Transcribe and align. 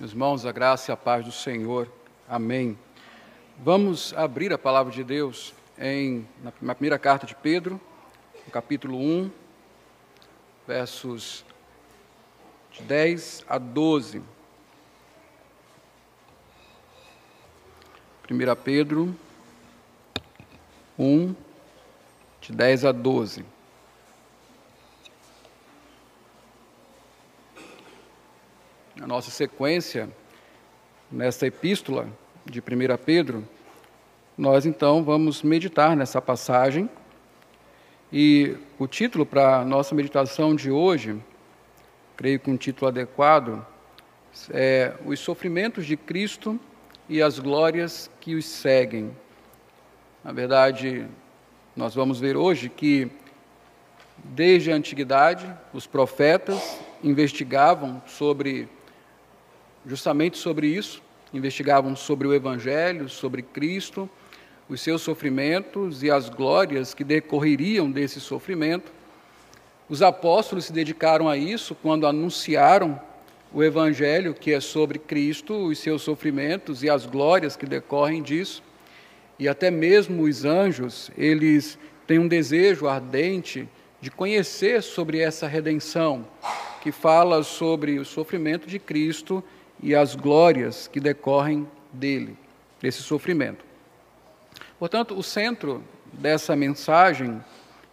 Meus 0.00 0.10
irmãos, 0.10 0.44
a 0.44 0.50
graça 0.50 0.90
e 0.90 0.92
a 0.92 0.96
paz 0.96 1.24
do 1.24 1.30
Senhor. 1.30 1.88
Amém. 2.28 2.76
Vamos 3.60 4.12
abrir 4.14 4.52
a 4.52 4.58
palavra 4.58 4.92
de 4.92 5.04
Deus 5.04 5.54
em, 5.78 6.26
na 6.60 6.74
primeira 6.74 6.98
carta 6.98 7.24
de 7.24 7.34
Pedro, 7.36 7.80
no 8.44 8.50
capítulo 8.50 8.98
1, 8.98 9.30
versos 10.66 11.44
de 12.72 12.82
10 12.82 13.44
a 13.48 13.56
12. 13.56 14.20
1 18.28 18.62
Pedro 18.64 19.14
1, 20.98 21.36
de 22.40 22.52
10 22.52 22.84
a 22.84 22.90
12. 22.90 23.44
Na 29.04 29.08
nossa 29.08 29.30
sequência, 29.30 30.08
nesta 31.12 31.46
epístola 31.46 32.08
de 32.46 32.60
1 32.60 32.64
Pedro, 33.04 33.46
nós 34.34 34.64
então 34.64 35.04
vamos 35.04 35.42
meditar 35.42 35.94
nessa 35.94 36.22
passagem. 36.22 36.88
E 38.10 38.56
o 38.78 38.86
título 38.86 39.26
para 39.26 39.58
a 39.58 39.64
nossa 39.66 39.94
meditação 39.94 40.54
de 40.54 40.70
hoje, 40.70 41.22
creio 42.16 42.40
que 42.40 42.50
um 42.50 42.56
título 42.56 42.88
adequado, 42.88 43.62
é 44.48 44.94
Os 45.04 45.20
Sofrimentos 45.20 45.84
de 45.84 45.98
Cristo 45.98 46.58
e 47.06 47.20
as 47.20 47.38
Glórias 47.38 48.10
que 48.22 48.34
os 48.34 48.46
seguem. 48.46 49.14
Na 50.24 50.32
verdade, 50.32 51.06
nós 51.76 51.94
vamos 51.94 52.18
ver 52.18 52.38
hoje 52.38 52.70
que, 52.70 53.10
desde 54.16 54.72
a 54.72 54.74
antiguidade, 54.74 55.46
os 55.74 55.86
profetas 55.86 56.80
investigavam 57.02 58.00
sobre 58.06 58.66
justamente 59.86 60.38
sobre 60.38 60.66
isso, 60.66 61.02
investigavam 61.32 61.94
sobre 61.96 62.26
o 62.26 62.34
Evangelho, 62.34 63.08
sobre 63.08 63.42
Cristo, 63.42 64.08
os 64.68 64.80
seus 64.80 65.02
sofrimentos 65.02 66.02
e 66.02 66.10
as 66.10 66.28
glórias 66.28 66.94
que 66.94 67.04
decorreriam 67.04 67.90
desse 67.90 68.20
sofrimento. 68.20 68.92
Os 69.88 70.00
apóstolos 70.00 70.66
se 70.66 70.72
dedicaram 70.72 71.28
a 71.28 71.36
isso 71.36 71.74
quando 71.74 72.06
anunciaram 72.06 73.00
o 73.52 73.62
Evangelho, 73.62 74.34
que 74.34 74.52
é 74.52 74.60
sobre 74.60 74.98
Cristo, 74.98 75.54
os 75.54 75.78
seus 75.78 76.02
sofrimentos 76.02 76.82
e 76.82 76.88
as 76.88 77.04
glórias 77.04 77.56
que 77.56 77.66
decorrem 77.66 78.22
disso. 78.22 78.62
E 79.38 79.48
até 79.48 79.70
mesmo 79.70 80.22
os 80.22 80.44
anjos, 80.44 81.10
eles 81.16 81.78
têm 82.06 82.18
um 82.18 82.28
desejo 82.28 82.88
ardente 82.88 83.68
de 84.00 84.10
conhecer 84.10 84.82
sobre 84.82 85.18
essa 85.20 85.46
redenção, 85.46 86.26
que 86.82 86.90
fala 86.90 87.42
sobre 87.42 87.98
o 87.98 88.04
sofrimento 88.04 88.66
de 88.66 88.78
Cristo 88.78 89.42
e 89.84 89.94
as 89.94 90.16
glórias 90.16 90.88
que 90.88 90.98
decorrem 90.98 91.68
dele, 91.92 92.38
desse 92.80 93.02
sofrimento. 93.02 93.62
Portanto, 94.78 95.14
o 95.14 95.22
centro 95.22 95.84
dessa 96.10 96.56
mensagem, 96.56 97.44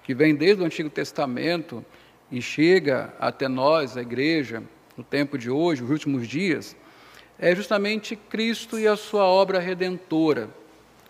que 0.02 0.16
vem 0.16 0.34
desde 0.34 0.64
o 0.64 0.66
Antigo 0.66 0.90
Testamento 0.90 1.86
e 2.32 2.42
chega 2.42 3.14
até 3.20 3.50
nós, 3.50 3.98
a 3.98 4.02
igreja, 4.02 4.64
no 4.96 5.04
tempo 5.04 5.38
de 5.38 5.52
hoje, 5.52 5.84
os 5.84 5.90
últimos 5.90 6.30
dias, 6.30 6.78
é 7.38 7.54
justamente 7.54 8.16
Cristo 8.16 8.80
e 8.80 8.88
a 8.88 8.96
sua 8.96 9.26
obra 9.26 9.60
redentora, 9.60 10.50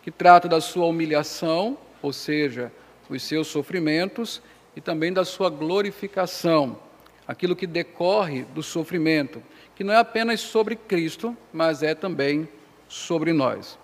que 0.02 0.10
trata 0.10 0.50
da 0.50 0.60
sua 0.60 0.88
humilhação, 0.88 1.78
ou 2.02 2.12
seja, 2.12 2.72
os 3.08 3.22
seus 3.22 3.48
sofrimentos, 3.48 4.42
e 4.76 4.82
também 4.82 5.14
da 5.14 5.24
sua 5.24 5.52
glorificação, 5.52 6.80
aquilo 7.28 7.56
que 7.56 7.68
decorre 7.68 8.44
do 8.46 8.64
sofrimento, 8.64 9.44
que 9.82 9.86
não 9.86 9.96
é 9.96 9.98
apenas 9.98 10.42
sobre 10.42 10.76
Cristo, 10.76 11.36
mas 11.52 11.82
é 11.82 11.96
também 11.96 12.48
sobre 12.88 13.34
nós. 13.34 13.80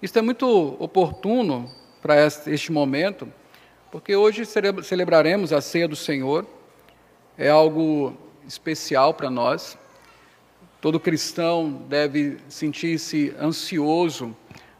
Isto 0.00 0.20
é 0.20 0.22
muito 0.22 0.76
oportuno 0.78 1.68
para 2.00 2.14
este 2.46 2.70
momento, 2.70 3.26
porque 3.90 4.14
hoje 4.14 4.44
celebraremos 4.84 5.52
a 5.52 5.60
ceia 5.60 5.88
do 5.88 5.96
Senhor, 5.96 6.46
é 7.36 7.48
algo 7.48 8.16
especial 8.46 9.14
para 9.14 9.28
nós. 9.28 9.76
Todo 10.80 11.00
cristão 11.00 11.72
deve 11.88 12.38
sentir-se 12.48 13.34
ansioso 13.36 14.36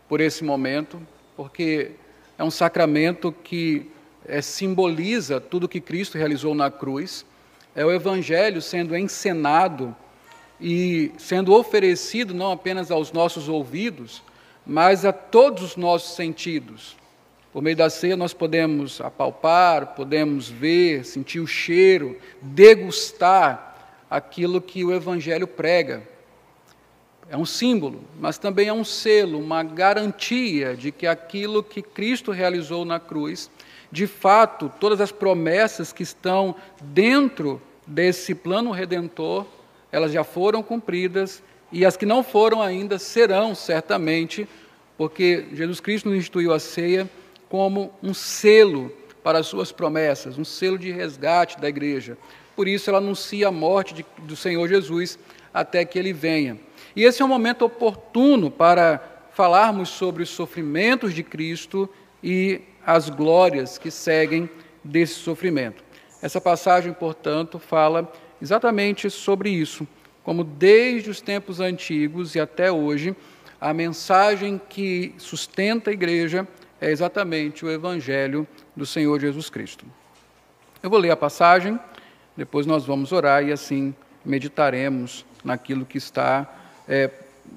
por 0.08 0.20
esse 0.20 0.44
momento, 0.44 1.04
porque 1.36 1.90
é 2.38 2.44
um 2.44 2.52
sacramento 2.52 3.32
que 3.32 3.90
é, 4.24 4.40
simboliza 4.40 5.40
tudo 5.40 5.68
que 5.68 5.80
Cristo 5.80 6.16
realizou 6.16 6.54
na 6.54 6.70
cruz, 6.70 7.26
é 7.74 7.84
o 7.84 7.90
Evangelho 7.90 8.62
sendo 8.62 8.96
encenado 8.96 9.96
e 10.62 11.10
sendo 11.18 11.52
oferecido 11.52 12.32
não 12.32 12.52
apenas 12.52 12.90
aos 12.90 13.10
nossos 13.10 13.48
ouvidos, 13.48 14.22
mas 14.64 15.04
a 15.04 15.12
todos 15.12 15.62
os 15.62 15.76
nossos 15.76 16.14
sentidos. 16.14 16.96
Por 17.52 17.60
meio 17.62 17.76
da 17.76 17.90
ceia, 17.90 18.16
nós 18.16 18.32
podemos 18.32 19.00
apalpar, 19.00 19.94
podemos 19.94 20.48
ver, 20.48 21.04
sentir 21.04 21.40
o 21.40 21.46
cheiro, 21.46 22.16
degustar 22.40 23.76
aquilo 24.08 24.60
que 24.60 24.84
o 24.84 24.92
Evangelho 24.92 25.48
prega. 25.48 26.08
É 27.28 27.36
um 27.36 27.44
símbolo, 27.44 28.04
mas 28.20 28.38
também 28.38 28.68
é 28.68 28.72
um 28.72 28.84
selo, 28.84 29.38
uma 29.38 29.62
garantia 29.62 30.76
de 30.76 30.92
que 30.92 31.06
aquilo 31.06 31.62
que 31.62 31.82
Cristo 31.82 32.30
realizou 32.30 32.84
na 32.84 33.00
cruz, 33.00 33.50
de 33.90 34.06
fato, 34.06 34.72
todas 34.78 35.00
as 35.00 35.10
promessas 35.10 35.92
que 35.92 36.02
estão 36.02 36.54
dentro 36.80 37.60
desse 37.86 38.34
plano 38.34 38.70
redentor, 38.70 39.44
elas 39.92 40.10
já 40.10 40.24
foram 40.24 40.62
cumpridas 40.62 41.42
e 41.70 41.86
as 41.86 41.96
que 41.96 42.06
não 42.06 42.24
foram 42.24 42.60
ainda 42.60 42.98
serão 42.98 43.54
certamente, 43.54 44.48
porque 44.96 45.46
Jesus 45.52 45.78
Cristo 45.78 46.08
nos 46.08 46.18
instituiu 46.18 46.52
a 46.52 46.58
ceia 46.58 47.08
como 47.48 47.92
um 48.02 48.12
selo 48.14 48.90
para 49.22 49.38
as 49.38 49.46
suas 49.46 49.70
promessas, 49.70 50.38
um 50.38 50.44
selo 50.44 50.78
de 50.78 50.90
resgate 50.90 51.60
da 51.60 51.68
igreja. 51.68 52.16
Por 52.56 52.66
isso 52.66 52.90
ela 52.90 52.98
anuncia 52.98 53.48
a 53.48 53.52
morte 53.52 53.94
de, 53.94 54.06
do 54.20 54.34
Senhor 54.34 54.66
Jesus 54.68 55.18
até 55.52 55.84
que 55.84 55.98
ele 55.98 56.12
venha. 56.12 56.58
E 56.96 57.04
esse 57.04 57.22
é 57.22 57.24
um 57.24 57.28
momento 57.28 57.64
oportuno 57.64 58.50
para 58.50 59.00
falarmos 59.32 59.88
sobre 59.90 60.22
os 60.22 60.30
sofrimentos 60.30 61.14
de 61.14 61.22
Cristo 61.22 61.88
e 62.22 62.60
as 62.84 63.08
glórias 63.08 63.78
que 63.78 63.90
seguem 63.90 64.48
desse 64.84 65.14
sofrimento. 65.14 65.82
Essa 66.20 66.40
passagem, 66.40 66.92
portanto, 66.92 67.58
fala 67.58 68.12
exatamente 68.42 69.08
sobre 69.08 69.50
isso, 69.50 69.86
como 70.24 70.42
desde 70.42 71.08
os 71.08 71.20
tempos 71.20 71.60
antigos 71.60 72.34
e 72.34 72.40
até 72.40 72.72
hoje, 72.72 73.14
a 73.60 73.72
mensagem 73.72 74.60
que 74.68 75.14
sustenta 75.16 75.90
a 75.90 75.92
igreja 75.92 76.46
é 76.80 76.90
exatamente 76.90 77.64
o 77.64 77.70
Evangelho 77.70 78.44
do 78.76 78.84
Senhor 78.84 79.20
Jesus 79.20 79.48
Cristo. 79.48 79.86
Eu 80.82 80.90
vou 80.90 80.98
ler 80.98 81.12
a 81.12 81.16
passagem, 81.16 81.78
depois 82.36 82.66
nós 82.66 82.84
vamos 82.84 83.12
orar 83.12 83.46
e 83.46 83.52
assim 83.52 83.94
meditaremos 84.24 85.24
naquilo 85.44 85.86
que 85.86 85.98
está 85.98 86.52
é, 86.88 87.10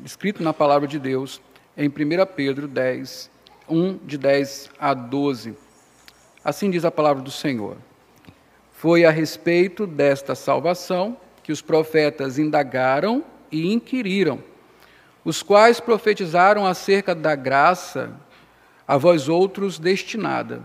escrito 0.03 0.44
na 0.44 0.53
palavra 0.53 0.88
de 0.88 1.00
Deus 1.00 1.41
em 1.75 1.88
1 1.88 1.91
Pedro 2.35 2.68
10, 2.68 3.31
1, 3.68 3.97
de 4.06 4.19
10 4.19 4.69
a 4.79 4.94
12. 4.94 5.56
Assim 6.44 6.69
diz 6.69 6.85
a 6.85 6.91
palavra 6.91 7.24
do 7.24 7.31
Senhor. 7.31 7.75
Foi 8.75 9.06
a 9.06 9.09
respeito 9.09 9.88
desta 9.88 10.36
salvação 10.36 11.18
que 11.41 11.52
os 11.52 11.62
profetas 11.62 12.38
indagaram 12.38 13.24
e 13.50 13.72
inquiriram, 13.72 14.44
os 15.24 15.41
quais 15.41 15.80
profetizaram 15.80 16.66
acerca 16.66 17.16
da 17.16 17.36
graça 17.36 18.12
a 18.86 18.97
vós 18.97 19.30
outros 19.30 19.80
destinada, 19.80 20.62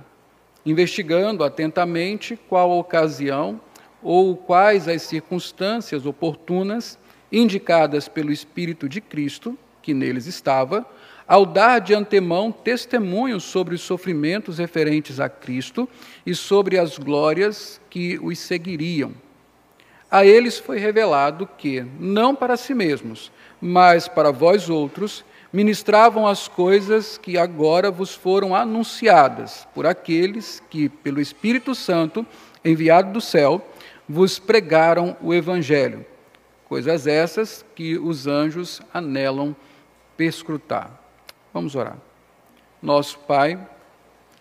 investigando 0.67 1.45
atentamente 1.45 2.39
qual 2.49 2.73
a 2.73 2.77
ocasião 2.77 3.61
ou 4.03 4.37
quais 4.37 4.89
as 4.89 5.03
circunstâncias 5.03 6.05
oportunas 6.05 6.99
indicadas 7.31 8.09
pelo 8.09 8.33
Espírito 8.33 8.89
de 8.89 9.01
Cristo, 9.01 9.57
que 9.81 9.95
neles 9.95 10.27
estava, 10.27 10.85
ao 11.31 11.47
dar 11.47 11.79
de 11.79 11.95
antemão 11.95 12.51
testemunho 12.51 13.39
sobre 13.39 13.77
os 13.77 13.83
sofrimentos 13.83 14.59
referentes 14.59 15.21
a 15.21 15.29
Cristo 15.29 15.89
e 16.27 16.35
sobre 16.35 16.77
as 16.77 16.99
glórias 16.99 17.81
que 17.89 18.19
os 18.21 18.37
seguiriam. 18.41 19.15
A 20.11 20.27
eles 20.27 20.59
foi 20.59 20.81
revelado 20.81 21.49
que, 21.57 21.87
não 22.01 22.35
para 22.35 22.57
si 22.57 22.75
mesmos, 22.75 23.31
mas 23.61 24.09
para 24.09 24.33
vós 24.33 24.69
outros, 24.69 25.25
ministravam 25.53 26.27
as 26.27 26.49
coisas 26.49 27.17
que 27.17 27.39
agora 27.39 27.93
vos 27.93 28.13
foram 28.13 28.53
anunciadas 28.53 29.69
por 29.73 29.87
aqueles 29.87 30.61
que, 30.69 30.89
pelo 30.89 31.21
Espírito 31.21 31.77
Santo, 31.77 32.27
enviado 32.65 33.13
do 33.13 33.21
céu, 33.21 33.65
vos 34.09 34.41
pregaram 34.41 35.17
o 35.23 35.33
Evangelho. 35.33 36.05
Coisas 36.69 37.07
essas 37.07 37.65
que 37.77 37.97
os 37.97 38.27
anjos 38.27 38.83
anelam 38.93 39.55
perscrutar. 40.17 41.00
Vamos 41.53 41.75
orar. 41.75 41.99
Nosso 42.81 43.19
Pai, 43.19 43.59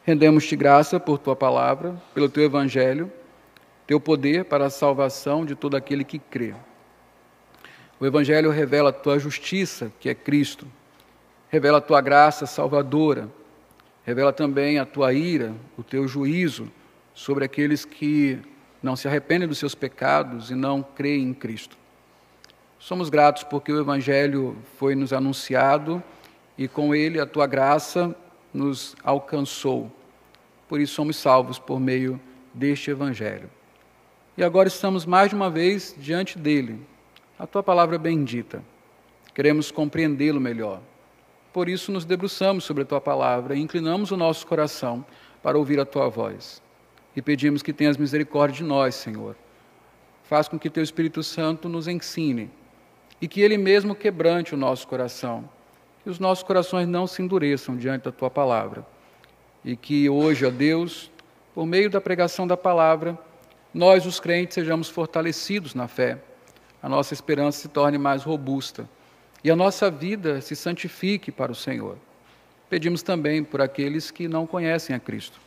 rendemos-te 0.03 0.55
graça 0.55 0.99
por 0.99 1.17
tua 1.17 1.35
palavra, 1.35 1.99
pelo 2.13 2.29
teu 2.29 2.43
evangelho, 2.43 3.11
teu 3.87 3.99
poder 3.99 4.45
para 4.45 4.67
a 4.67 4.69
salvação 4.69 5.43
de 5.43 5.55
todo 5.55 5.75
aquele 5.75 6.03
que 6.03 6.19
crê. 6.19 6.53
O 7.99 8.05
Evangelho 8.05 8.51
revela 8.51 8.91
a 8.91 8.93
tua 8.93 9.19
justiça, 9.19 9.91
que 9.99 10.07
é 10.07 10.15
Cristo, 10.15 10.67
revela 11.49 11.79
a 11.79 11.81
tua 11.81 11.99
graça 11.99 12.45
salvadora, 12.45 13.27
revela 14.05 14.31
também 14.31 14.79
a 14.79 14.85
tua 14.85 15.11
ira, 15.11 15.53
o 15.77 15.83
teu 15.83 16.07
juízo 16.07 16.71
sobre 17.13 17.43
aqueles 17.43 17.83
que 17.83 18.39
não 18.81 18.95
se 18.95 19.07
arrependem 19.07 19.47
dos 19.47 19.57
seus 19.57 19.75
pecados 19.75 20.49
e 20.49 20.55
não 20.55 20.81
creem 20.81 21.23
em 21.23 21.33
Cristo. 21.33 21.77
Somos 22.77 23.09
gratos 23.09 23.43
porque 23.43 23.71
o 23.71 23.81
Evangelho 23.81 24.55
foi 24.77 24.95
nos 24.95 25.11
anunciado 25.11 26.01
e 26.59 26.67
com 26.67 26.93
ele 26.93 27.21
a 27.21 27.25
tua 27.25 27.47
graça 27.47 28.13
nos 28.53 28.93
alcançou. 29.03 29.89
Por 30.67 30.81
isso 30.81 30.93
somos 30.93 31.15
salvos 31.15 31.57
por 31.57 31.79
meio 31.79 32.19
deste 32.53 32.91
Evangelho. 32.91 33.49
E 34.37 34.43
agora 34.43 34.67
estamos 34.67 35.05
mais 35.05 35.29
de 35.29 35.35
uma 35.35 35.49
vez 35.49 35.95
diante 35.97 36.37
dele, 36.37 36.85
a 37.39 37.47
tua 37.47 37.63
palavra 37.63 37.97
bendita. 37.97 38.61
Queremos 39.33 39.71
compreendê-lo 39.71 40.41
melhor. 40.41 40.81
Por 41.53 41.69
isso 41.69 41.93
nos 41.93 42.03
debruçamos 42.03 42.65
sobre 42.65 42.83
a 42.83 42.85
tua 42.85 42.99
palavra 42.99 43.55
e 43.55 43.59
inclinamos 43.59 44.11
o 44.11 44.17
nosso 44.17 44.45
coração 44.45 45.05
para 45.41 45.57
ouvir 45.57 45.79
a 45.79 45.85
tua 45.85 46.09
voz 46.09 46.61
e 47.15 47.21
pedimos 47.21 47.61
que 47.61 47.73
tenhas 47.73 47.97
misericórdia 47.97 48.57
de 48.57 48.63
nós, 48.63 48.95
Senhor. 48.95 49.35
Faz 50.23 50.47
com 50.47 50.59
que 50.59 50.69
teu 50.69 50.83
Espírito 50.83 51.23
Santo 51.23 51.67
nos 51.67 51.87
ensine 51.87 52.49
e 53.21 53.27
que 53.27 53.41
ele 53.41 53.57
mesmo 53.57 53.95
quebrante 53.95 54.53
o 54.53 54.57
nosso 54.57 54.87
coração, 54.87 55.49
que 56.09 56.11
os 56.11 56.17
nossos 56.17 56.43
corações 56.43 56.87
não 56.87 57.05
se 57.05 57.21
endureçam 57.21 57.77
diante 57.77 58.05
da 58.05 58.11
tua 58.11 58.31
palavra 58.31 58.83
e 59.63 59.75
que 59.75 60.09
hoje, 60.09 60.43
ó 60.43 60.49
Deus, 60.49 61.11
por 61.53 61.67
meio 61.67 61.87
da 61.87 62.01
pregação 62.01 62.47
da 62.47 62.57
palavra, 62.57 63.15
nós, 63.71 64.07
os 64.07 64.19
crentes, 64.19 64.55
sejamos 64.55 64.89
fortalecidos 64.89 65.75
na 65.75 65.87
fé, 65.87 66.17
a 66.81 66.89
nossa 66.89 67.13
esperança 67.13 67.59
se 67.59 67.67
torne 67.67 67.99
mais 67.99 68.23
robusta 68.23 68.89
e 69.43 69.51
a 69.51 69.55
nossa 69.55 69.91
vida 69.91 70.41
se 70.41 70.55
santifique 70.55 71.31
para 71.31 71.51
o 71.51 71.55
Senhor. 71.55 71.95
Pedimos 72.71 73.03
também 73.03 73.43
por 73.43 73.61
aqueles 73.61 74.09
que 74.09 74.27
não 74.27 74.47
conhecem 74.47 74.95
a 74.95 74.99
Cristo 74.99 75.39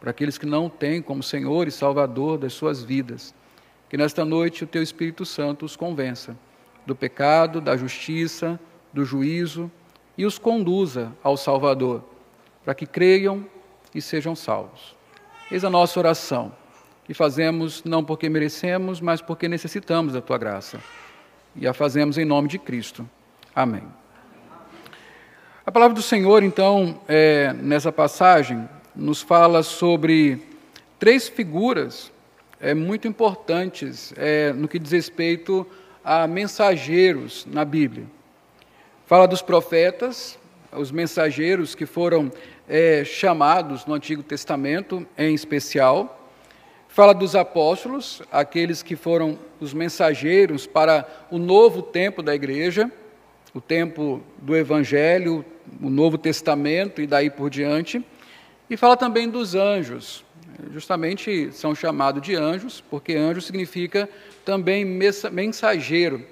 para 0.00 0.12
aqueles 0.12 0.38
que 0.38 0.46
não 0.46 0.70
têm 0.70 1.02
como 1.02 1.22
Senhor 1.22 1.68
e 1.68 1.70
Salvador 1.70 2.38
das 2.38 2.54
suas 2.54 2.82
vidas. 2.82 3.34
Que 3.90 3.98
nesta 3.98 4.24
noite 4.24 4.64
o 4.64 4.66
Teu 4.66 4.82
Espírito 4.82 5.26
Santo 5.26 5.66
os 5.66 5.76
convença 5.76 6.34
do 6.86 6.96
pecado, 6.96 7.60
da 7.60 7.76
justiça, 7.76 8.58
do 8.94 9.04
juízo 9.04 9.70
e 10.16 10.24
os 10.24 10.38
conduza 10.38 11.12
ao 11.22 11.36
Salvador, 11.36 12.02
para 12.64 12.74
que 12.74 12.86
creiam 12.86 13.44
e 13.94 14.00
sejam 14.00 14.34
salvos. 14.34 14.96
Eis 15.50 15.64
a 15.64 15.70
nossa 15.70 15.98
oração, 15.98 16.52
que 17.04 17.14
fazemos 17.14 17.84
não 17.84 18.02
porque 18.02 18.28
merecemos, 18.28 19.00
mas 19.00 19.20
porque 19.20 19.48
necessitamos 19.48 20.12
da 20.12 20.20
Tua 20.20 20.38
graça. 20.38 20.80
E 21.54 21.66
a 21.66 21.72
fazemos 21.72 22.18
em 22.18 22.24
nome 22.24 22.48
de 22.48 22.58
Cristo. 22.58 23.08
Amém. 23.54 23.84
A 25.64 25.72
palavra 25.72 25.94
do 25.94 26.02
Senhor, 26.02 26.42
então, 26.42 27.00
é, 27.08 27.52
nessa 27.54 27.90
passagem, 27.90 28.68
nos 28.94 29.22
fala 29.22 29.62
sobre 29.62 30.42
três 30.98 31.28
figuras 31.28 32.12
é, 32.60 32.74
muito 32.74 33.06
importantes 33.06 34.12
é, 34.16 34.52
no 34.52 34.68
que 34.68 34.78
diz 34.78 34.92
respeito 34.92 35.66
a 36.04 36.26
mensageiros 36.26 37.46
na 37.50 37.64
Bíblia. 37.64 38.06
Fala 39.06 39.28
dos 39.28 39.40
profetas, 39.40 40.36
os 40.72 40.90
mensageiros 40.90 41.76
que 41.76 41.86
foram 41.86 42.28
é, 42.68 43.04
chamados 43.04 43.86
no 43.86 43.94
Antigo 43.94 44.20
Testamento, 44.20 45.06
em 45.16 45.32
especial. 45.32 46.28
Fala 46.88 47.14
dos 47.14 47.36
apóstolos, 47.36 48.20
aqueles 48.32 48.82
que 48.82 48.96
foram 48.96 49.38
os 49.60 49.72
mensageiros 49.72 50.66
para 50.66 51.06
o 51.30 51.38
novo 51.38 51.82
tempo 51.82 52.20
da 52.20 52.34
igreja, 52.34 52.90
o 53.54 53.60
tempo 53.60 54.20
do 54.38 54.56
Evangelho, 54.56 55.44
o 55.80 55.88
Novo 55.88 56.18
Testamento 56.18 57.00
e 57.00 57.06
daí 57.06 57.30
por 57.30 57.48
diante. 57.48 58.04
E 58.68 58.76
fala 58.76 58.96
também 58.96 59.30
dos 59.30 59.54
anjos. 59.54 60.24
Justamente 60.72 61.52
são 61.52 61.76
chamados 61.76 62.22
de 62.22 62.34
anjos, 62.34 62.82
porque 62.90 63.14
anjo 63.14 63.40
significa 63.40 64.08
também 64.44 64.84
mensageiro. 64.84 66.26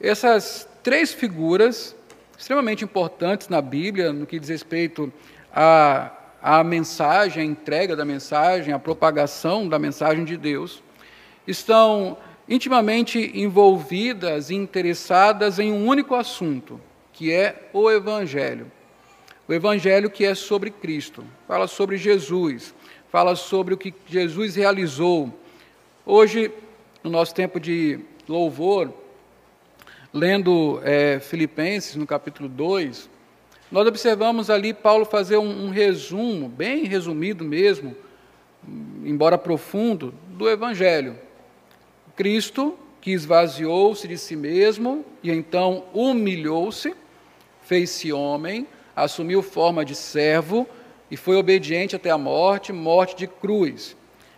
Essas 0.00 0.68
três 0.84 1.14
figuras, 1.14 1.96
extremamente 2.38 2.84
importantes 2.84 3.48
na 3.48 3.62
Bíblia, 3.62 4.12
no 4.12 4.26
que 4.26 4.38
diz 4.38 4.50
respeito 4.50 5.10
à, 5.50 6.12
à 6.42 6.62
mensagem, 6.62 7.42
à 7.42 7.46
entrega 7.46 7.96
da 7.96 8.04
mensagem, 8.04 8.72
à 8.72 8.78
propagação 8.78 9.66
da 9.66 9.78
mensagem 9.78 10.26
de 10.26 10.36
Deus, 10.36 10.82
estão 11.46 12.18
intimamente 12.46 13.32
envolvidas 13.34 14.50
e 14.50 14.54
interessadas 14.54 15.58
em 15.58 15.72
um 15.72 15.86
único 15.86 16.14
assunto, 16.14 16.78
que 17.14 17.32
é 17.32 17.70
o 17.72 17.90
Evangelho. 17.90 18.70
O 19.48 19.54
Evangelho 19.54 20.10
que 20.10 20.26
é 20.26 20.34
sobre 20.34 20.70
Cristo, 20.70 21.24
fala 21.48 21.66
sobre 21.66 21.96
Jesus, 21.96 22.74
fala 23.10 23.34
sobre 23.34 23.72
o 23.72 23.78
que 23.78 23.94
Jesus 24.06 24.54
realizou. 24.54 25.32
Hoje, 26.04 26.52
no 27.02 27.10
nosso 27.10 27.34
tempo 27.34 27.58
de 27.58 28.00
louvor, 28.28 28.92
lendo 30.14 30.80
é, 30.84 31.18
Filipenses, 31.18 31.96
no 31.96 32.06
capítulo 32.06 32.48
2, 32.48 33.10
nós 33.72 33.84
observamos 33.84 34.48
ali 34.48 34.72
Paulo 34.72 35.04
fazer 35.04 35.38
um, 35.38 35.66
um 35.66 35.70
resumo, 35.70 36.48
bem 36.48 36.84
resumido 36.84 37.44
mesmo, 37.44 37.96
embora 39.04 39.36
profundo, 39.36 40.14
do 40.28 40.48
Evangelho. 40.48 41.18
Cristo, 42.14 42.78
que 43.00 43.10
esvaziou-se 43.10 44.06
de 44.06 44.16
si 44.16 44.36
mesmo 44.36 45.04
e 45.20 45.32
então 45.32 45.86
humilhou-se, 45.92 46.94
fez-se 47.62 48.12
homem, 48.12 48.68
assumiu 48.94 49.42
forma 49.42 49.84
de 49.84 49.96
servo 49.96 50.64
e 51.10 51.16
foi 51.16 51.34
obediente 51.36 51.96
até 51.96 52.10
a 52.10 52.16
morte 52.16 52.72
morte 52.72 53.16
de 53.16 53.26
cruz. 53.26 53.96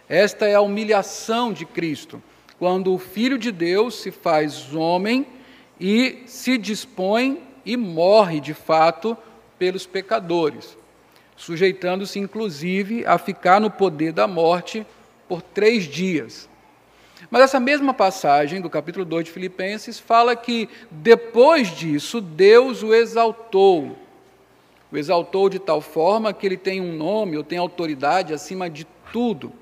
Esta 0.08 0.46
é 0.46 0.54
a 0.54 0.60
humilhação 0.62 1.52
de 1.52 1.66
Cristo, 1.66 2.22
quando 2.58 2.94
o 2.94 2.98
Filho 2.98 3.36
de 3.36 3.52
Deus 3.52 3.96
se 3.96 4.10
faz 4.10 4.74
homem 4.74 5.35
e 5.80 6.22
se 6.26 6.56
dispõe 6.58 7.42
e 7.64 7.76
morre 7.76 8.40
de 8.40 8.54
fato 8.54 9.16
pelos 9.58 9.86
pecadores, 9.86 10.76
sujeitando-se 11.36 12.18
inclusive 12.18 13.04
a 13.06 13.18
ficar 13.18 13.60
no 13.60 13.70
poder 13.70 14.12
da 14.12 14.26
morte 14.26 14.86
por 15.28 15.42
três 15.42 15.84
dias. 15.84 16.48
Mas 17.30 17.42
essa 17.42 17.58
mesma 17.58 17.94
passagem 17.94 18.60
do 18.60 18.70
capítulo 18.70 19.04
2 19.04 19.24
de 19.26 19.30
Filipenses 19.30 19.98
fala 19.98 20.36
que 20.36 20.68
depois 20.90 21.68
disso 21.68 22.20
Deus 22.20 22.82
o 22.82 22.94
exaltou 22.94 23.96
o 24.90 24.96
exaltou 24.96 25.48
de 25.48 25.58
tal 25.58 25.80
forma 25.80 26.32
que 26.32 26.46
ele 26.46 26.56
tem 26.56 26.80
um 26.80 26.96
nome 26.96 27.36
ou 27.36 27.44
tem 27.44 27.58
autoridade 27.58 28.32
acima 28.32 28.70
de 28.70 28.86
tudo. 29.12 29.52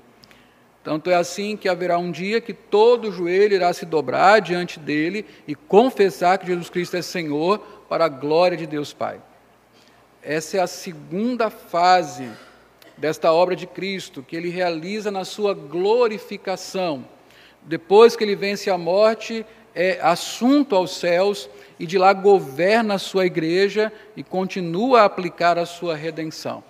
Tanto 0.85 1.09
é 1.09 1.15
assim 1.15 1.57
que 1.57 1.67
haverá 1.67 1.97
um 1.97 2.11
dia 2.11 2.39
que 2.39 2.53
todo 2.53 3.11
joelho 3.11 3.55
irá 3.55 3.73
se 3.73 3.87
dobrar 3.87 4.39
diante 4.39 4.79
dele 4.79 5.25
e 5.47 5.55
confessar 5.55 6.37
que 6.37 6.45
Jesus 6.45 6.69
Cristo 6.69 6.95
é 6.95 7.01
Senhor 7.01 7.57
para 7.89 8.05
a 8.05 8.07
glória 8.07 8.55
de 8.55 8.67
Deus 8.67 8.93
Pai. 8.93 9.19
Essa 10.21 10.57
é 10.57 10.59
a 10.59 10.67
segunda 10.67 11.49
fase 11.49 12.29
desta 12.95 13.33
obra 13.33 13.55
de 13.55 13.65
Cristo, 13.65 14.21
que 14.21 14.35
ele 14.35 14.49
realiza 14.49 15.09
na 15.09 15.25
sua 15.25 15.55
glorificação. 15.55 17.03
Depois 17.63 18.15
que 18.15 18.23
ele 18.23 18.35
vence 18.35 18.69
a 18.69 18.77
morte, 18.77 19.43
é 19.73 19.99
assunto 20.03 20.75
aos 20.75 20.97
céus 20.97 21.49
e 21.79 21.87
de 21.87 21.97
lá 21.97 22.13
governa 22.13 22.93
a 22.93 22.99
sua 22.99 23.25
igreja 23.25 23.91
e 24.15 24.21
continua 24.21 25.01
a 25.01 25.05
aplicar 25.05 25.57
a 25.57 25.65
sua 25.65 25.95
redenção. 25.95 26.63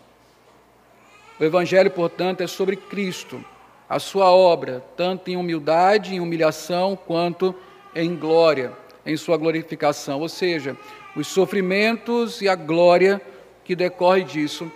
O 1.38 1.44
Evangelho, 1.44 1.92
portanto, 1.92 2.40
é 2.40 2.48
sobre 2.48 2.78
Cristo, 2.78 3.44
a 3.90 4.00
sua 4.00 4.32
obra, 4.32 4.84
tanto 4.98 5.30
em 5.30 5.38
humildade, 5.38 6.16
em 6.16 6.20
humilhação, 6.20 6.96
quanto 6.96 7.56
em 7.96 8.16
glória, 8.16 8.74
em 9.06 9.16
sua 9.16 9.38
glorificação, 9.38 10.20
ou 10.20 10.30
seja, 10.30 10.76
os 11.16 11.28
sofrimentos 11.28 12.42
e 12.42 12.50
a 12.50 12.56
glória 12.56 13.22
que 13.64 13.76
decorre 13.76 14.24
disso, 14.24 14.72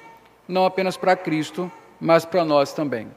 não 0.48 0.66
apenas 0.66 0.96
para 0.96 1.16
Cristo, 1.16 1.72
mas 2.00 2.26
para 2.26 2.46
nós 2.46 2.74
também. 2.74 3.08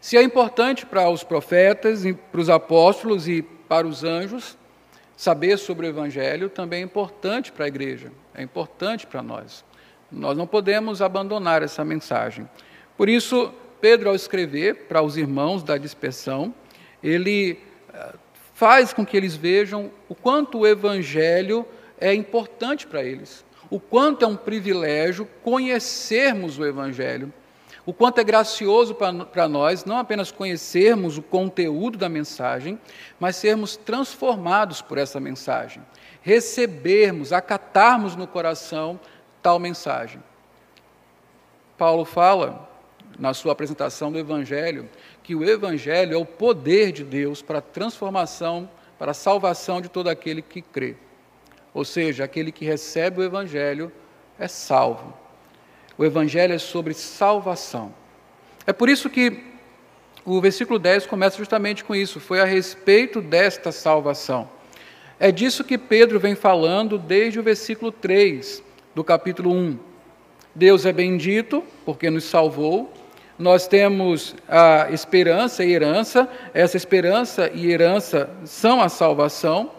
Se 0.00 0.16
é 0.16 0.22
importante 0.22 0.86
para 0.86 1.08
os 1.08 1.22
profetas, 1.22 2.02
para 2.30 2.40
os 2.40 2.50
apóstolos 2.50 3.28
e 3.28 3.42
para 3.42 3.86
os 3.86 4.04
anjos, 4.04 4.56
saber 5.16 5.58
sobre 5.58 5.86
o 5.86 5.90
Evangelho 5.90 6.48
também 6.48 6.80
é 6.80 6.84
importante 6.84 7.50
para 7.50 7.64
a 7.64 7.68
igreja, 7.68 8.12
é 8.34 8.42
importante 8.42 9.06
para 9.06 9.22
nós. 9.22 9.64
Nós 10.10 10.36
não 10.36 10.46
podemos 10.46 11.02
abandonar 11.02 11.62
essa 11.62 11.84
mensagem. 11.84 12.48
Por 12.96 13.08
isso, 13.08 13.52
Pedro, 13.80 14.08
ao 14.10 14.14
escrever 14.14 14.86
para 14.86 15.02
os 15.02 15.16
irmãos 15.16 15.62
da 15.62 15.76
dispersão, 15.76 16.54
ele 17.02 17.58
eh, 17.92 18.14
faz 18.54 18.92
com 18.92 19.06
que 19.06 19.16
eles 19.16 19.36
vejam 19.36 19.90
o 20.08 20.14
quanto 20.14 20.58
o 20.58 20.66
Evangelho 20.66 21.66
é 22.00 22.12
importante 22.14 22.86
para 22.86 23.04
eles, 23.04 23.44
o 23.70 23.78
quanto 23.78 24.24
é 24.24 24.28
um 24.28 24.36
privilégio 24.36 25.28
conhecermos 25.42 26.58
o 26.58 26.64
Evangelho, 26.64 27.32
o 27.86 27.92
quanto 27.92 28.18
é 28.18 28.24
gracioso 28.24 28.94
para 28.94 29.48
nós 29.48 29.84
não 29.84 29.96
apenas 29.96 30.30
conhecermos 30.30 31.16
o 31.16 31.22
conteúdo 31.22 31.96
da 31.96 32.08
mensagem, 32.08 32.78
mas 33.18 33.36
sermos 33.36 33.76
transformados 33.76 34.82
por 34.82 34.98
essa 34.98 35.18
mensagem, 35.18 35.82
recebermos, 36.20 37.32
acatarmos 37.32 38.14
no 38.14 38.26
coração 38.26 39.00
tal 39.40 39.58
mensagem. 39.58 40.22
Paulo 41.78 42.04
fala, 42.04 42.68
na 43.18 43.34
sua 43.34 43.52
apresentação 43.52 44.12
do 44.12 44.18
Evangelho, 44.18 44.88
que 45.22 45.34
o 45.34 45.44
Evangelho 45.44 46.14
é 46.14 46.16
o 46.16 46.24
poder 46.24 46.92
de 46.92 47.02
Deus 47.02 47.42
para 47.42 47.58
a 47.58 47.62
transformação, 47.62 48.70
para 48.98 49.10
a 49.10 49.14
salvação 49.14 49.80
de 49.80 49.88
todo 49.88 50.08
aquele 50.08 50.40
que 50.40 50.62
crê. 50.62 50.96
Ou 51.74 51.84
seja, 51.84 52.24
aquele 52.24 52.52
que 52.52 52.64
recebe 52.64 53.20
o 53.20 53.24
Evangelho 53.24 53.90
é 54.38 54.46
salvo. 54.46 55.12
O 55.96 56.04
Evangelho 56.04 56.54
é 56.54 56.58
sobre 56.58 56.94
salvação. 56.94 57.92
É 58.66 58.72
por 58.72 58.88
isso 58.88 59.10
que 59.10 59.44
o 60.24 60.40
versículo 60.40 60.78
10 60.78 61.06
começa 61.06 61.36
justamente 61.38 61.82
com 61.82 61.94
isso: 61.94 62.20
foi 62.20 62.40
a 62.40 62.44
respeito 62.44 63.20
desta 63.20 63.72
salvação. 63.72 64.48
É 65.18 65.32
disso 65.32 65.64
que 65.64 65.76
Pedro 65.76 66.20
vem 66.20 66.36
falando 66.36 66.96
desde 66.96 67.40
o 67.40 67.42
versículo 67.42 67.90
3 67.90 68.62
do 68.94 69.02
capítulo 69.02 69.52
1. 69.52 69.78
Deus 70.54 70.86
é 70.86 70.92
bendito 70.92 71.64
porque 71.84 72.10
nos 72.10 72.24
salvou. 72.24 72.92
Nós 73.38 73.68
temos 73.68 74.34
a 74.48 74.88
esperança 74.90 75.64
e 75.64 75.72
herança. 75.72 76.28
Essa 76.52 76.76
esperança 76.76 77.50
e 77.54 77.70
herança 77.70 78.28
são 78.44 78.80
a 78.80 78.88
salvação. 78.88 79.70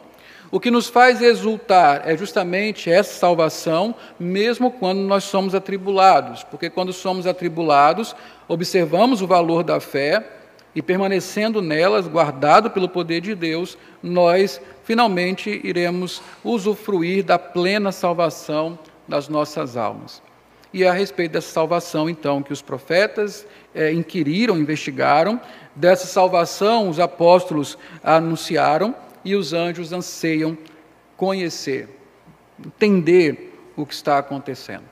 O 0.52 0.60
que 0.60 0.72
nos 0.72 0.88
faz 0.88 1.22
exultar 1.22 2.04
é 2.06 2.18
justamente 2.18 2.90
essa 2.90 3.20
salvação, 3.20 3.94
mesmo 4.20 4.72
quando 4.72 5.00
nós 5.00 5.26
somos 5.26 5.54
atribulados, 5.54 6.44
porque 6.44 6.72
quando 6.72 6.92
somos 6.92 7.28
atribulados, 7.28 8.16
observamos 8.48 9.22
o 9.22 9.28
valor 9.28 9.64
da 9.64 9.80
fé 9.80 10.26
e 10.74 10.82
permanecendo 10.82 11.62
nelas, 11.62 12.08
guardado 12.08 12.72
pelo 12.72 12.90
poder 12.90 13.22
de 13.22 13.36
Deus, 13.36 13.78
nós 14.02 14.60
finalmente 14.84 15.62
iremos 15.64 16.22
usufruir 16.44 17.24
da 17.24 17.38
plena 17.38 17.92
salvação 17.92 18.80
das 19.08 19.28
nossas 19.28 19.78
almas. 19.78 20.29
E 20.72 20.86
a 20.86 20.94
respeito 20.94 21.32
dessa 21.32 21.52
salvação, 21.52 22.10
então, 22.10 22.44
que 22.44 22.54
os 22.54 22.62
profetas 22.62 23.46
é, 23.74 23.92
inquiriram, 23.92 24.58
investigaram, 24.58 25.42
dessa 25.76 26.06
salvação 26.06 26.90
os 26.90 27.00
apóstolos 27.00 27.78
anunciaram 28.04 28.96
e 29.24 29.36
os 29.36 29.54
anjos 29.54 29.92
anseiam 29.92 30.58
conhecer, 31.18 31.90
entender 32.64 33.54
o 33.76 33.86
que 33.86 33.94
está 33.94 34.18
acontecendo. 34.18 34.84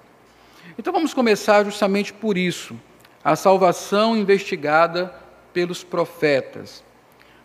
Então 0.78 0.94
vamos 0.94 1.14
começar 1.14 1.64
justamente 1.64 2.14
por 2.14 2.38
isso, 2.38 2.80
a 3.24 3.36
salvação 3.36 4.16
investigada 4.16 5.14
pelos 5.54 5.84
profetas. 5.84 6.84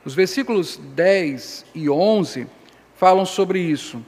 Os 0.04 0.14
versículos 0.14 0.76
10 0.76 1.66
e 1.74 1.88
11 1.88 2.46
falam 2.96 3.24
sobre 3.24 3.60
isso. 3.60 4.04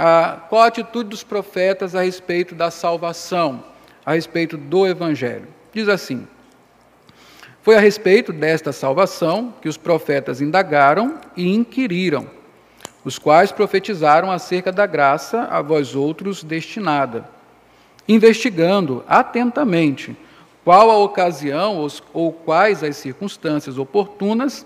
A, 0.00 0.46
qual 0.48 0.62
a 0.62 0.66
atitude 0.68 1.10
dos 1.10 1.24
profetas 1.24 1.96
a 1.96 2.02
respeito 2.02 2.54
da 2.54 2.70
salvação, 2.70 3.64
a 4.06 4.12
respeito 4.12 4.56
do 4.56 4.86
Evangelho? 4.86 5.48
Diz 5.72 5.88
assim: 5.88 6.24
foi 7.62 7.74
a 7.74 7.80
respeito 7.80 8.32
desta 8.32 8.70
salvação 8.70 9.52
que 9.60 9.68
os 9.68 9.76
profetas 9.76 10.40
indagaram 10.40 11.18
e 11.36 11.52
inquiriram, 11.52 12.30
os 13.04 13.18
quais 13.18 13.50
profetizaram 13.50 14.30
acerca 14.30 14.70
da 14.70 14.86
graça 14.86 15.42
a 15.50 15.60
vós 15.60 15.96
outros 15.96 16.44
destinada, 16.44 17.28
investigando 18.06 19.04
atentamente 19.08 20.16
qual 20.64 20.92
a 20.92 20.96
ocasião 20.98 21.84
ou 22.12 22.32
quais 22.32 22.84
as 22.84 22.96
circunstâncias 22.98 23.78
oportunas 23.78 24.64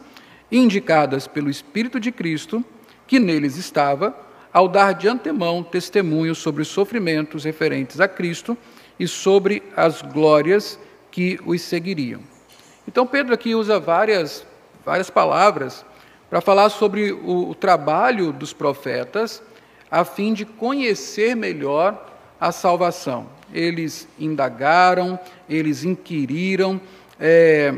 indicadas 0.50 1.26
pelo 1.26 1.48
Espírito 1.48 1.98
de 1.98 2.12
Cristo, 2.12 2.62
que 3.06 3.18
neles 3.18 3.56
estava, 3.56 4.14
ao 4.52 4.68
dar 4.68 4.92
de 4.92 5.08
antemão 5.08 5.62
testemunho 5.62 6.34
sobre 6.34 6.62
os 6.62 6.68
sofrimentos 6.68 7.44
referentes 7.44 8.00
a 8.00 8.06
Cristo 8.06 8.56
e 8.98 9.08
sobre 9.08 9.62
as 9.76 10.02
glórias 10.02 10.78
que 11.10 11.38
os 11.46 11.62
seguiriam. 11.62 12.20
Então, 12.86 13.06
Pedro 13.06 13.32
aqui 13.32 13.54
usa 13.54 13.78
várias, 13.78 14.44
várias 14.84 15.08
palavras 15.08 15.84
para 16.28 16.40
falar 16.40 16.68
sobre 16.70 17.12
o, 17.12 17.50
o 17.50 17.54
trabalho 17.54 18.32
dos 18.32 18.52
profetas, 18.52 19.42
a 19.90 20.04
fim 20.04 20.32
de 20.32 20.44
conhecer 20.44 21.36
melhor 21.36 22.10
a 22.40 22.50
salvação. 22.50 23.26
Eles 23.52 24.08
indagaram, 24.18 25.18
eles 25.48 25.84
inquiriram, 25.84 26.80
é, 27.20 27.74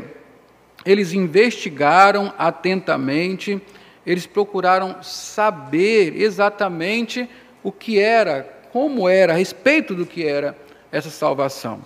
eles 0.85 1.13
investigaram 1.13 2.33
atentamente, 2.37 3.61
eles 4.05 4.27
procuraram 4.27 5.01
saber 5.01 6.21
exatamente 6.21 7.29
o 7.63 7.71
que 7.71 7.99
era, 7.99 8.43
como 8.71 9.09
era, 9.09 9.33
a 9.33 9.35
respeito 9.35 9.95
do 9.95 10.05
que 10.05 10.25
era 10.25 10.55
essa 10.91 11.09
salvação. 11.09 11.83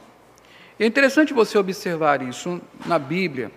É 0.79 0.85
interessante 0.85 1.33
você 1.33 1.57
observar 1.57 2.21
isso 2.21 2.61
na 2.85 2.97
Bíblia. 2.99 3.51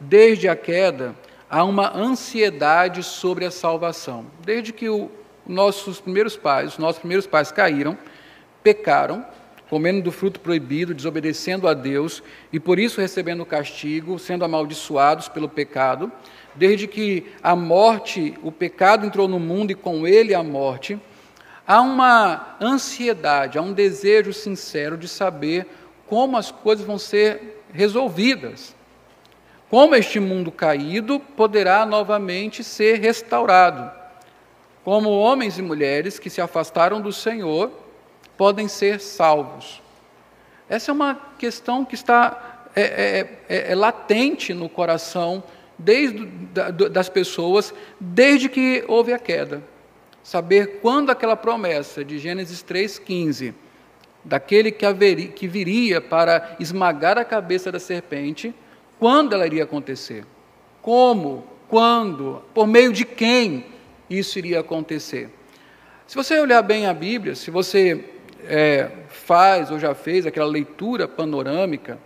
Desde 0.00 0.48
a 0.48 0.56
queda, 0.56 1.14
há 1.48 1.64
uma 1.64 1.96
ansiedade 1.96 3.02
sobre 3.02 3.44
a 3.44 3.50
salvação. 3.50 4.26
Desde 4.44 4.72
que 4.72 4.88
o, 4.88 5.10
nossos 5.46 6.00
primeiros 6.00 6.36
pais, 6.36 6.72
os 6.72 6.78
nossos 6.78 6.98
primeiros 6.98 7.26
pais 7.26 7.50
caíram, 7.50 7.96
pecaram, 8.62 9.24
comendo 9.68 10.02
do 10.02 10.12
fruto 10.12 10.40
proibido, 10.40 10.94
desobedecendo 10.94 11.68
a 11.68 11.74
Deus 11.74 12.22
e 12.52 12.58
por 12.58 12.78
isso 12.78 13.00
recebendo 13.00 13.44
castigo, 13.44 14.18
sendo 14.18 14.44
amaldiçoados 14.44 15.28
pelo 15.28 15.48
pecado. 15.48 16.10
Desde 16.54 16.86
que 16.86 17.26
a 17.42 17.54
morte, 17.54 18.34
o 18.42 18.50
pecado 18.50 19.06
entrou 19.06 19.28
no 19.28 19.38
mundo 19.38 19.70
e 19.70 19.74
com 19.74 20.06
ele 20.06 20.34
a 20.34 20.42
morte, 20.42 20.98
há 21.66 21.80
uma 21.80 22.56
ansiedade, 22.60 23.58
há 23.58 23.62
um 23.62 23.72
desejo 23.72 24.32
sincero 24.32 24.96
de 24.96 25.06
saber 25.06 25.66
como 26.06 26.36
as 26.36 26.50
coisas 26.50 26.86
vão 26.86 26.98
ser 26.98 27.62
resolvidas. 27.72 28.74
Como 29.68 29.94
este 29.94 30.18
mundo 30.18 30.50
caído 30.50 31.20
poderá 31.20 31.84
novamente 31.84 32.64
ser 32.64 32.98
restaurado. 33.00 33.90
Como 34.82 35.10
homens 35.10 35.58
e 35.58 35.62
mulheres 35.62 36.18
que 36.18 36.30
se 36.30 36.40
afastaram 36.40 37.02
do 37.02 37.12
Senhor 37.12 37.70
podem 38.38 38.68
ser 38.68 39.00
salvos. 39.00 39.82
Essa 40.68 40.92
é 40.92 40.94
uma 40.94 41.20
questão 41.36 41.84
que 41.84 41.96
está 41.96 42.68
é, 42.74 42.82
é, 42.82 43.38
é, 43.48 43.72
é 43.72 43.74
latente 43.74 44.54
no 44.54 44.68
coração 44.68 45.42
desde, 45.76 46.24
da, 46.24 46.70
das 46.70 47.08
pessoas 47.08 47.74
desde 48.00 48.48
que 48.48 48.84
houve 48.86 49.12
a 49.12 49.18
queda. 49.18 49.62
Saber 50.22 50.78
quando 50.80 51.10
aquela 51.10 51.36
promessa 51.36 52.04
de 52.04 52.18
Gênesis 52.18 52.62
3,15 52.62 53.54
daquele 54.24 54.70
que, 54.70 54.86
haveria, 54.86 55.28
que 55.28 55.48
viria 55.48 56.00
para 56.00 56.56
esmagar 56.60 57.18
a 57.18 57.24
cabeça 57.24 57.72
da 57.72 57.80
serpente, 57.80 58.54
quando 58.98 59.32
ela 59.32 59.46
iria 59.46 59.64
acontecer? 59.64 60.24
Como? 60.82 61.46
Quando? 61.68 62.42
Por 62.54 62.66
meio 62.66 62.92
de 62.92 63.04
quem 63.04 63.64
isso 64.08 64.38
iria 64.38 64.60
acontecer? 64.60 65.30
Se 66.06 66.14
você 66.14 66.38
olhar 66.38 66.62
bem 66.62 66.86
a 66.86 66.94
Bíblia, 66.94 67.34
se 67.34 67.50
você 67.50 68.04
é, 68.48 68.90
faz 69.08 69.70
ou 69.70 69.78
já 69.78 69.94
fez 69.94 70.26
aquela 70.26 70.50
leitura 70.50 71.06
panorâmica, 71.06 71.98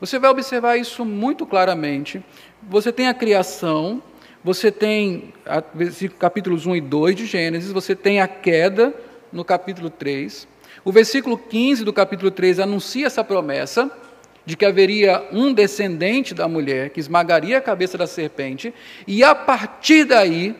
você 0.00 0.18
vai 0.18 0.30
observar 0.30 0.76
isso 0.76 1.04
muito 1.04 1.46
claramente. 1.46 2.22
Você 2.62 2.90
tem 2.92 3.08
a 3.08 3.14
criação, 3.14 4.02
você 4.42 4.72
tem 4.72 5.32
a, 5.46 5.62
capítulos 6.18 6.66
1 6.66 6.76
e 6.76 6.80
2 6.80 7.16
de 7.16 7.26
Gênesis, 7.26 7.70
você 7.70 7.94
tem 7.94 8.20
a 8.20 8.26
queda 8.26 8.92
no 9.32 9.44
capítulo 9.44 9.90
3, 9.90 10.48
o 10.84 10.92
versículo 10.92 11.38
15 11.38 11.84
do 11.84 11.92
capítulo 11.92 12.30
3 12.30 12.60
anuncia 12.60 13.06
essa 13.06 13.24
promessa 13.24 13.90
de 14.44 14.56
que 14.56 14.66
haveria 14.66 15.26
um 15.32 15.52
descendente 15.52 16.34
da 16.34 16.46
mulher 16.46 16.90
que 16.90 17.00
esmagaria 17.00 17.56
a 17.56 17.60
cabeça 17.60 17.96
da 17.96 18.06
serpente, 18.06 18.74
e 19.06 19.24
a 19.24 19.34
partir 19.34 20.04
daí, 20.04 20.54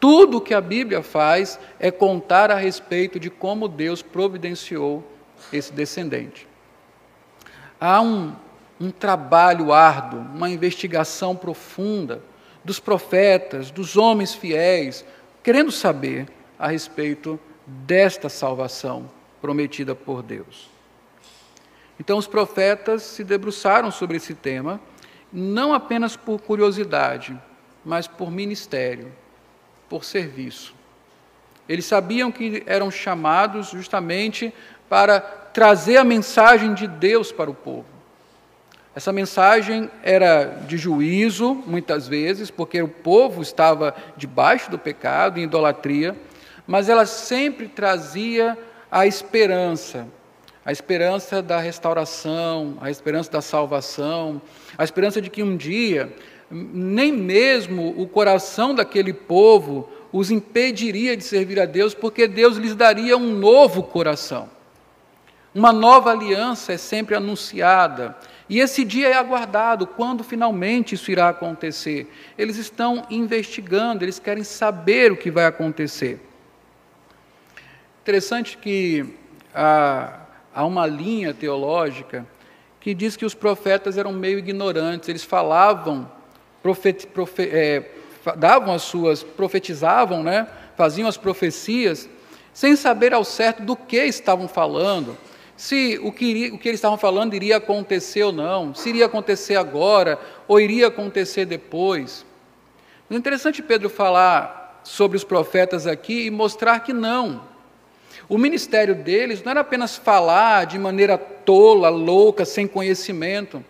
tudo 0.00 0.38
o 0.38 0.40
que 0.40 0.54
a 0.54 0.60
Bíblia 0.60 1.02
faz 1.02 1.60
é 1.78 1.90
contar 1.90 2.50
a 2.50 2.56
respeito 2.56 3.20
de 3.20 3.28
como 3.28 3.68
Deus 3.68 4.00
providenciou 4.00 5.04
esse 5.52 5.72
descendente. 5.72 6.48
Há 7.78 8.00
um, 8.00 8.34
um 8.80 8.90
trabalho 8.90 9.72
árduo, 9.72 10.20
uma 10.20 10.48
investigação 10.48 11.36
profunda 11.36 12.22
dos 12.64 12.80
profetas, 12.80 13.70
dos 13.70 13.96
homens 13.96 14.34
fiéis, 14.34 15.04
querendo 15.42 15.70
saber 15.70 16.26
a 16.58 16.68
respeito 16.68 17.38
desta 17.66 18.28
salvação 18.28 19.10
prometida 19.40 19.94
por 19.94 20.22
Deus. 20.22 20.70
Então, 21.98 22.16
os 22.16 22.26
profetas 22.26 23.02
se 23.02 23.22
debruçaram 23.22 23.90
sobre 23.90 24.16
esse 24.16 24.34
tema, 24.34 24.80
não 25.30 25.74
apenas 25.74 26.16
por 26.16 26.40
curiosidade, 26.40 27.38
mas 27.84 28.06
por 28.06 28.30
ministério, 28.30 29.12
por 29.90 30.04
serviço. 30.04 30.72
Eles 31.68 31.84
sabiam 31.84 32.32
que 32.32 32.62
eram 32.64 32.90
chamados 32.90 33.70
justamente 33.70 34.54
para 34.88 35.20
trazer 35.20 35.98
a 35.98 36.04
mensagem 36.04 36.72
de 36.72 36.86
Deus 36.86 37.30
para 37.30 37.50
o 37.50 37.54
povo. 37.54 37.84
Essa 38.94 39.12
mensagem 39.12 39.90
era 40.02 40.44
de 40.66 40.76
juízo, 40.76 41.54
muitas 41.66 42.08
vezes, 42.08 42.50
porque 42.50 42.82
o 42.82 42.88
povo 42.88 43.42
estava 43.42 43.94
debaixo 44.16 44.70
do 44.70 44.78
pecado 44.78 45.38
e 45.38 45.44
idolatria, 45.44 46.16
mas 46.66 46.88
ela 46.88 47.06
sempre 47.06 47.68
trazia 47.68 48.58
a 48.90 49.06
esperança, 49.06 50.08
a 50.64 50.72
esperança 50.72 51.40
da 51.40 51.58
restauração, 51.60 52.76
a 52.80 52.90
esperança 52.90 53.30
da 53.30 53.40
salvação, 53.40 54.42
a 54.76 54.82
esperança 54.82 55.20
de 55.20 55.30
que 55.30 55.42
um 55.42 55.56
dia 55.56 56.12
nem 56.50 57.12
mesmo 57.12 57.94
o 57.96 58.08
coração 58.08 58.74
daquele 58.74 59.12
povo 59.12 59.88
os 60.12 60.30
impediria 60.30 61.16
de 61.16 61.22
servir 61.22 61.60
a 61.60 61.66
Deus, 61.66 61.94
porque 61.94 62.26
Deus 62.26 62.56
lhes 62.56 62.74
daria 62.74 63.16
um 63.16 63.32
novo 63.32 63.82
coração. 63.82 64.50
Uma 65.54 65.72
nova 65.72 66.10
aliança 66.10 66.72
é 66.72 66.76
sempre 66.76 67.14
anunciada, 67.14 68.16
e 68.48 68.58
esse 68.58 68.84
dia 68.84 69.08
é 69.08 69.14
aguardado, 69.14 69.86
quando 69.86 70.24
finalmente 70.24 70.96
isso 70.96 71.10
irá 71.10 71.28
acontecer. 71.28 72.12
Eles 72.36 72.56
estão 72.56 73.06
investigando, 73.08 74.04
eles 74.04 74.18
querem 74.18 74.42
saber 74.42 75.12
o 75.12 75.16
que 75.16 75.30
vai 75.30 75.44
acontecer. 75.44 76.20
Interessante 78.02 78.58
que 78.58 79.06
há, 79.54 80.20
há 80.52 80.64
uma 80.64 80.86
linha 80.86 81.32
teológica 81.32 82.26
que 82.80 82.92
diz 82.94 83.14
que 83.14 83.24
os 83.24 83.34
profetas 83.34 83.96
eram 83.96 84.12
meio 84.12 84.38
ignorantes, 84.38 85.08
eles 85.08 85.22
falavam, 85.22 86.10
profet, 86.62 87.06
profe, 87.06 87.42
é, 87.42 87.90
davam 88.36 88.74
as 88.74 88.82
suas, 88.82 89.22
profetizavam, 89.22 90.22
né, 90.22 90.46
faziam 90.76 91.08
as 91.08 91.16
profecias, 91.16 92.08
sem 92.52 92.76
saber 92.76 93.14
ao 93.14 93.24
certo 93.24 93.62
do 93.62 93.76
que 93.76 93.96
estavam 93.96 94.48
falando, 94.48 95.16
se 95.56 96.00
o 96.02 96.10
que, 96.10 96.50
o 96.52 96.58
que 96.58 96.68
eles 96.68 96.78
estavam 96.78 96.96
falando 96.96 97.34
iria 97.34 97.58
acontecer 97.58 98.22
ou 98.22 98.32
não, 98.32 98.74
se 98.74 98.88
iria 98.88 99.06
acontecer 99.06 99.56
agora 99.56 100.18
ou 100.48 100.58
iria 100.58 100.86
acontecer 100.86 101.44
depois. 101.44 102.24
É 103.10 103.14
interessante 103.14 103.62
Pedro 103.62 103.90
falar 103.90 104.80
sobre 104.82 105.16
os 105.16 105.24
profetas 105.24 105.86
aqui 105.86 106.26
e 106.26 106.30
mostrar 106.30 106.80
que 106.80 106.92
não. 106.92 107.42
O 108.28 108.38
ministério 108.38 108.94
deles 108.94 109.42
não 109.42 109.50
era 109.50 109.60
apenas 109.60 109.96
falar 109.96 110.64
de 110.64 110.78
maneira 110.78 111.18
tola, 111.18 111.88
louca, 111.88 112.44
sem 112.44 112.66
conhecimento. 112.66 113.62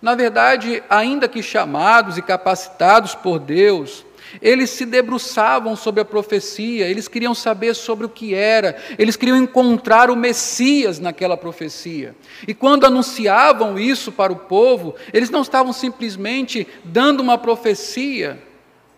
Na 0.00 0.14
verdade, 0.14 0.82
ainda 0.88 1.28
que 1.28 1.42
chamados 1.42 2.18
e 2.18 2.22
capacitados 2.22 3.14
por 3.14 3.38
Deus, 3.38 4.04
eles 4.40 4.70
se 4.70 4.84
debruçavam 4.84 5.76
sobre 5.76 6.00
a 6.00 6.04
profecia, 6.04 6.86
eles 6.86 7.08
queriam 7.08 7.34
saber 7.34 7.74
sobre 7.74 8.06
o 8.06 8.08
que 8.08 8.34
era, 8.34 8.76
eles 8.98 9.16
queriam 9.16 9.36
encontrar 9.36 10.10
o 10.10 10.16
Messias 10.16 10.98
naquela 10.98 11.36
profecia. 11.36 12.14
E 12.46 12.54
quando 12.54 12.84
anunciavam 12.84 13.78
isso 13.78 14.12
para 14.12 14.32
o 14.32 14.36
povo, 14.36 14.94
eles 15.12 15.30
não 15.30 15.42
estavam 15.42 15.72
simplesmente 15.72 16.66
dando 16.84 17.20
uma 17.20 17.38
profecia, 17.38 18.42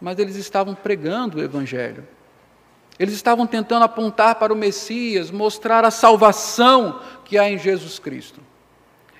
mas 0.00 0.18
eles 0.18 0.36
estavam 0.36 0.74
pregando 0.74 1.38
o 1.38 1.42
Evangelho. 1.42 2.06
Eles 2.98 3.14
estavam 3.14 3.46
tentando 3.46 3.84
apontar 3.84 4.36
para 4.36 4.52
o 4.52 4.56
Messias, 4.56 5.30
mostrar 5.30 5.84
a 5.84 5.90
salvação 5.90 7.00
que 7.24 7.38
há 7.38 7.48
em 7.48 7.56
Jesus 7.56 7.98
Cristo. 7.98 8.40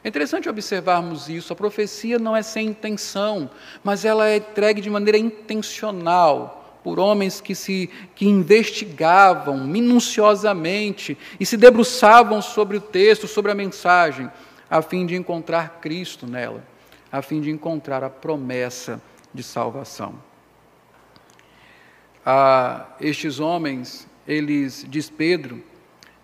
É 0.02 0.08
interessante 0.08 0.48
observarmos 0.48 1.28
isso. 1.28 1.52
A 1.52 1.56
profecia 1.56 2.18
não 2.18 2.36
é 2.36 2.42
sem 2.42 2.68
intenção, 2.68 3.50
mas 3.82 4.04
ela 4.04 4.28
é 4.28 4.36
entregue 4.36 4.80
de 4.80 4.90
maneira 4.90 5.18
intencional 5.18 6.80
por 6.84 7.00
homens 7.00 7.40
que 7.40 7.54
se 7.54 7.90
que 8.14 8.26
investigavam 8.26 9.58
minuciosamente 9.58 11.18
e 11.38 11.44
se 11.44 11.56
debruçavam 11.56 12.40
sobre 12.40 12.76
o 12.76 12.80
texto, 12.80 13.26
sobre 13.26 13.50
a 13.50 13.54
mensagem, 13.54 14.30
a 14.70 14.80
fim 14.80 15.04
de 15.04 15.16
encontrar 15.16 15.80
Cristo 15.80 16.26
nela, 16.26 16.62
a 17.10 17.20
fim 17.20 17.40
de 17.40 17.50
encontrar 17.50 18.04
a 18.04 18.10
promessa 18.10 19.02
de 19.34 19.42
salvação. 19.42 20.14
Ah, 22.24 22.86
estes 23.00 23.40
homens, 23.40 24.06
eles, 24.26 24.84
diz 24.88 25.10
Pedro, 25.10 25.62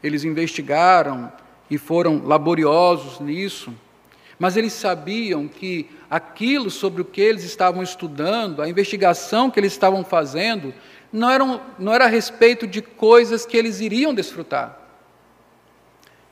eles 0.03 0.23
investigaram 0.23 1.33
e 1.71 1.79
foram 1.79 2.23
laboriosos 2.25 3.21
nisso, 3.21 3.73
mas 4.39 4.57
eles 4.57 4.73
sabiam 4.73 5.49
que 5.49 5.89
aquilo 6.11 6.71
sobre 6.71 7.03
o 7.03 7.05
que 7.05 7.21
eles 7.21 7.45
estavam 7.45 7.83
estudando, 7.83 8.61
a 8.61 8.69
investigação 8.69 9.51
que 9.51 9.59
eles 9.59 9.73
estavam 9.73 10.05
fazendo, 10.05 10.75
não, 11.13 11.31
eram, 11.31 11.61
não 11.79 11.93
era 11.95 12.05
a 12.05 12.09
respeito 12.09 12.67
de 12.67 12.83
coisas 12.83 13.47
que 13.47 13.57
eles 13.57 13.81
iriam 13.81 14.13
desfrutar. 14.13 14.81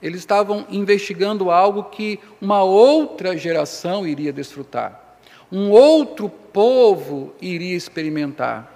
Eles 0.03 0.21
estavam 0.21 0.67
investigando 0.69 1.51
algo 1.51 1.85
que 1.85 2.19
uma 2.41 2.63
outra 2.63 3.37
geração 3.37 4.07
iria 4.07 4.33
desfrutar, 4.33 5.19
um 5.51 5.71
outro 5.71 6.29
povo 6.29 7.33
iria 7.41 7.77
experimentar. 7.77 8.71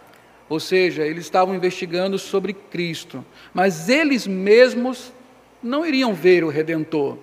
Ou 0.48 0.60
seja, 0.60 1.04
eles 1.04 1.24
estavam 1.24 1.56
investigando 1.56 2.18
sobre 2.18 2.52
Cristo, 2.52 3.24
mas 3.52 3.88
eles 3.88 4.28
mesmos 4.28 5.12
não 5.66 5.84
iriam 5.84 6.14
ver 6.14 6.44
o 6.44 6.48
Redentor, 6.48 7.18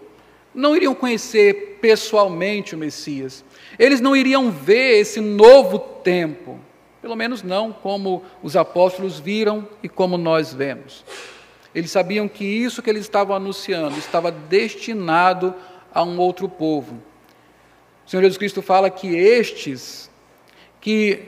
não 0.54 0.76
iriam 0.76 0.94
conhecer 0.94 1.80
pessoalmente 1.82 2.76
o 2.76 2.78
Messias, 2.78 3.44
eles 3.80 4.00
não 4.00 4.16
iriam 4.16 4.52
ver 4.52 5.00
esse 5.00 5.20
novo 5.20 5.80
tempo, 5.80 6.60
pelo 7.02 7.16
menos 7.16 7.42
não 7.42 7.72
como 7.72 8.24
os 8.42 8.56
apóstolos 8.56 9.20
viram 9.20 9.68
e 9.82 9.90
como 9.90 10.18
nós 10.18 10.54
vemos. 10.54 11.04
Eles 11.74 11.90
sabiam 11.90 12.28
que 12.28 12.46
isso 12.46 12.84
que 12.84 12.90
eles 12.90 13.02
estavam 13.02 13.36
anunciando 13.36 13.98
estava 13.98 14.32
destinado 14.32 15.56
a 15.94 16.04
um 16.04 16.20
outro 16.20 16.48
povo. 16.48 17.02
O 18.06 18.10
Senhor 18.10 18.22
Jesus 18.22 18.38
Cristo 18.38 18.62
fala 18.62 18.90
que 18.90 19.16
estes 19.16 20.10
que 20.80 21.24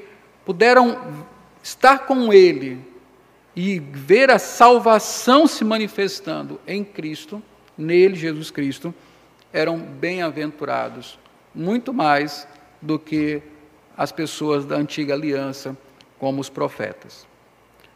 puderam 0.46 1.26
estar 1.64 2.00
com 2.06 2.32
Ele 2.32 2.80
e 3.56 3.80
ver 3.80 4.30
a 4.30 4.38
salvação 4.38 5.48
se 5.48 5.64
manifestando 5.64 6.60
em 6.68 6.84
Cristo, 6.84 7.42
nele, 7.78 8.16
Jesus 8.16 8.52
Cristo, 8.52 8.94
eram 9.54 9.80
bem-aventurados, 9.80 11.18
muito 11.54 11.94
mais 11.94 12.48
do 12.82 13.00
que 13.00 13.42
as 13.96 14.12
pessoas 14.12 14.66
da 14.66 14.76
antiga 14.76 15.14
aliança, 15.14 15.78
como 16.20 16.42
os 16.42 16.50
profetas. 16.50 17.26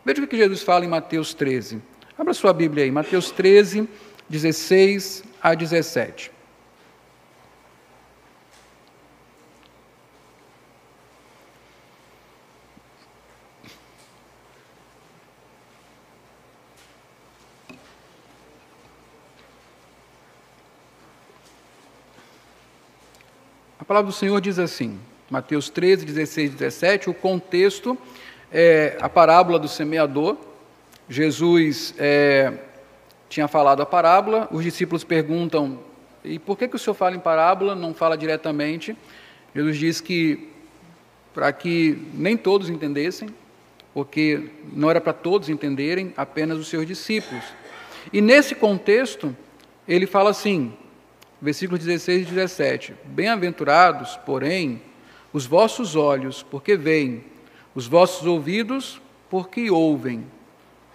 Veja 0.06 0.24
o 0.24 0.28
que 0.28 0.38
Jesus 0.38 0.64
fala 0.64 0.86
em 0.86 0.88
Mateus 0.88 1.34
13. 1.34 1.82
Abra 2.18 2.34
sua 2.34 2.54
Bíblia 2.54 2.86
aí, 2.86 2.92
Mateus 2.92 3.32
13, 3.32 3.88
16 4.30 5.24
a 5.42 5.54
17. 5.54 6.32
Palavra 23.90 24.12
do 24.12 24.16
Senhor 24.16 24.40
diz 24.40 24.60
assim, 24.60 25.00
Mateus 25.32 25.68
13, 25.68 26.06
16 26.06 26.52
e 26.52 26.54
17, 26.58 27.10
o 27.10 27.14
contexto 27.14 27.98
é 28.52 28.96
a 29.02 29.10
parábola 29.10 29.58
do 29.58 29.68
semeador. 29.68 30.38
Jesus 31.10 31.96
é, 31.98 32.54
tinha 33.28 33.48
falado 33.48 33.82
a 33.82 33.88
parábola, 33.88 34.48
os 34.52 34.64
discípulos 34.64 35.04
perguntam, 35.04 35.80
e 36.24 36.38
por 36.38 36.56
que, 36.56 36.68
que 36.68 36.76
o 36.76 36.78
Senhor 36.78 36.94
fala 36.94 37.16
em 37.16 37.20
parábola, 37.20 37.74
não 37.74 37.92
fala 37.96 38.16
diretamente? 38.16 38.96
Jesus 39.56 39.78
diz 39.78 40.00
que 40.00 40.52
para 41.34 41.52
que 41.52 41.98
nem 42.14 42.38
todos 42.38 42.70
entendessem, 42.70 43.30
porque 43.92 44.52
não 44.72 44.92
era 44.92 45.02
para 45.02 45.14
todos 45.14 45.50
entenderem, 45.50 46.14
apenas 46.16 46.60
os 46.60 46.68
seus 46.68 46.86
discípulos. 46.86 47.44
E 48.14 48.22
nesse 48.22 48.54
contexto, 48.54 49.36
ele 49.88 50.06
fala 50.06 50.30
assim: 50.30 50.74
versículos 51.42 51.84
16 51.84 52.24
e 52.28 52.32
17: 52.32 52.96
Bem-aventurados, 53.06 54.18
porém, 54.26 54.82
os 55.32 55.46
vossos 55.46 55.96
olhos, 55.96 56.44
porque 56.44 56.76
veem, 56.76 57.24
os 57.74 57.88
vossos 57.88 58.26
ouvidos, 58.26 59.02
porque 59.30 59.70
ouvem. 59.70 60.26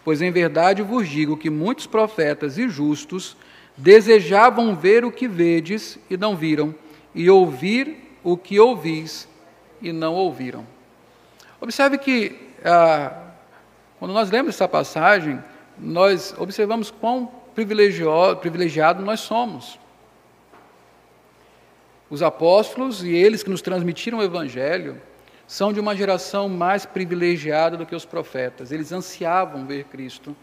Pois 0.05 0.21
em 0.21 0.31
verdade 0.31 0.83
vos 0.83 1.09
digo 1.09 1.37
que 1.37 1.49
muitos 1.49 1.87
profetas 1.87 2.59
e 2.59 2.69
justos 2.69 3.37
desejavam 3.77 4.77
ver 4.77 5.05
o 5.05 5.11
que 5.11 5.27
vedes 5.27 5.99
e 6.11 6.17
não 6.17 6.37
viram, 6.37 6.75
e 7.15 7.31
ouvir 7.31 8.19
o 8.23 8.37
que 8.37 8.61
ouvis 8.61 9.29
e 9.81 9.93
não 9.93 10.15
ouviram. 10.15 10.67
Observe 11.61 11.97
que, 11.97 12.37
ah, 12.65 13.17
quando 13.99 14.13
nós 14.13 14.31
lemos 14.31 14.55
essa 14.55 14.69
passagem, 14.69 15.43
nós 15.79 16.35
observamos 16.39 16.91
quão 16.91 17.31
privilegiado, 17.55 19.03
nós 19.03 19.21
somos 19.21 19.79
os 22.14 22.22
apóstolos 22.22 23.03
e 23.03 23.11
eles 23.11 23.42
que 23.42 23.50
nos 23.50 23.61
transmitiram 23.61 24.18
o 24.18 24.22
Evangelho 24.22 25.03
são 25.48 25.72
de 25.72 25.81
uma 25.81 25.96
geração 25.96 26.48
mais 26.48 26.87
privilegiada 26.87 27.77
do 27.77 27.85
que 27.85 27.94
os 27.94 28.05
profetas. 28.05 28.70
Eles 28.70 28.92
ansiavam 28.92 29.66
ver 29.66 29.85
Cristo, 29.87 30.35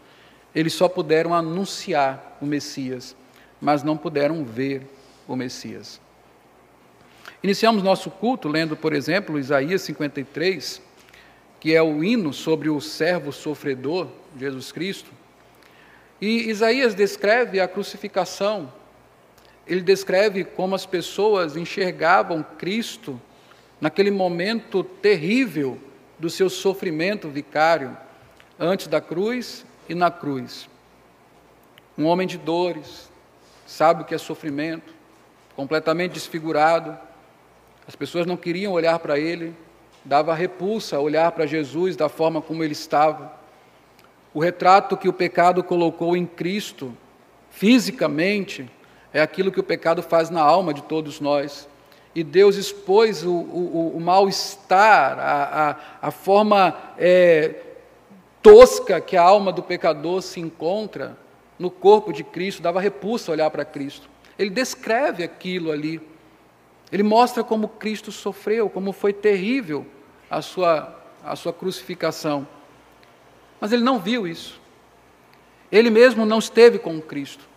eles 0.54 0.74
só 0.74 0.86
puderam 0.86 1.32
anunciar 1.32 2.36
o 2.42 2.46
Messias, 2.46 3.16
mas 3.58 3.82
não 3.82 3.96
puderam 3.96 4.44
ver 4.44 4.86
o 5.26 5.34
Messias. 5.34 5.98
Iniciamos 7.42 7.82
nosso 7.82 8.10
culto 8.10 8.48
lendo, 8.48 8.76
por 8.76 8.92
exemplo, 8.92 9.38
Isaías 9.38 9.80
53, 9.80 10.82
que 11.58 11.74
é 11.74 11.82
o 11.82 12.04
hino 12.04 12.34
sobre 12.34 12.68
o 12.68 12.80
servo 12.82 13.32
sofredor, 13.32 14.08
Jesus 14.38 14.70
Cristo. 14.70 15.10
E 16.20 16.50
Isaías 16.50 16.94
descreve 16.94 17.60
a 17.60 17.66
crucificação, 17.66 18.70
ele 19.66 19.80
descreve 19.80 20.44
como 20.44 20.74
as 20.74 20.86
pessoas 20.86 21.56
enxergavam 21.56 22.44
Cristo 22.58 23.20
naquele 23.80 24.10
momento 24.10 24.82
terrível 24.82 25.78
do 26.18 26.30
seu 26.30 26.48
sofrimento 26.48 27.28
vicário, 27.28 27.96
antes 28.58 28.86
da 28.86 29.00
cruz 29.00 29.64
e 29.88 29.94
na 29.94 30.10
cruz. 30.10 30.68
Um 31.96 32.06
homem 32.06 32.26
de 32.26 32.38
dores, 32.38 33.10
sabe 33.66 34.02
o 34.02 34.04
que 34.04 34.14
é 34.14 34.18
sofrimento, 34.18 34.92
completamente 35.56 36.12
desfigurado. 36.12 36.96
As 37.86 37.96
pessoas 37.96 38.26
não 38.26 38.36
queriam 38.36 38.72
olhar 38.72 38.98
para 38.98 39.18
ele, 39.18 39.54
dava 40.04 40.34
repulsa 40.34 40.98
olhar 41.00 41.32
para 41.32 41.46
Jesus 41.46 41.96
da 41.96 42.08
forma 42.08 42.40
como 42.40 42.62
ele 42.62 42.72
estava. 42.72 43.32
O 44.34 44.40
retrato 44.40 44.96
que 44.96 45.08
o 45.08 45.12
pecado 45.12 45.62
colocou 45.62 46.16
em 46.16 46.24
Cristo, 46.24 46.96
fisicamente, 47.50 48.70
é 49.12 49.20
aquilo 49.20 49.52
que 49.52 49.60
o 49.60 49.64
pecado 49.64 50.02
faz 50.02 50.30
na 50.30 50.40
alma 50.40 50.72
de 50.72 50.82
todos 50.82 51.20
nós 51.20 51.68
e 52.14 52.22
Deus 52.22 52.56
expôs 52.56 53.24
o, 53.24 53.32
o, 53.32 53.96
o 53.96 54.00
mal-estar, 54.00 55.18
a, 55.18 55.70
a, 56.02 56.08
a, 56.08 56.10
forma 56.10 56.76
é, 56.98 57.54
tosca 58.42 59.00
que 59.00 59.16
a 59.16 59.22
alma 59.22 59.50
do 59.50 59.62
pecador 59.62 60.20
se 60.20 60.38
encontra 60.38 61.16
no 61.58 61.70
corpo 61.70 62.12
de 62.12 62.22
Cristo, 62.22 62.60
dava 62.60 62.80
repulsa 62.80 63.32
olhar 63.32 63.50
para 63.50 63.64
Cristo. 63.64 64.10
Ele 64.38 64.50
descreve 64.50 65.22
aquilo 65.22 65.70
ali. 65.70 66.00
Ele 66.90 67.02
mostra 67.02 67.42
como 67.42 67.68
Cristo 67.68 68.12
sofreu, 68.12 68.68
como 68.68 68.92
foi 68.92 69.14
terrível 69.14 69.86
a 70.30 70.42
sua, 70.42 70.94
a 71.24 71.34
sua 71.34 71.52
crucificação. 71.52 72.46
Mas 73.58 73.72
ele 73.72 73.82
não 73.82 73.98
viu 73.98 74.26
isso. 74.26 74.60
Ele 75.70 75.88
mesmo 75.88 76.26
não 76.26 76.38
esteve 76.38 76.78
com 76.78 77.00
Cristo. 77.00 77.48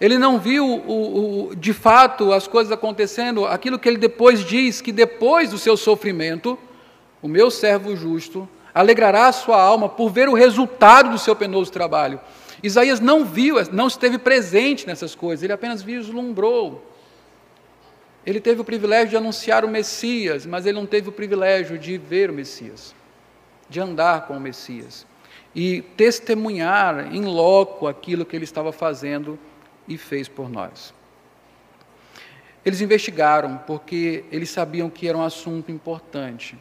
Ele 0.00 0.18
não 0.18 0.38
viu 0.38 0.66
o, 0.66 1.48
o, 1.50 1.56
de 1.56 1.72
fato 1.72 2.32
as 2.32 2.46
coisas 2.46 2.70
acontecendo, 2.70 3.46
aquilo 3.46 3.78
que 3.78 3.88
ele 3.88 3.96
depois 3.96 4.44
diz, 4.44 4.80
que 4.80 4.92
depois 4.92 5.50
do 5.50 5.58
seu 5.58 5.76
sofrimento, 5.76 6.58
o 7.22 7.28
meu 7.28 7.50
servo 7.50 7.96
justo 7.96 8.48
alegrará 8.74 9.28
a 9.28 9.32
sua 9.32 9.60
alma 9.60 9.88
por 9.88 10.10
ver 10.10 10.28
o 10.28 10.34
resultado 10.34 11.10
do 11.10 11.18
seu 11.18 11.34
penoso 11.34 11.72
trabalho. 11.72 12.20
Isaías 12.62 13.00
não 13.00 13.24
viu, 13.24 13.56
não 13.72 13.86
esteve 13.86 14.18
presente 14.18 14.86
nessas 14.86 15.14
coisas, 15.14 15.42
ele 15.42 15.52
apenas 15.52 15.82
vislumbrou. 15.82 16.84
Ele 18.24 18.40
teve 18.40 18.60
o 18.60 18.64
privilégio 18.64 19.10
de 19.10 19.16
anunciar 19.16 19.64
o 19.64 19.68
Messias, 19.68 20.44
mas 20.44 20.66
ele 20.66 20.76
não 20.78 20.84
teve 20.84 21.08
o 21.08 21.12
privilégio 21.12 21.78
de 21.78 21.96
ver 21.96 22.28
o 22.28 22.34
Messias, 22.34 22.94
de 23.68 23.80
andar 23.80 24.26
com 24.26 24.36
o 24.36 24.40
Messias 24.40 25.06
e 25.54 25.80
testemunhar 25.96 27.14
em 27.14 27.24
loco 27.24 27.86
aquilo 27.86 28.26
que 28.26 28.36
ele 28.36 28.44
estava 28.44 28.72
fazendo 28.72 29.38
e 29.88 29.96
fez 29.96 30.28
por 30.28 30.48
nós. 30.48 30.94
Eles 32.64 32.80
investigaram 32.80 33.58
porque 33.66 34.24
eles 34.32 34.50
sabiam 34.50 34.90
que 34.90 35.06
era 35.06 35.16
um 35.16 35.22
assunto 35.22 35.70
importante. 35.70 36.58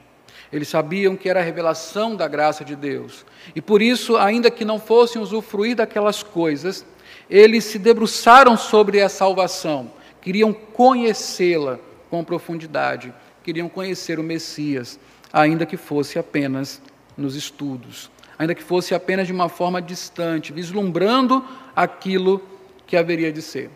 Eles 0.54 0.68
sabiam 0.68 1.16
que 1.16 1.28
era 1.28 1.40
a 1.40 1.44
revelação 1.44 2.16
da 2.16 2.28
graça 2.28 2.64
de 2.64 2.76
Deus. 2.76 3.26
E 3.56 3.62
por 3.62 3.82
isso, 3.82 4.16
ainda 4.16 4.52
que 4.52 4.64
não 4.64 4.80
fossem 4.80 5.22
usufruir 5.22 5.76
daquelas 5.76 6.22
coisas, 6.22 6.86
eles 7.30 7.64
se 7.64 7.80
debruçaram 7.80 8.56
sobre 8.56 9.02
a 9.02 9.10
salvação, 9.10 9.92
queriam 10.22 10.54
conhecê-la 10.54 11.80
com 12.10 12.24
profundidade, 12.24 13.14
queriam 13.44 13.68
conhecer 13.68 14.20
o 14.20 14.24
Messias, 14.24 15.00
ainda 15.34 15.66
que 15.66 15.78
fosse 15.78 16.20
apenas 16.20 16.82
nos 17.18 17.36
estudos, 17.36 18.12
ainda 18.38 18.54
que 18.54 18.64
fosse 18.64 18.94
apenas 18.94 19.28
de 19.28 19.34
uma 19.34 19.50
forma 19.50 19.82
distante, 19.82 20.54
vislumbrando 20.54 21.44
aquilo 21.76 22.42
que 22.86 22.98
haveria 22.98 23.32
de 23.32 23.42
ser. 23.42 23.70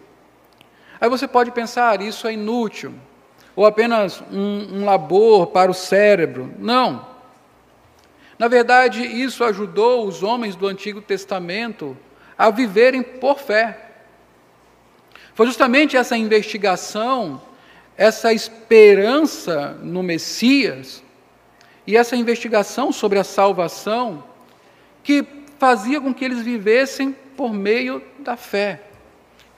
Aí 1.02 1.10
você 1.10 1.28
pode 1.28 1.52
pensar, 1.52 2.02
isso 2.02 2.28
é 2.28 2.34
inútil, 2.34 2.94
ou 3.56 3.66
apenas 3.66 4.22
um, 4.32 4.80
um 4.80 4.86
labor 4.86 5.48
para 5.48 5.72
o 5.72 5.74
cérebro. 5.74 6.54
Não. 6.60 7.08
Na 8.38 8.48
verdade, 8.48 9.06
isso 9.06 9.44
ajudou 9.44 10.06
os 10.06 10.24
homens 10.24 10.56
do 10.56 10.68
Antigo 10.68 11.02
Testamento 11.02 11.98
a 12.38 12.50
viverem 12.50 13.02
por 13.02 13.40
fé. 13.40 13.86
Foi 15.34 15.46
justamente 15.46 15.96
essa 15.96 16.18
investigação, 16.18 17.42
essa 17.98 18.34
esperança 18.34 19.78
no 19.82 20.04
Messias 20.04 21.04
e 21.88 21.96
essa 21.96 22.16
investigação 22.16 22.92
sobre 22.92 23.20
a 23.20 23.24
salvação 23.24 24.24
que 25.02 25.26
fazia 25.58 26.00
com 26.00 26.14
que 26.14 26.24
eles 26.24 26.42
vivessem 26.42 27.16
por 27.36 27.54
meio 27.54 28.02
da 28.20 28.38
fé 28.38 28.89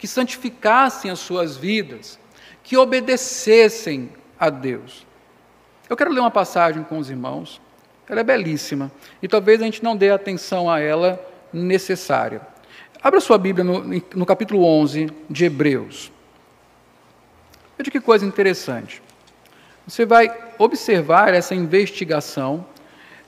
que 0.02 0.08
santificassem 0.08 1.12
as 1.12 1.20
suas 1.20 1.56
vidas, 1.56 2.18
que 2.64 2.76
obedecessem 2.76 4.10
a 4.40 4.50
Deus. 4.50 5.06
Eu 5.88 5.96
quero 5.96 6.12
ler 6.12 6.22
uma 6.22 6.32
passagem 6.32 6.84
com 6.84 6.98
os 6.98 7.12
irmãos, 7.12 7.62
ela 8.10 8.22
é 8.22 8.24
belíssima, 8.24 8.92
e 9.22 9.28
talvez 9.28 9.62
a 9.62 9.66
gente 9.66 9.84
não 9.84 9.96
dê 9.96 10.10
a 10.10 10.16
atenção 10.16 10.68
a 10.68 10.80
ela 10.80 11.24
necessária. 11.54 12.42
Abra 13.04 13.20
sua 13.20 13.38
Bíblia 13.38 13.64
no, 13.64 13.84
no 14.16 14.26
capítulo 14.26 14.66
11 14.66 15.08
de 15.30 15.46
Hebreus. 15.46 16.12
Veja 17.78 17.92
que 17.92 18.02
coisa 18.02 18.26
interessante. 18.26 19.04
Você 19.88 20.04
vai 20.04 20.36
observar 20.58 21.32
essa 21.32 21.54
investigação, 21.54 22.66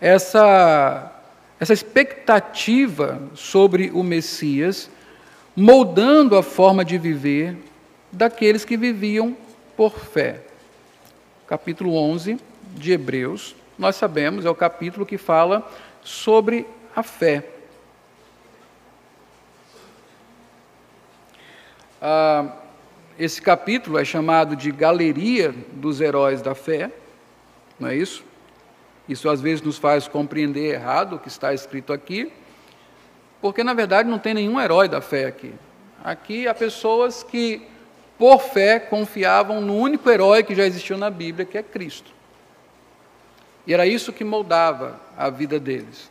essa, 0.02 1.22
essa 1.60 1.74
expectativa 1.74 3.22
sobre 3.36 3.92
o 3.94 4.02
Messias, 4.02 4.90
moldando 5.56 6.36
a 6.36 6.44
forma 6.44 6.84
de 6.84 6.98
viver 6.98 7.58
daqueles 8.12 8.66
que 8.66 8.78
viviam 8.78 9.36
por 9.78 9.98
fé. 10.00 10.42
Capítulo 11.48 11.96
11 11.96 12.40
de 12.76 12.92
Hebreus, 12.92 13.56
nós 13.78 13.96
sabemos, 13.96 14.46
é 14.46 14.50
o 14.50 14.56
capítulo 14.56 15.06
que 15.06 15.18
fala 15.18 15.70
sobre 16.04 16.66
a 16.96 17.04
fé. 17.04 17.48
Ah, 22.02 22.58
esse 23.18 23.42
capítulo 23.42 23.98
é 23.98 24.06
chamado 24.06 24.56
de 24.56 24.72
Galeria 24.72 25.54
dos 25.74 26.02
Heróis 26.02 26.42
da 26.42 26.56
Fé, 26.56 26.92
não 27.80 27.90
é 27.90 27.96
isso? 27.96 28.24
Isso 29.08 29.30
às 29.30 29.40
vezes 29.40 29.62
nos 29.62 29.78
faz 29.78 30.08
compreender 30.08 30.74
errado 30.74 31.16
o 31.16 31.20
que 31.20 31.28
está 31.28 31.54
escrito 31.54 31.94
aqui, 31.94 32.32
porque 33.44 33.62
na 33.62 33.74
verdade 33.74 34.08
não 34.08 34.18
tem 34.18 34.34
nenhum 34.34 34.58
herói 34.58 34.88
da 34.88 35.02
fé 35.02 35.26
aqui. 35.26 35.54
Aqui 36.02 36.48
há 36.48 36.54
pessoas 36.54 37.24
que, 37.24 37.62
por 38.18 38.40
fé, 38.40 38.80
confiavam 38.80 39.60
no 39.60 39.76
único 39.76 40.10
herói 40.10 40.44
que 40.44 40.56
já 40.56 40.66
existiu 40.66 40.98
na 40.98 41.10
Bíblia, 41.10 41.46
que 41.46 41.58
é 41.58 41.62
Cristo. 41.62 42.10
E 43.68 43.74
era 43.74 43.86
isso 43.86 44.14
que 44.14 44.24
moldava 44.24 44.98
a 45.18 45.30
vida 45.30 45.60
deles. 45.60 46.10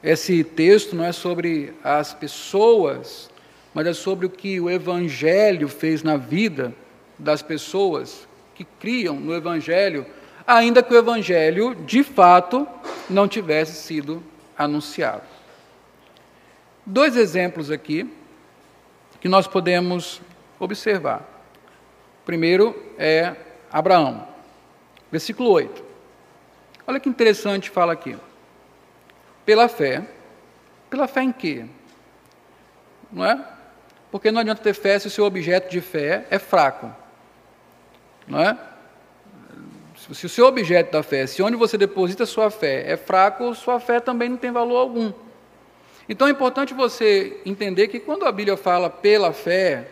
Esse 0.00 0.44
texto 0.44 0.94
não 0.94 1.04
é 1.04 1.10
sobre 1.10 1.74
as 1.82 2.14
pessoas, 2.14 3.28
mas 3.74 3.84
é 3.84 3.92
sobre 3.92 4.24
o 4.24 4.30
que 4.30 4.60
o 4.60 4.70
Evangelho 4.70 5.66
fez 5.66 6.04
na 6.04 6.16
vida 6.16 6.72
das 7.18 7.42
pessoas 7.42 8.28
que 8.54 8.62
criam 8.62 9.16
no 9.16 9.34
Evangelho, 9.34 10.06
ainda 10.46 10.80
que 10.80 10.94
o 10.94 10.96
Evangelho, 10.96 11.74
de 11.74 12.04
fato, 12.04 12.68
não 13.10 13.26
tivesse 13.26 13.82
sido 13.82 14.22
anunciado. 14.56 15.33
Dois 16.86 17.16
exemplos 17.16 17.70
aqui 17.70 18.12
que 19.20 19.28
nós 19.28 19.46
podemos 19.46 20.20
observar. 20.60 21.22
primeiro 22.26 22.74
é 22.98 23.34
Abraão, 23.72 24.28
versículo 25.10 25.50
8. 25.50 25.82
Olha 26.86 27.00
que 27.00 27.08
interessante 27.08 27.70
fala 27.70 27.94
aqui. 27.94 28.16
Pela 29.46 29.66
fé, 29.66 30.06
pela 30.90 31.08
fé 31.08 31.22
em 31.22 31.32
quê? 31.32 31.64
Não 33.10 33.24
é? 33.24 33.42
Porque 34.10 34.30
não 34.30 34.40
adianta 34.40 34.62
ter 34.62 34.74
fé 34.74 34.98
se 34.98 35.06
o 35.06 35.10
seu 35.10 35.24
objeto 35.24 35.70
de 35.70 35.80
fé 35.80 36.26
é 36.30 36.38
fraco. 36.38 36.94
Não 38.28 38.40
é? 38.40 38.58
Se 40.12 40.26
o 40.26 40.28
seu 40.28 40.46
objeto 40.46 40.92
da 40.92 41.02
fé, 41.02 41.26
se 41.26 41.42
onde 41.42 41.56
você 41.56 41.78
deposita 41.78 42.26
sua 42.26 42.50
fé 42.50 42.92
é 42.92 42.96
fraco, 42.96 43.54
sua 43.54 43.80
fé 43.80 44.00
também 44.00 44.28
não 44.28 44.36
tem 44.36 44.50
valor 44.50 44.76
algum. 44.76 45.12
Então 46.08 46.28
é 46.28 46.30
importante 46.30 46.74
você 46.74 47.40
entender 47.46 47.88
que 47.88 47.98
quando 47.98 48.26
a 48.26 48.32
Bíblia 48.32 48.56
fala 48.56 48.90
pela 48.90 49.32
fé, 49.32 49.88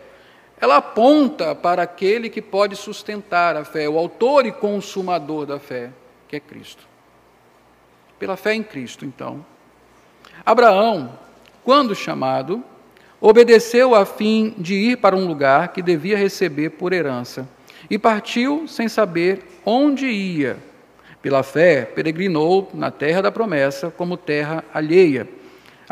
ela 0.61 0.77
aponta 0.77 1.55
para 1.55 1.83
aquele 1.83 2.29
que 2.29 2.43
pode 2.43 2.77
sustentar 2.77 3.57
a 3.57 3.65
fé, 3.65 3.89
o 3.89 3.99
autor 3.99 4.47
e 4.47 4.53
consumador 4.53 5.47
da 5.47 5.59
fé, 5.59 5.91
que 6.29 6.37
é 6.37 6.41
Cristo. 6.41 6.87
Pela 8.19 8.37
fé 8.37 8.55
em 8.55 8.63
Cristo, 8.63 9.05
então. 9.05 9.45
Abraão, 10.45 11.19
quando 11.65 11.95
chamado, 11.95 12.63
obedeceu 13.21 13.95
a 13.95 14.05
fim 14.05 14.55
de 14.59 14.75
ir 14.75 14.99
para 14.99 15.17
um 15.17 15.27
lugar 15.27 15.69
que 15.73 15.83
devia 15.83 16.17
receber 16.17 16.71
por 16.71 16.93
herança. 16.93 17.49
e 17.91 17.99
partiu 17.99 18.67
sem 18.69 18.89
saber 18.89 19.43
onde 19.67 20.07
ia. 20.07 20.57
Pela 21.21 21.43
fé, 21.43 21.85
peregrinou 21.85 22.71
na 22.73 22.91
terra 22.91 23.21
da 23.21 23.31
promessa 23.31 23.91
como 23.91 24.17
terra 24.17 24.65
alheia, 24.73 25.29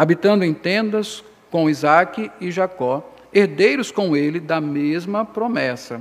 habitando 0.00 0.46
em 0.46 0.54
tendas 0.54 1.22
com 1.50 1.68
Isaque 1.68 2.30
e 2.40 2.50
Jacó, 2.50 3.06
herdeiros 3.30 3.92
com 3.92 4.16
ele 4.16 4.40
da 4.40 4.58
mesma 4.58 5.26
promessa, 5.26 6.00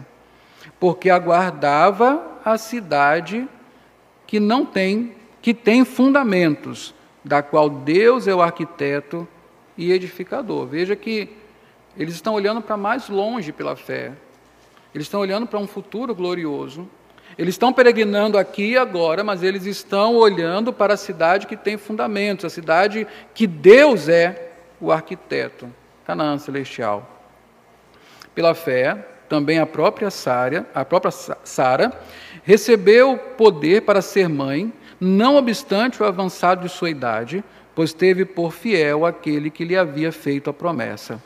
porque 0.79 1.09
aguardava 1.09 2.25
a 2.45 2.57
cidade 2.57 3.45
que 4.25 4.39
não 4.39 4.65
tem, 4.65 5.13
que 5.41 5.53
tem 5.53 5.83
fundamentos, 5.83 6.95
da 7.25 7.43
qual 7.43 7.69
Deus 7.69 8.25
é 8.25 8.33
o 8.33 8.41
arquiteto 8.41 9.27
e 9.77 9.91
edificador. 9.91 10.65
Veja 10.65 10.95
que 10.95 11.27
eles 11.97 12.13
estão 12.13 12.35
olhando 12.35 12.61
para 12.61 12.77
mais 12.77 13.09
longe 13.09 13.51
pela 13.51 13.75
fé. 13.75 14.13
Eles 14.95 15.07
estão 15.07 15.19
olhando 15.19 15.45
para 15.45 15.59
um 15.59 15.67
futuro 15.67 16.15
glorioso. 16.15 16.87
Eles 17.39 17.53
estão 17.53 17.71
peregrinando 17.71 18.37
aqui 18.37 18.75
agora, 18.77 19.23
mas 19.23 19.43
eles 19.43 19.65
estão 19.65 20.17
olhando 20.17 20.73
para 20.73 20.95
a 20.95 20.97
cidade 20.97 21.47
que 21.47 21.55
tem 21.55 21.77
fundamentos, 21.77 22.43
a 22.43 22.49
cidade 22.49 23.07
que 23.33 23.47
Deus 23.47 24.09
é 24.09 24.51
o 24.77 24.91
arquiteto, 24.91 25.73
Canaã 26.03 26.37
celestial. 26.37 27.09
Pela 28.35 28.53
fé, 28.53 29.07
também 29.29 29.57
a 29.57 29.65
própria 29.65 30.11
Sara, 30.11 30.67
a 30.75 30.83
própria 30.83 31.11
Sara, 31.11 31.93
recebeu 32.43 33.17
poder 33.37 33.83
para 33.83 34.01
ser 34.01 34.27
mãe, 34.27 34.73
não 34.99 35.37
obstante 35.37 36.03
o 36.03 36.05
avançado 36.05 36.63
de 36.63 36.69
sua 36.69 36.89
idade, 36.89 37.41
pois 37.73 37.93
teve 37.93 38.25
por 38.25 38.51
fiel 38.51 39.05
aquele 39.05 39.49
que 39.49 39.63
lhe 39.63 39.77
havia 39.77 40.11
feito 40.11 40.49
a 40.49 40.53
promessa. 40.53 41.23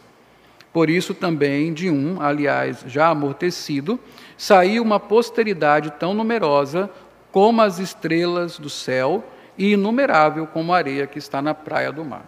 Por 0.71 0.91
isso 0.91 1.15
também 1.15 1.73
de 1.73 1.89
um, 1.89 2.21
aliás, 2.21 2.83
já 2.85 3.07
amortecido, 3.07 3.99
saiu 4.37 4.83
uma 4.83 4.99
posteridade 4.99 5.91
tão 5.91 6.13
numerosa 6.13 6.89
como 7.31 7.61
as 7.61 7.79
estrelas 7.79 8.59
do 8.59 8.69
céu 8.69 9.23
e 9.57 9.73
inumerável 9.73 10.45
como 10.45 10.71
a 10.71 10.77
areia 10.77 11.07
que 11.07 11.17
está 11.17 11.41
na 11.41 11.53
praia 11.53 11.91
do 11.91 12.05
mar. 12.05 12.25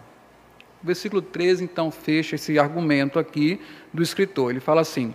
O 0.82 0.86
versículo 0.86 1.22
13 1.22 1.64
então 1.64 1.90
fecha 1.90 2.34
esse 2.34 2.58
argumento 2.58 3.18
aqui 3.18 3.60
do 3.94 4.02
escritor. 4.02 4.50
Ele 4.50 4.60
fala 4.60 4.80
assim: 4.80 5.14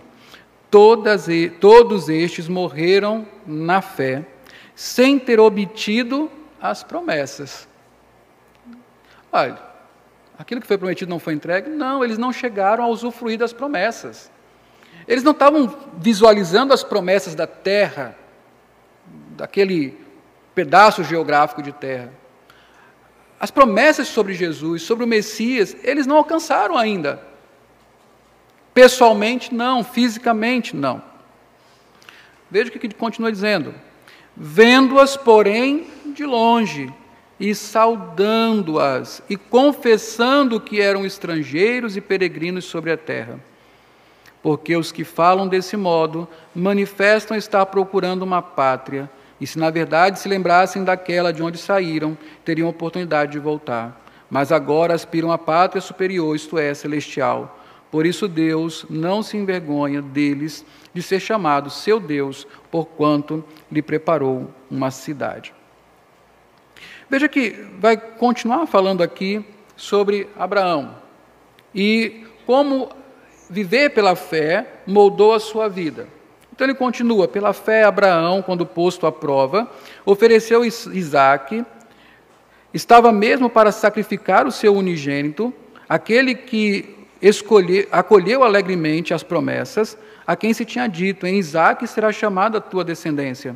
Todas, 0.70 1.26
todos 1.60 2.08
estes 2.08 2.48
morreram 2.48 3.28
na 3.46 3.82
fé, 3.82 4.26
sem 4.74 5.18
ter 5.18 5.38
obtido 5.38 6.30
as 6.58 6.82
promessas. 6.82 7.68
Olha, 9.30 9.58
aquilo 10.38 10.62
que 10.62 10.66
foi 10.66 10.78
prometido 10.78 11.10
não 11.10 11.18
foi 11.18 11.34
entregue? 11.34 11.68
Não, 11.68 12.02
eles 12.02 12.16
não 12.16 12.32
chegaram 12.32 12.84
a 12.84 12.88
usufruir 12.88 13.38
das 13.38 13.52
promessas. 13.52 14.31
Eles 15.06 15.24
não 15.24 15.32
estavam 15.32 15.74
visualizando 15.98 16.72
as 16.72 16.82
promessas 16.82 17.34
da 17.34 17.46
terra, 17.46 18.16
daquele 19.36 19.98
pedaço 20.54 21.02
geográfico 21.02 21.62
de 21.62 21.72
terra. 21.72 22.12
As 23.40 23.50
promessas 23.50 24.08
sobre 24.08 24.34
Jesus, 24.34 24.82
sobre 24.82 25.04
o 25.04 25.08
Messias, 25.08 25.76
eles 25.82 26.06
não 26.06 26.16
alcançaram 26.16 26.76
ainda. 26.76 27.20
Pessoalmente, 28.72 29.52
não. 29.52 29.82
Fisicamente, 29.82 30.76
não. 30.76 31.02
Veja 32.50 32.68
o 32.68 32.72
que 32.72 32.86
ele 32.86 32.94
continua 32.94 33.32
dizendo. 33.32 33.74
Vendo-as, 34.36 35.16
porém, 35.16 35.86
de 36.14 36.24
longe, 36.24 36.92
e 37.38 37.54
saudando-as, 37.54 39.22
e 39.28 39.36
confessando 39.36 40.60
que 40.60 40.80
eram 40.80 41.04
estrangeiros 41.04 41.96
e 41.96 42.00
peregrinos 42.00 42.64
sobre 42.64 42.92
a 42.92 42.96
terra. 42.96 43.40
Porque 44.42 44.76
os 44.76 44.90
que 44.90 45.04
falam 45.04 45.46
desse 45.46 45.76
modo 45.76 46.26
manifestam 46.54 47.36
estar 47.36 47.64
procurando 47.66 48.22
uma 48.22 48.42
pátria, 48.42 49.08
e 49.40 49.46
se 49.46 49.58
na 49.58 49.70
verdade 49.70 50.18
se 50.18 50.28
lembrassem 50.28 50.84
daquela 50.84 51.32
de 51.32 51.42
onde 51.42 51.58
saíram, 51.58 52.16
teriam 52.44 52.68
oportunidade 52.68 53.32
de 53.32 53.38
voltar. 53.38 54.00
Mas 54.30 54.50
agora 54.50 54.94
aspiram 54.94 55.30
à 55.30 55.38
pátria 55.38 55.80
superior, 55.80 56.34
isto 56.34 56.58
é, 56.58 56.72
celestial. 56.74 57.58
Por 57.90 58.06
isso 58.06 58.26
Deus 58.26 58.86
não 58.88 59.22
se 59.22 59.36
envergonha 59.36 60.00
deles 60.00 60.64
de 60.94 61.02
ser 61.02 61.20
chamado 61.20 61.68
seu 61.68 62.00
Deus, 62.00 62.46
porquanto 62.70 63.44
lhe 63.70 63.82
preparou 63.82 64.50
uma 64.70 64.90
cidade. 64.90 65.52
Veja 67.10 67.28
que 67.28 67.50
vai 67.78 67.96
continuar 67.96 68.66
falando 68.66 69.02
aqui 69.02 69.44
sobre 69.76 70.26
Abraão 70.34 70.94
e 71.74 72.26
como 72.46 72.88
viver 73.52 73.90
pela 73.90 74.16
fé 74.16 74.66
moldou 74.86 75.34
a 75.34 75.38
sua 75.38 75.68
vida. 75.68 76.08
Então 76.52 76.66
ele 76.66 76.74
continua: 76.74 77.28
pela 77.28 77.52
fé, 77.52 77.84
Abraão, 77.84 78.40
quando 78.40 78.64
posto 78.64 79.06
à 79.06 79.12
prova, 79.12 79.70
ofereceu 80.06 80.64
Isaac, 80.64 81.64
estava 82.72 83.12
mesmo 83.12 83.50
para 83.50 83.70
sacrificar 83.70 84.46
o 84.46 84.50
seu 84.50 84.74
unigênito, 84.74 85.52
aquele 85.86 86.34
que 86.34 86.96
escolhe, 87.20 87.86
acolheu 87.92 88.42
alegremente 88.42 89.12
as 89.12 89.22
promessas, 89.22 89.98
a 90.26 90.34
quem 90.34 90.54
se 90.54 90.64
tinha 90.64 90.86
dito: 90.86 91.26
em 91.26 91.36
Isaac 91.36 91.86
será 91.86 92.10
chamada 92.10 92.56
a 92.58 92.60
tua 92.60 92.82
descendência 92.82 93.54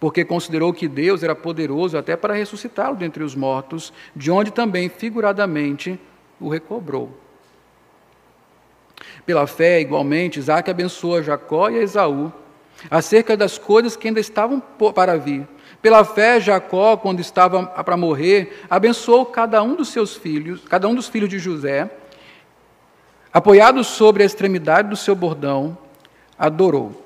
porque 0.00 0.24
considerou 0.24 0.72
que 0.72 0.88
Deus 0.88 1.22
era 1.22 1.32
poderoso 1.32 1.96
até 1.96 2.16
para 2.16 2.34
ressuscitá-lo 2.34 2.96
dentre 2.96 3.22
os 3.22 3.36
mortos, 3.36 3.92
de 4.16 4.32
onde 4.32 4.50
também, 4.50 4.88
figuradamente, 4.88 5.96
o 6.40 6.48
recobrou. 6.48 7.21
Pela 9.24 9.46
fé, 9.46 9.80
igualmente, 9.80 10.38
Isaac 10.38 10.70
abençoa 10.70 11.22
Jacó 11.22 11.70
e 11.70 11.76
Esaú 11.76 12.32
acerca 12.90 13.36
das 13.36 13.58
coisas 13.58 13.96
que 13.96 14.08
ainda 14.08 14.20
estavam 14.20 14.60
para 14.94 15.16
vir. 15.16 15.46
Pela 15.80 16.04
fé, 16.04 16.40
Jacó, 16.40 16.96
quando 16.96 17.20
estava 17.20 17.64
para 17.64 17.96
morrer, 17.96 18.64
abençoou 18.68 19.26
cada 19.26 19.62
um 19.62 19.74
dos 19.74 19.88
seus 19.88 20.16
filhos, 20.16 20.62
cada 20.68 20.88
um 20.88 20.94
dos 20.94 21.08
filhos 21.08 21.28
de 21.28 21.38
José, 21.38 21.90
apoiado 23.32 23.82
sobre 23.82 24.22
a 24.22 24.26
extremidade 24.26 24.88
do 24.88 24.96
seu 24.96 25.14
bordão, 25.14 25.76
adorou. 26.38 27.02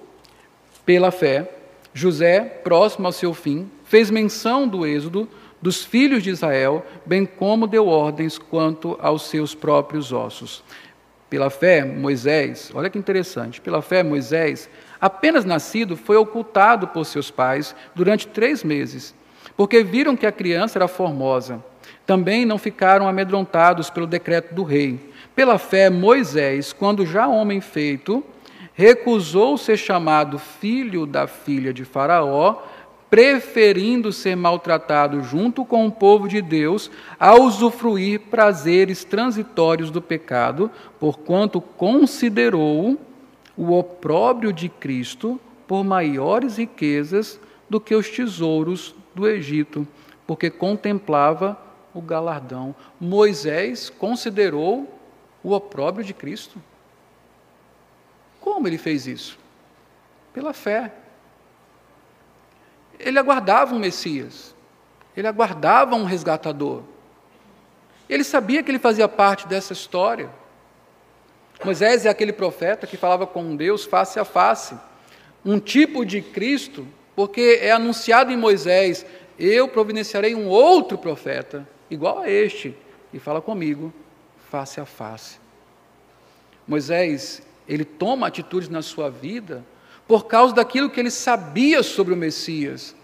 Pela 0.85 1.11
fé, 1.11 1.51
José, 1.93 2.41
próximo 2.41 3.07
ao 3.07 3.13
seu 3.13 3.33
fim, 3.33 3.71
fez 3.85 4.11
menção 4.11 4.69
do 4.69 4.87
êxodo 4.87 5.29
dos 5.61 5.85
filhos 5.85 6.23
de 6.23 6.31
Israel, 6.31 6.85
bem 7.05 7.25
como 7.25 7.67
deu 7.67 7.89
ordens 7.89 8.39
quanto 8.39 8.97
aos 9.01 9.23
seus 9.23 9.55
próprios 9.55 10.13
ossos. 10.13 10.63
Pela 11.29 11.51
fé, 11.51 11.85
Moisés, 11.85 12.71
olha 12.73 12.89
que 12.89 12.99
interessante, 12.99 13.61
pela 13.61 13.83
fé, 13.83 14.03
Moisés, 14.03 14.71
apenas 15.01 15.45
nascido, 15.45 15.97
foi 15.97 16.17
ocultado 16.17 16.87
por 16.87 17.05
seus 17.05 17.31
pais 17.31 17.75
durante 17.95 18.29
três 18.29 18.63
meses, 18.63 19.13
porque 19.57 19.83
viram 19.83 20.17
que 20.17 20.27
a 20.27 20.33
criança 20.33 20.79
era 20.79 20.87
formosa. 20.87 21.65
Também 22.07 22.47
não 22.47 22.59
ficaram 22.59 23.09
amedrontados 23.09 23.91
pelo 23.91 24.07
decreto 24.07 24.55
do 24.55 24.63
rei. 24.63 25.13
Pela 25.35 25.59
fé, 25.59 25.91
Moisés, 25.91 26.73
quando 26.73 27.05
já 27.05 27.27
homem 27.27 27.61
feito, 27.61 28.23
recusou 28.73 29.59
ser 29.59 29.77
chamado 29.77 30.39
filho 30.39 31.07
da 31.07 31.27
filha 31.27 31.73
de 31.73 31.85
Faraó, 31.85 32.63
preferindo 33.09 34.13
ser 34.13 34.37
maltratado 34.37 35.23
junto 35.23 35.65
com 35.65 35.87
o 35.87 35.93
povo 35.93 36.29
de 36.29 36.43
Deus, 36.43 36.91
a 37.19 37.35
usufruir 37.35 38.21
prazeres 38.23 39.05
transitórios 39.05 39.91
do 39.91 40.03
pecado, 40.03 40.71
porquanto 40.99 41.61
considerou 41.61 42.99
o 43.57 43.73
opróbrio 43.73 44.53
de 44.53 44.69
Cristo 44.69 45.41
por 45.67 45.85
maiores 45.85 46.57
riquezas 46.57 47.41
do 47.69 47.81
que 47.81 47.95
os 47.95 48.09
tesouros 48.11 48.95
do 49.15 49.27
Egito, 49.27 49.87
porque 50.27 50.51
contemplava 50.51 51.59
o 51.95 52.01
galardão. 52.01 52.75
Moisés 53.01 53.89
considerou 53.89 54.93
o 55.43 55.53
opróbrio 55.53 56.05
de 56.05 56.13
Cristo. 56.13 56.61
Como 58.41 58.69
ele 58.69 58.79
fez 58.79 59.07
isso? 59.07 59.39
Pela 60.33 60.53
fé. 60.53 60.93
Ele 62.99 63.19
aguardava 63.19 63.75
um 63.75 63.79
Messias, 63.79 64.55
ele 65.17 65.27
aguardava 65.27 65.95
um 65.95 66.05
resgatador. 66.05 66.83
Ele 68.09 68.23
sabia 68.23 68.63
que 68.63 68.71
ele 68.71 68.79
fazia 68.79 69.09
parte 69.09 69.47
dessa 69.47 69.73
história. 69.73 70.31
Moisés 71.65 72.07
é 72.07 72.09
aquele 72.09 72.33
profeta 72.33 72.87
que 72.87 72.97
falava 72.97 73.27
com 73.27 73.57
Deus 73.57 73.85
face 73.85 74.19
a 74.19 74.25
face, 74.25 74.77
um 75.45 75.59
tipo 75.59 76.05
de 76.05 76.21
Cristo, 76.21 76.87
porque 77.15 77.59
é 77.63 77.73
anunciado 77.73 78.31
em 78.31 78.37
Moisés: 78.37 79.05
eu 79.39 79.69
providenciarei 79.69 80.35
um 80.35 80.49
outro 80.49 80.99
profeta, 80.99 81.67
igual 81.91 82.21
a 82.21 82.31
este, 82.31 82.77
e 83.13 83.19
fala 83.19 83.41
comigo 83.41 83.93
face 84.51 84.81
a 84.81 84.87
face. 84.87 85.39
Moisés 86.67 87.43
ele 87.69 87.85
toma 87.85 88.27
atitudes 88.27 88.69
na 88.69 88.83
sua 88.83 89.11
vida 89.11 89.65
por 90.07 90.27
causa 90.27 90.55
daquilo 90.55 90.91
que 90.91 91.01
ele 91.01 91.11
sabia 91.11 91.83
sobre 91.83 92.15
o 92.15 92.17
Messias. 92.17 92.95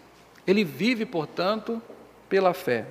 Ele 0.46 0.64
vive, 0.64 1.04
portanto, 1.04 1.80
pela 2.28 2.54
fé. 2.54 2.86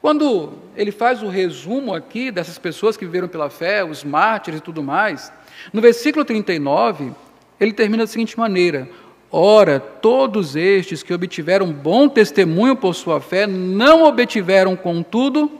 Quando 0.00 0.54
ele 0.76 0.90
faz 0.90 1.22
o 1.22 1.28
resumo 1.28 1.94
aqui 1.94 2.30
dessas 2.30 2.58
pessoas 2.58 2.96
que 2.96 3.04
viveram 3.04 3.28
pela 3.28 3.48
fé, 3.48 3.84
os 3.84 4.02
mártires 4.02 4.58
e 4.58 4.62
tudo 4.62 4.82
mais, 4.82 5.32
no 5.72 5.80
versículo 5.80 6.24
39, 6.24 7.12
ele 7.60 7.72
termina 7.72 8.02
da 8.02 8.08
seguinte 8.08 8.36
maneira: 8.36 8.88
Ora, 9.30 9.78
todos 9.78 10.56
estes 10.56 11.02
que 11.02 11.14
obtiveram 11.14 11.72
bom 11.72 12.08
testemunho 12.08 12.74
por 12.74 12.94
sua 12.94 13.20
fé, 13.20 13.46
não 13.46 14.02
obtiveram, 14.04 14.74
contudo, 14.74 15.50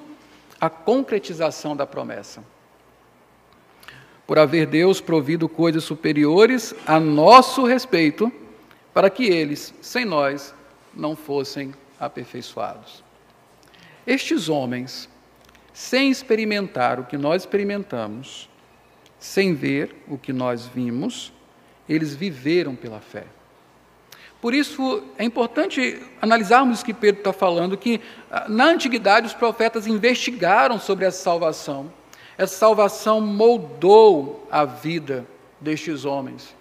a 0.61 0.69
concretização 0.69 1.77
da 1.77 1.87
promessa. 1.87 2.43
Por 4.27 4.39
haver 4.39 4.67
Deus 4.67 5.01
provido 5.01 5.49
coisas 5.49 5.85
superiores 5.85 6.75
a 6.87 6.99
nosso 6.99 7.65
respeito, 7.65 8.33
para 8.95 9.11
que 9.11 9.25
eles, 9.25 9.75
sem 9.81 10.05
nós, 10.05 10.55
não 10.95 11.17
fossem 11.17 11.75
aperfeiçoados. 11.99 13.03
Estes 14.07 14.49
homens, 14.49 15.09
sem 15.73 16.11
experimentar 16.11 17.01
o 17.01 17.05
que 17.05 17.17
nós 17.17 17.43
experimentamos, 17.43 18.49
sem 19.19 19.55
ver 19.55 19.95
o 20.09 20.19
que 20.19 20.33
nós 20.33 20.67
vimos, 20.67 21.33
eles 21.89 22.15
viveram 22.15 22.75
pela 22.75 23.01
fé. 23.01 23.25
Por 24.41 24.53
isso 24.53 25.05
é 25.17 25.25
importante 25.25 26.03
analisarmos 26.21 26.81
o 26.81 26.85
que 26.85 26.93
Pedro 26.93 27.21
está 27.21 27.33
falando, 27.33 27.77
que 27.77 28.01
ah, 28.29 28.47
na 28.49 28.65
antiguidade 28.65 29.29
os 29.29 29.35
profetas 29.35 29.87
investigaram 29.87 30.81
sobre 30.81 31.05
essa 31.05 31.23
salvação. 31.23 31.93
Essa 32.37 32.57
salvação 32.57 33.21
moldou 33.21 34.47
a 34.51 34.65
vida 34.65 35.27
destes 35.61 36.05
homens, 36.05 36.55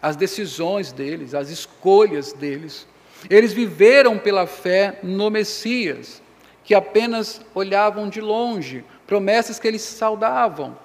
as 0.00 0.16
decisões 0.16 0.92
deles, 0.92 1.34
as 1.34 1.48
escolhas 1.48 2.32
deles. 2.32 2.86
Eles 3.30 3.52
viveram 3.52 4.18
pela 4.18 4.46
fé 4.46 4.98
no 5.02 5.30
Messias, 5.30 6.20
que 6.64 6.74
apenas 6.74 7.40
olhavam 7.54 8.08
de 8.08 8.20
longe, 8.20 8.84
promessas 9.06 9.58
que 9.58 9.68
eles 9.68 9.82
saudavam, 9.82 10.76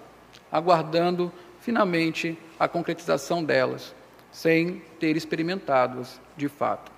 aguardando 0.51 1.31
finalmente 1.59 2.37
a 2.59 2.67
concretização 2.67 3.43
delas, 3.43 3.93
sem 4.31 4.81
ter 4.99 5.17
experimentado-as 5.17 6.21
de 6.35 6.47
fato. 6.47 6.91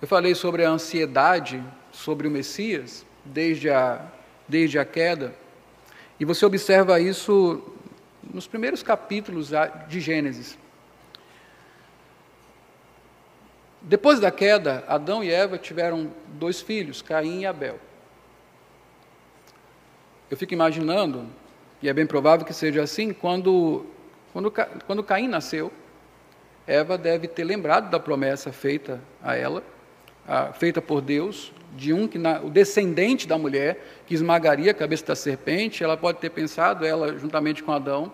Eu 0.00 0.08
falei 0.08 0.34
sobre 0.34 0.64
a 0.64 0.70
ansiedade 0.70 1.62
sobre 1.92 2.26
o 2.26 2.30
Messias 2.30 3.04
desde 3.24 3.68
a, 3.68 4.06
desde 4.50 4.78
a 4.78 4.84
queda, 4.84 5.32
e 6.18 6.24
você 6.24 6.44
observa 6.44 7.00
isso 7.00 7.62
nos 8.22 8.46
primeiros 8.46 8.82
capítulos 8.82 9.50
de 9.88 10.00
Gênesis. 10.00 10.58
Depois 13.80 14.20
da 14.20 14.30
queda, 14.30 14.84
Adão 14.86 15.24
e 15.24 15.30
Eva 15.30 15.56
tiveram 15.56 16.12
dois 16.28 16.60
filhos, 16.60 17.00
Caim 17.00 17.40
e 17.40 17.46
Abel. 17.46 17.78
Eu 20.30 20.36
fico 20.36 20.52
imaginando, 20.52 21.26
e 21.80 21.88
é 21.88 21.92
bem 21.92 22.06
provável 22.06 22.44
que 22.44 22.52
seja 22.52 22.82
assim, 22.82 23.12
quando, 23.12 23.86
quando, 24.32 24.52
quando 24.86 25.02
Caim 25.02 25.28
nasceu, 25.28 25.72
Eva 26.66 26.98
deve 26.98 27.26
ter 27.26 27.44
lembrado 27.44 27.88
da 27.88 27.98
promessa 27.98 28.52
feita 28.52 29.00
a 29.22 29.34
ela, 29.34 29.62
a, 30.28 30.52
feita 30.52 30.82
por 30.82 31.00
Deus, 31.00 31.52
de 31.76 31.92
um 31.92 32.08
que 32.08 32.18
na, 32.18 32.40
o 32.40 32.50
descendente 32.50 33.26
da 33.26 33.38
mulher 33.38 34.02
que 34.06 34.14
esmagaria 34.14 34.70
a 34.70 34.74
cabeça 34.74 35.06
da 35.06 35.16
serpente. 35.16 35.82
Ela 35.82 35.96
pode 35.96 36.18
ter 36.18 36.30
pensado, 36.30 36.84
ela 36.84 37.16
juntamente 37.18 37.62
com 37.62 37.72
Adão, 37.72 38.12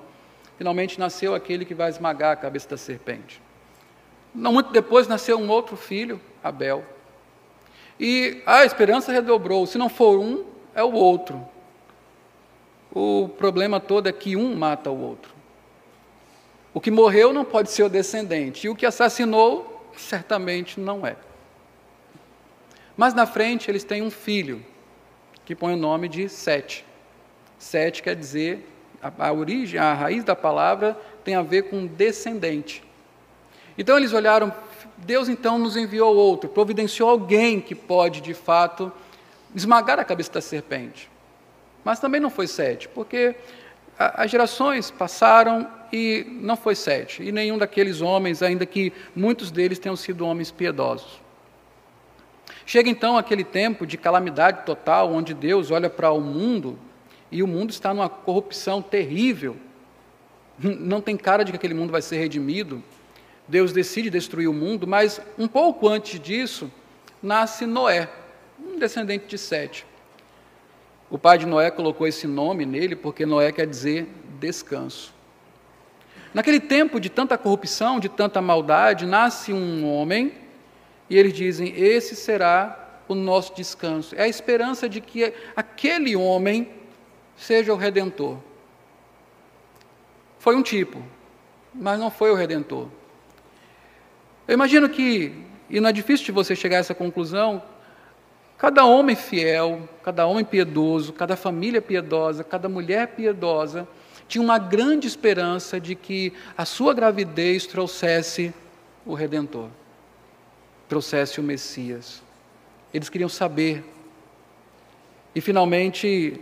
finalmente 0.58 0.98
nasceu 0.98 1.34
aquele 1.34 1.64
que 1.64 1.74
vai 1.74 1.90
esmagar 1.90 2.32
a 2.32 2.36
cabeça 2.36 2.68
da 2.68 2.76
serpente. 2.76 3.40
Não 4.34 4.52
muito 4.52 4.72
depois 4.72 5.08
nasceu 5.08 5.38
um 5.38 5.48
outro 5.48 5.76
filho, 5.76 6.20
Abel. 6.42 6.84
E 7.98 8.42
a 8.44 8.64
esperança 8.64 9.10
redobrou. 9.10 9.66
Se 9.66 9.78
não 9.78 9.88
for 9.88 10.18
um, 10.18 10.44
é 10.74 10.82
o 10.82 10.92
outro. 10.92 11.46
O 12.92 13.28
problema 13.28 13.80
todo 13.80 14.08
é 14.08 14.12
que 14.12 14.36
um 14.36 14.54
mata 14.54 14.90
o 14.90 15.00
outro. 15.00 15.34
O 16.72 16.80
que 16.80 16.90
morreu 16.90 17.32
não 17.32 17.44
pode 17.44 17.70
ser 17.70 17.84
o 17.84 17.88
descendente, 17.88 18.66
e 18.66 18.70
o 18.70 18.76
que 18.76 18.84
assassinou, 18.84 19.90
certamente 19.96 20.78
não 20.78 21.06
é. 21.06 21.16
Mas 22.96 23.12
na 23.12 23.26
frente 23.26 23.70
eles 23.70 23.84
têm 23.84 24.02
um 24.02 24.10
filho, 24.10 24.64
que 25.44 25.54
põe 25.54 25.74
o 25.74 25.76
nome 25.76 26.08
de 26.08 26.28
Sete. 26.28 26.84
Sete 27.58 28.02
quer 28.02 28.16
dizer, 28.16 28.66
a, 29.02 29.28
a 29.28 29.32
origem, 29.32 29.78
a 29.78 29.92
raiz 29.92 30.24
da 30.24 30.34
palavra 30.34 30.98
tem 31.24 31.34
a 31.34 31.42
ver 31.42 31.64
com 31.64 31.86
descendente. 31.86 32.82
Então 33.76 33.96
eles 33.96 34.12
olharam, 34.12 34.52
Deus 34.96 35.28
então 35.28 35.58
nos 35.58 35.76
enviou 35.76 36.16
outro, 36.16 36.48
providenciou 36.48 37.10
alguém 37.10 37.60
que 37.60 37.74
pode 37.74 38.20
de 38.20 38.32
fato 38.32 38.90
esmagar 39.54 39.98
a 39.98 40.04
cabeça 40.04 40.32
da 40.32 40.40
serpente. 40.40 41.10
Mas 41.84 42.00
também 42.00 42.20
não 42.20 42.30
foi 42.30 42.46
Sete, 42.46 42.88
porque 42.88 43.36
as 43.98 44.30
gerações 44.30 44.90
passaram 44.90 45.70
e 45.92 46.26
não 46.40 46.56
foi 46.56 46.74
Sete, 46.74 47.22
e 47.22 47.30
nenhum 47.30 47.58
daqueles 47.58 48.00
homens, 48.00 48.42
ainda 48.42 48.66
que 48.66 48.92
muitos 49.14 49.50
deles 49.50 49.78
tenham 49.78 49.96
sido 49.96 50.26
homens 50.26 50.50
piedosos. 50.50 51.25
Chega 52.66 52.90
então 52.90 53.16
aquele 53.16 53.44
tempo 53.44 53.86
de 53.86 53.96
calamidade 53.96 54.66
total, 54.66 55.12
onde 55.12 55.32
Deus 55.32 55.70
olha 55.70 55.88
para 55.88 56.10
o 56.10 56.20
mundo 56.20 56.76
e 57.30 57.40
o 57.40 57.46
mundo 57.46 57.70
está 57.70 57.94
numa 57.94 58.08
corrupção 58.08 58.82
terrível. 58.82 59.56
Não 60.58 61.00
tem 61.00 61.16
cara 61.16 61.44
de 61.44 61.52
que 61.52 61.56
aquele 61.56 61.74
mundo 61.74 61.92
vai 61.92 62.02
ser 62.02 62.16
redimido. 62.16 62.82
Deus 63.46 63.72
decide 63.72 64.10
destruir 64.10 64.48
o 64.48 64.52
mundo, 64.52 64.84
mas 64.84 65.20
um 65.38 65.46
pouco 65.46 65.88
antes 65.88 66.18
disso, 66.18 66.68
nasce 67.22 67.66
Noé, 67.66 68.08
um 68.58 68.76
descendente 68.80 69.26
de 69.28 69.38
Sete. 69.38 69.86
O 71.08 71.16
pai 71.16 71.38
de 71.38 71.46
Noé 71.46 71.70
colocou 71.70 72.04
esse 72.04 72.26
nome 72.26 72.66
nele 72.66 72.96
porque 72.96 73.24
Noé 73.24 73.52
quer 73.52 73.68
dizer 73.68 74.08
descanso. 74.40 75.14
Naquele 76.34 76.58
tempo 76.58 76.98
de 76.98 77.08
tanta 77.08 77.38
corrupção, 77.38 78.00
de 78.00 78.08
tanta 78.08 78.42
maldade, 78.42 79.06
nasce 79.06 79.52
um 79.52 79.88
homem 79.88 80.32
e 81.08 81.16
eles 81.16 81.32
dizem: 81.32 81.72
Esse 81.76 82.16
será 82.16 83.00
o 83.08 83.14
nosso 83.14 83.54
descanso. 83.54 84.14
É 84.16 84.22
a 84.22 84.28
esperança 84.28 84.88
de 84.88 85.00
que 85.00 85.32
aquele 85.54 86.16
homem 86.16 86.68
seja 87.36 87.72
o 87.72 87.76
redentor. 87.76 88.38
Foi 90.38 90.56
um 90.56 90.62
tipo, 90.62 91.02
mas 91.74 91.98
não 91.98 92.10
foi 92.10 92.30
o 92.30 92.34
redentor. 92.34 92.88
Eu 94.46 94.54
imagino 94.54 94.88
que, 94.88 95.32
e 95.68 95.80
não 95.80 95.88
é 95.88 95.92
difícil 95.92 96.26
de 96.26 96.32
você 96.32 96.54
chegar 96.54 96.76
a 96.76 96.80
essa 96.80 96.94
conclusão, 96.94 97.62
cada 98.56 98.84
homem 98.84 99.16
fiel, 99.16 99.88
cada 100.02 100.26
homem 100.26 100.44
piedoso, 100.44 101.12
cada 101.12 101.36
família 101.36 101.82
piedosa, 101.82 102.44
cada 102.44 102.68
mulher 102.68 103.08
piedosa, 103.08 103.88
tinha 104.28 104.42
uma 104.42 104.58
grande 104.58 105.06
esperança 105.06 105.80
de 105.80 105.94
que 105.94 106.32
a 106.56 106.64
sua 106.64 106.94
gravidez 106.94 107.66
trouxesse 107.66 108.52
o 109.04 109.14
Redentor, 109.14 109.68
trouxesse 110.88 111.40
o 111.40 111.42
Messias. 111.42 112.22
Eles 112.92 113.08
queriam 113.08 113.28
saber. 113.28 113.84
E 115.34 115.40
finalmente, 115.40 116.40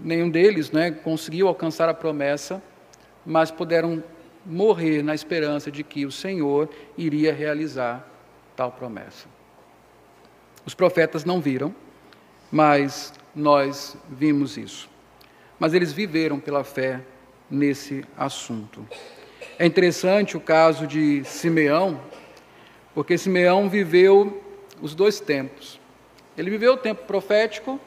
nenhum 0.00 0.28
deles 0.28 0.70
né, 0.70 0.90
conseguiu 0.90 1.48
alcançar 1.48 1.88
a 1.88 1.94
promessa, 1.94 2.62
mas 3.24 3.50
puderam 3.50 4.02
morrer 4.44 5.02
na 5.02 5.14
esperança 5.14 5.70
de 5.70 5.84
que 5.84 6.04
o 6.04 6.10
Senhor 6.10 6.68
iria 6.96 7.32
realizar 7.32 8.08
tal 8.56 8.72
promessa. 8.72 9.28
Os 10.64 10.74
profetas 10.74 11.24
não 11.24 11.40
viram, 11.40 11.74
mas 12.50 13.12
nós 13.34 13.96
vimos 14.10 14.56
isso. 14.56 14.88
Mas 15.58 15.74
eles 15.74 15.92
viveram 15.92 16.40
pela 16.40 16.64
fé 16.64 17.00
nesse 17.50 18.04
assunto. 18.16 18.86
É 19.58 19.66
interessante 19.66 20.36
o 20.36 20.40
caso 20.40 20.86
de 20.86 21.22
Simeão, 21.24 22.00
porque 22.94 23.16
Simeão 23.16 23.68
viveu 23.68 24.42
os 24.80 24.94
dois 24.94 25.20
tempos. 25.20 25.80
Ele 26.36 26.50
viveu 26.50 26.74
o 26.74 26.76
tempo 26.76 27.04
profético 27.04 27.80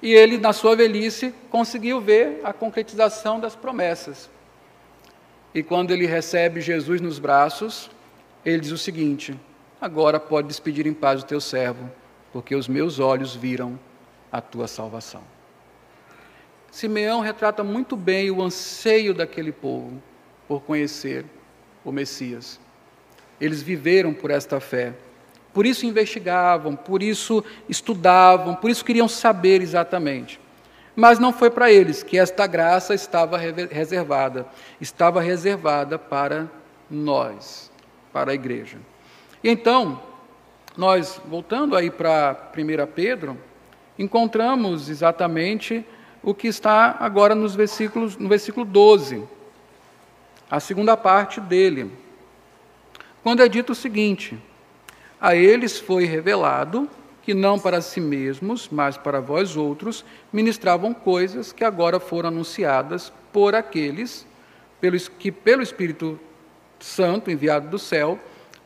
e 0.00 0.12
ele, 0.12 0.38
na 0.38 0.52
sua 0.52 0.76
velhice, 0.76 1.34
conseguiu 1.50 2.00
ver 2.00 2.40
a 2.44 2.52
concretização 2.52 3.40
das 3.40 3.56
promessas. 3.56 4.30
E 5.54 5.62
quando 5.62 5.90
ele 5.90 6.06
recebe 6.06 6.60
Jesus 6.60 7.00
nos 7.00 7.18
braços, 7.18 7.90
ele 8.44 8.60
diz 8.60 8.70
o 8.70 8.78
seguinte: 8.78 9.38
Agora 9.80 10.20
pode 10.20 10.48
despedir 10.48 10.86
em 10.86 10.94
paz 10.94 11.22
o 11.22 11.26
teu 11.26 11.40
servo, 11.40 11.90
porque 12.32 12.54
os 12.54 12.68
meus 12.68 12.98
olhos 12.98 13.34
viram 13.34 13.78
a 14.30 14.40
tua 14.40 14.68
salvação. 14.68 15.22
Simeão 16.70 17.20
retrata 17.20 17.64
muito 17.64 17.96
bem 17.96 18.30
o 18.30 18.42
anseio 18.42 19.14
daquele 19.14 19.50
povo 19.50 20.02
por 20.46 20.62
conhecer 20.62 21.24
o 21.84 21.90
Messias. 21.90 22.60
Eles 23.40 23.62
viveram 23.62 24.12
por 24.12 24.30
esta 24.30 24.60
fé. 24.60 24.94
Por 25.52 25.66
isso 25.66 25.86
investigavam, 25.86 26.76
por 26.76 27.02
isso 27.02 27.44
estudavam, 27.68 28.54
por 28.54 28.70
isso 28.70 28.84
queriam 28.84 29.08
saber 29.08 29.60
exatamente. 29.60 30.40
Mas 30.94 31.18
não 31.18 31.32
foi 31.32 31.48
para 31.50 31.70
eles 31.70 32.02
que 32.02 32.18
esta 32.18 32.46
graça 32.46 32.94
estava 32.94 33.38
reservada. 33.38 34.46
Estava 34.80 35.20
reservada 35.20 35.98
para 35.98 36.48
nós, 36.90 37.70
para 38.12 38.32
a 38.32 38.34
igreja. 38.34 38.78
E 39.42 39.48
então, 39.48 40.02
nós, 40.76 41.20
voltando 41.26 41.76
aí 41.76 41.90
para 41.90 42.50
1 42.56 42.92
Pedro, 42.92 43.38
encontramos 43.98 44.88
exatamente 44.88 45.84
o 46.22 46.34
que 46.34 46.48
está 46.48 46.96
agora 47.00 47.34
nos 47.34 47.54
versículos, 47.54 48.16
no 48.16 48.28
versículo 48.28 48.64
12. 48.64 49.22
a 50.50 50.60
segunda 50.60 50.96
parte 50.96 51.40
dele, 51.40 51.90
quando 53.22 53.42
é 53.42 53.48
dito 53.48 53.72
o 53.72 53.74
seguinte: 53.74 54.38
A 55.20 55.34
eles 55.34 55.78
foi 55.78 56.04
revelado 56.04 56.88
que 57.22 57.34
não 57.34 57.58
para 57.58 57.82
si 57.82 58.00
mesmos, 58.00 58.70
mas 58.72 58.96
para 58.96 59.20
vós 59.20 59.54
outros, 59.54 60.02
ministravam 60.32 60.94
coisas 60.94 61.52
que 61.52 61.62
agora 61.62 62.00
foram 62.00 62.30
anunciadas 62.30 63.12
por 63.32 63.54
aqueles 63.54 64.26
pelos, 64.80 65.08
que, 65.08 65.30
pelo 65.30 65.62
Espírito 65.62 66.18
Santo 66.80 67.30
enviado 67.30 67.68
do 67.68 67.78
céu, 67.78 68.18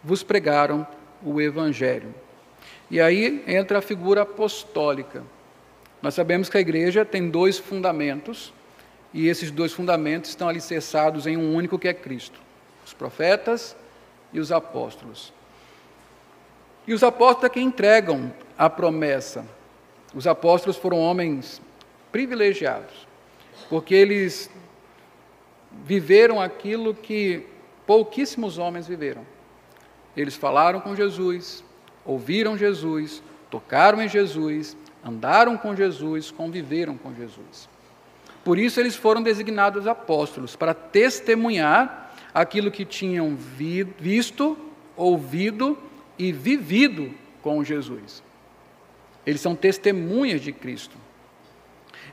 vos 0.03 0.23
pregaram 0.23 0.87
o 1.25 1.41
Evangelho. 1.41 2.15
E 2.91 3.01
aí 3.01 3.43
entra 3.47 3.79
a 3.79 3.83
figura 3.83 4.23
apostólica. 4.23 5.25
Nós 6.01 6.15
sabemos 6.15 6.49
que 6.49 6.59
a 6.59 6.61
igreja 6.61 7.05
tem 7.05 7.31
dois 7.31 7.59
fundamentos, 7.59 8.53
e 9.15 9.29
esses 9.29 9.51
dois 9.51 9.73
fundamentos 9.73 10.31
estão 10.31 10.49
alicerçados 10.49 11.27
em 11.27 11.37
um 11.37 11.55
único 11.55 11.79
que 11.79 11.89
é 11.89 11.95
Cristo: 11.95 12.41
os 12.85 12.93
profetas 12.93 13.77
e 14.33 14.41
os 14.41 14.51
apóstolos. 14.51 15.33
E 16.87 16.93
os 16.93 17.03
apóstolos 17.03 17.45
é 17.45 17.49
que 17.49 17.61
entregam 17.61 18.33
a 18.57 18.69
promessa. 18.69 19.45
Os 20.15 20.27
apóstolos 20.27 20.77
foram 20.77 20.99
homens 20.99 21.61
privilegiados, 22.11 23.07
porque 23.69 23.95
eles 23.95 24.51
viveram 25.85 26.41
aquilo 26.41 26.95
que 26.95 27.47
pouquíssimos 27.87 28.59
homens 28.59 28.87
viveram. 28.87 29.27
Eles 30.17 30.37
falaram 30.37 30.81
com 30.81 30.95
Jesus, 30.95 31.65
ouviram 32.05 32.59
Jesus, 32.59 33.23
tocaram 33.51 34.03
em 34.03 34.09
Jesus, 34.09 34.77
andaram 35.05 35.57
com 35.57 35.75
Jesus, 35.75 36.31
conviveram 36.31 36.99
com 36.99 37.15
Jesus. 37.15 37.69
Por 38.45 38.59
isso 38.59 38.81
eles 38.81 38.97
foram 38.97 39.23
designados 39.23 39.87
apóstolos, 39.87 40.57
para 40.57 40.75
testemunhar 40.75 42.12
aquilo 42.33 42.71
que 42.71 42.85
tinham 42.85 43.37
vi 43.37 43.83
visto, 43.83 44.57
ouvido 44.97 45.79
e 46.19 46.33
vivido 46.33 47.13
com 47.43 47.63
Jesus. 47.63 48.23
Eles 49.27 49.41
são 49.41 49.55
testemunhas 49.55 50.41
de 50.41 50.53
Cristo. 50.53 50.97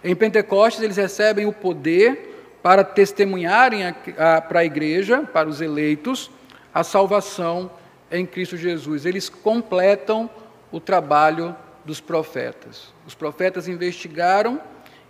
Em 0.03 0.15
Pentecostes, 0.15 0.83
eles 0.83 0.97
recebem 0.97 1.45
o 1.45 1.53
poder 1.53 2.57
para 2.61 2.83
testemunharem 2.83 3.85
a, 3.85 3.95
a, 4.17 4.41
para 4.41 4.59
a 4.59 4.65
igreja, 4.65 5.21
para 5.21 5.47
os 5.47 5.61
eleitos, 5.61 6.29
a 6.73 6.83
salvação 6.83 7.71
em 8.11 8.25
Cristo 8.25 8.57
Jesus. 8.57 9.05
Eles 9.05 9.29
completam 9.29 10.29
o 10.71 10.79
trabalho 10.79 11.55
dos 11.83 11.99
profetas. 11.99 12.93
Os 13.07 13.15
profetas 13.15 13.67
investigaram 13.67 14.61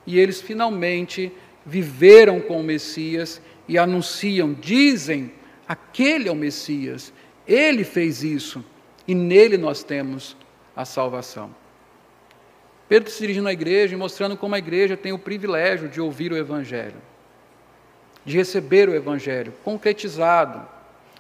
e 0.06 0.18
eles 0.18 0.42
finalmente 0.42 1.32
viveram 1.66 2.40
com 2.40 2.60
o 2.60 2.64
Messias 2.64 3.42
e 3.70 3.78
anunciam, 3.78 4.52
dizem: 4.52 5.32
aquele 5.68 6.28
é 6.28 6.32
o 6.32 6.36
Messias, 6.36 7.14
ele 7.48 7.86
fez 7.86 8.24
isso 8.24 8.66
e 9.08 9.14
nele 9.16 9.58
nós 9.58 9.84
temos 9.84 10.36
a 10.76 10.84
salvação. 10.84 11.56
Pedro 12.90 13.12
se 13.12 13.20
dirigindo 13.20 13.48
à 13.48 13.54
igreja 13.54 13.94
e 13.94 13.98
mostrando 13.98 14.36
como 14.36 14.56
a 14.56 14.60
igreja 14.60 14.98
tem 14.98 15.14
o 15.14 15.20
privilégio 15.20 15.88
de 15.88 16.02
ouvir 16.02 16.32
o 16.32 16.38
Evangelho, 16.38 17.00
de 18.26 18.36
receber 18.36 18.90
o 18.90 18.96
Evangelho 18.96 19.54
concretizado, 19.64 20.68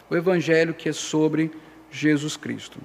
o 0.10 0.16
Evangelho 0.16 0.74
que 0.74 0.89
é 0.89 0.93
sobre 0.93 1.52
Jesus 1.91 2.36
Cristo. 2.36 2.80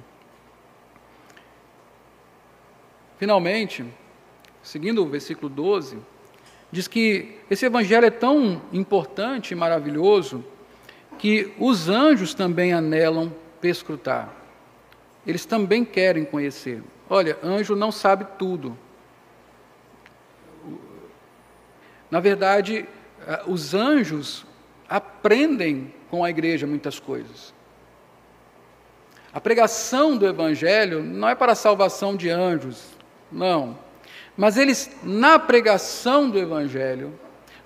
Finalmente, 3.19 3.83
seguindo 4.63 5.03
o 5.03 5.09
versículo 5.09 5.49
12, 5.49 5.97
diz 6.75 6.89
que 6.89 7.39
esse 7.49 7.65
evangelho 7.65 8.05
é 8.05 8.11
tão 8.11 8.61
importante 8.73 9.53
e 9.53 9.55
maravilhoso 9.55 10.45
que 11.17 11.53
os 11.57 11.89
anjos 11.89 12.35
também 12.35 12.73
anelam 12.73 13.33
perscrutar. 13.61 14.29
Eles 15.25 15.47
também 15.47 15.85
querem 15.85 16.25
conhecer. 16.25 16.83
Olha, 17.09 17.39
anjo 17.45 17.77
não 17.77 17.93
sabe 17.93 18.27
tudo. 18.37 18.77
Na 22.11 22.19
verdade, 22.19 22.85
eh, 23.25 23.43
os 23.47 23.73
anjos 23.73 24.45
aprendem 24.89 25.95
com 26.11 26.25
a 26.25 26.31
igreja 26.31 26.67
muitas 26.67 26.99
coisas. 26.99 27.55
A 29.33 29.41
pregação 29.41 30.17
do 30.17 30.27
Evangelho 30.27 31.05
não 31.05 31.29
é 31.29 31.37
para 31.37 31.53
a 31.53 31.57
salvação 31.57 32.17
de 32.17 32.31
anjos, 32.31 32.89
não. 33.31 33.79
Mas 34.37 34.57
eles, 34.57 34.91
na 35.03 35.39
pregação 35.39 36.29
do 36.29 36.39
Evangelho, 36.39 37.13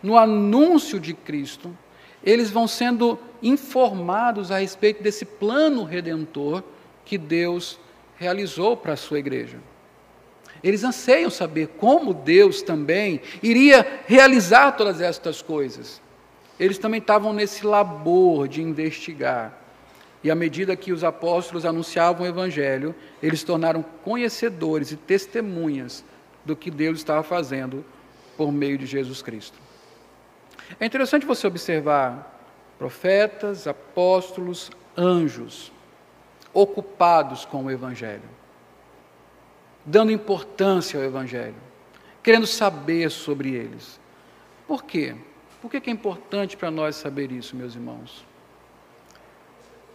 no 0.02 0.16
anúncio 0.18 1.00
de 1.00 1.14
Cristo, 1.14 1.76
eles 2.22 2.50
vão 2.50 2.68
sendo 2.68 3.18
informados 3.42 4.50
a 4.50 4.58
respeito 4.58 5.02
desse 5.02 5.24
plano 5.24 5.84
redentor 5.84 6.62
que 7.04 7.16
Deus 7.16 7.78
realizou 8.16 8.76
para 8.76 8.92
a 8.92 8.96
sua 8.96 9.18
igreja. 9.18 9.58
Eles 10.62 10.82
anseiam 10.82 11.30
saber 11.30 11.68
como 11.78 12.12
Deus 12.12 12.62
também 12.62 13.20
iria 13.42 14.02
realizar 14.06 14.72
todas 14.72 15.00
estas 15.00 15.40
coisas. 15.40 16.02
Eles 16.58 16.78
também 16.78 16.98
estavam 16.98 17.32
nesse 17.32 17.64
labor 17.64 18.48
de 18.48 18.60
investigar. 18.60 19.56
E 20.22 20.30
à 20.30 20.34
medida 20.34 20.74
que 20.74 20.92
os 20.92 21.04
apóstolos 21.04 21.64
anunciavam 21.64 22.26
o 22.26 22.28
Evangelho, 22.28 22.92
eles 23.22 23.44
tornaram 23.44 23.84
conhecedores 24.02 24.90
e 24.90 24.96
testemunhas 24.96 26.04
do 26.44 26.56
que 26.56 26.70
Deus 26.70 26.98
estava 26.98 27.22
fazendo 27.22 27.84
por 28.36 28.52
meio 28.52 28.78
de 28.78 28.86
Jesus 28.86 29.22
Cristo. 29.22 29.58
É 30.78 30.86
interessante 30.86 31.26
você 31.26 31.46
observar 31.46 32.40
profetas, 32.78 33.66
apóstolos, 33.66 34.70
anjos 34.96 35.72
ocupados 36.52 37.44
com 37.44 37.64
o 37.64 37.70
Evangelho, 37.70 38.28
dando 39.84 40.10
importância 40.10 40.98
ao 40.98 41.04
Evangelho, 41.04 41.54
querendo 42.22 42.46
saber 42.46 43.10
sobre 43.10 43.52
eles. 43.52 44.00
Por 44.66 44.84
quê? 44.84 45.14
Por 45.60 45.70
que 45.70 45.88
é 45.88 45.92
importante 45.92 46.56
para 46.56 46.70
nós 46.70 46.96
saber 46.96 47.32
isso, 47.32 47.56
meus 47.56 47.74
irmãos? 47.74 48.24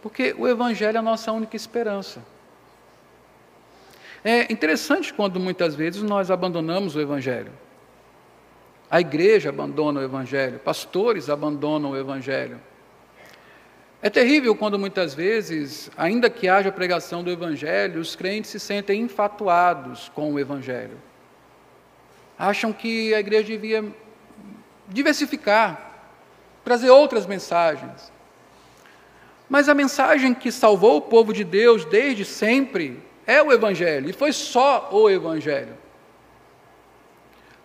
Porque 0.02 0.34
o 0.38 0.46
Evangelho 0.46 0.96
é 0.96 0.98
a 0.98 1.02
nossa 1.02 1.32
única 1.32 1.56
esperança. 1.56 2.22
É 4.24 4.50
interessante 4.50 5.12
quando 5.12 5.38
muitas 5.38 5.74
vezes 5.74 6.02
nós 6.02 6.30
abandonamos 6.30 6.96
o 6.96 7.00
Evangelho. 7.00 7.52
A 8.90 8.98
igreja 8.98 9.50
abandona 9.50 10.00
o 10.00 10.02
Evangelho, 10.02 10.58
pastores 10.58 11.28
abandonam 11.28 11.90
o 11.90 11.96
Evangelho. 11.96 12.58
É 14.00 14.08
terrível 14.08 14.54
quando 14.54 14.78
muitas 14.78 15.14
vezes, 15.14 15.90
ainda 15.96 16.30
que 16.30 16.48
haja 16.48 16.72
pregação 16.72 17.22
do 17.22 17.30
Evangelho, 17.30 18.00
os 18.00 18.16
crentes 18.16 18.50
se 18.50 18.60
sentem 18.60 19.02
infatuados 19.02 20.10
com 20.14 20.32
o 20.32 20.38
Evangelho. 20.38 20.98
Acham 22.38 22.72
que 22.72 23.14
a 23.14 23.20
igreja 23.20 23.48
devia 23.48 23.84
diversificar, 24.88 26.12
trazer 26.64 26.88
outras 26.88 27.26
mensagens. 27.26 28.10
Mas 29.48 29.68
a 29.68 29.74
mensagem 29.74 30.34
que 30.34 30.50
salvou 30.50 30.96
o 30.96 31.02
povo 31.02 31.32
de 31.32 31.44
Deus 31.44 31.84
desde 31.84 32.24
sempre 32.24 33.02
é 33.26 33.42
o 33.42 33.52
Evangelho, 33.52 34.10
e 34.10 34.12
foi 34.12 34.32
só 34.32 34.88
o 34.92 35.08
Evangelho. 35.08 35.84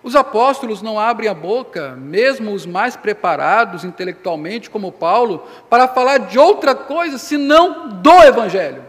Os 0.01 0.16
apóstolos 0.16 0.82
não 0.82 0.97
abrem 0.97 1.30
a 1.30 1.34
boca, 1.34 1.95
mesmo 1.95 2.53
os 2.53 2.66
mais 2.66 2.95
preparados 2.95 3.84
intelectualmente, 3.84 4.70
como 4.70 4.91
Paulo, 4.91 5.45
para 5.70 5.89
falar 5.89 6.20
de 6.20 6.39
outra 6.39 6.74
coisa 6.74 7.18
senão 7.18 7.89
do 7.89 8.24
Evangelho. 8.24 8.86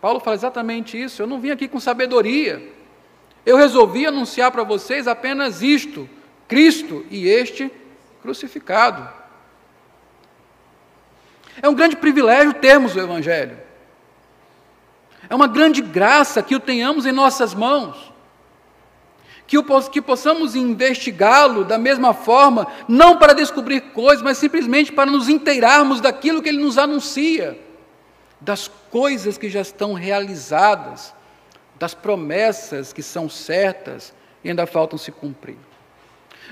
Paulo 0.00 0.18
fala 0.18 0.34
exatamente 0.34 1.00
isso. 1.00 1.22
Eu 1.22 1.26
não 1.26 1.40
vim 1.40 1.50
aqui 1.50 1.68
com 1.68 1.78
sabedoria. 1.78 2.62
Eu 3.44 3.56
resolvi 3.56 4.04
anunciar 4.04 4.50
para 4.50 4.64
vocês 4.64 5.06
apenas 5.06 5.62
isto: 5.62 6.08
Cristo 6.48 7.06
e 7.08 7.28
este 7.28 7.70
crucificado. 8.20 9.08
É 11.62 11.68
um 11.68 11.74
grande 11.74 11.96
privilégio 11.96 12.52
termos 12.54 12.96
o 12.96 13.00
Evangelho. 13.00 13.65
É 15.28 15.34
uma 15.34 15.46
grande 15.46 15.80
graça 15.80 16.42
que 16.42 16.54
o 16.54 16.60
tenhamos 16.60 17.06
em 17.06 17.12
nossas 17.12 17.54
mãos. 17.54 18.12
Que, 19.46 19.56
o, 19.58 19.64
que 19.90 20.02
possamos 20.02 20.56
investigá-lo 20.56 21.64
da 21.64 21.78
mesma 21.78 22.12
forma, 22.12 22.66
não 22.88 23.16
para 23.16 23.32
descobrir 23.32 23.80
coisas, 23.92 24.22
mas 24.22 24.38
simplesmente 24.38 24.92
para 24.92 25.10
nos 25.10 25.28
inteirarmos 25.28 26.00
daquilo 26.00 26.42
que 26.42 26.48
ele 26.48 26.58
nos 26.58 26.76
anuncia, 26.76 27.58
das 28.40 28.68
coisas 28.90 29.38
que 29.38 29.48
já 29.48 29.60
estão 29.60 29.92
realizadas, 29.92 31.14
das 31.78 31.94
promessas 31.94 32.92
que 32.92 33.02
são 33.02 33.28
certas 33.28 34.12
e 34.42 34.48
ainda 34.48 34.66
faltam 34.66 34.98
se 34.98 35.12
cumprir. 35.12 35.58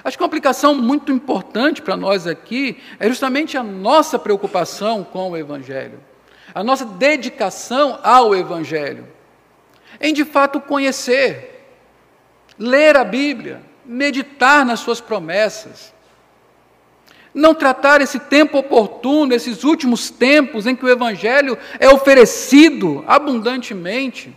Acho 0.02 0.16
que 0.16 0.22
uma 0.22 0.26
aplicação 0.26 0.74
muito 0.74 1.12
importante 1.12 1.80
para 1.80 1.96
nós 1.96 2.26
aqui 2.26 2.78
é 2.98 3.08
justamente 3.08 3.56
a 3.56 3.62
nossa 3.62 4.18
preocupação 4.18 5.04
com 5.04 5.30
o 5.30 5.36
Evangelho, 5.36 6.00
a 6.54 6.62
nossa 6.62 6.84
dedicação 6.84 7.98
ao 8.02 8.34
Evangelho, 8.34 9.08
em 10.00 10.14
de 10.14 10.24
fato 10.24 10.60
conhecer, 10.60 11.66
ler 12.58 12.96
a 12.96 13.02
Bíblia, 13.02 13.60
meditar 13.84 14.64
nas 14.64 14.80
suas 14.80 15.00
promessas, 15.00 15.92
Não 17.34 17.52
tratar 17.52 18.00
esse 18.00 18.20
tempo 18.20 18.58
oportuno, 18.58 19.34
esses 19.34 19.64
últimos 19.64 20.08
tempos 20.08 20.68
em 20.68 20.76
que 20.76 20.84
o 20.84 20.88
Evangelho 20.88 21.58
é 21.80 21.88
oferecido 21.88 23.04
abundantemente. 23.08 24.32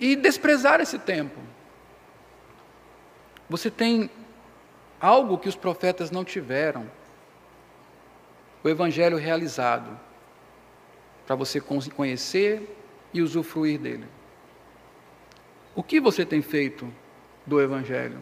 E 0.00 0.16
desprezar 0.16 0.80
esse 0.80 0.98
tempo. 0.98 1.38
Você 3.50 3.70
tem 3.70 4.10
algo 4.98 5.36
que 5.36 5.48
os 5.48 5.56
profetas 5.56 6.10
não 6.10 6.24
tiveram: 6.24 6.90
o 8.66 8.68
Evangelho 8.68 9.16
realizado, 9.16 9.96
para 11.24 11.36
você 11.36 11.60
conhecer 11.60 12.76
e 13.14 13.22
usufruir 13.22 13.78
dele. 13.78 14.06
O 15.72 15.84
que 15.84 16.00
você 16.00 16.26
tem 16.26 16.42
feito 16.42 16.92
do 17.46 17.60
Evangelho? 17.60 18.20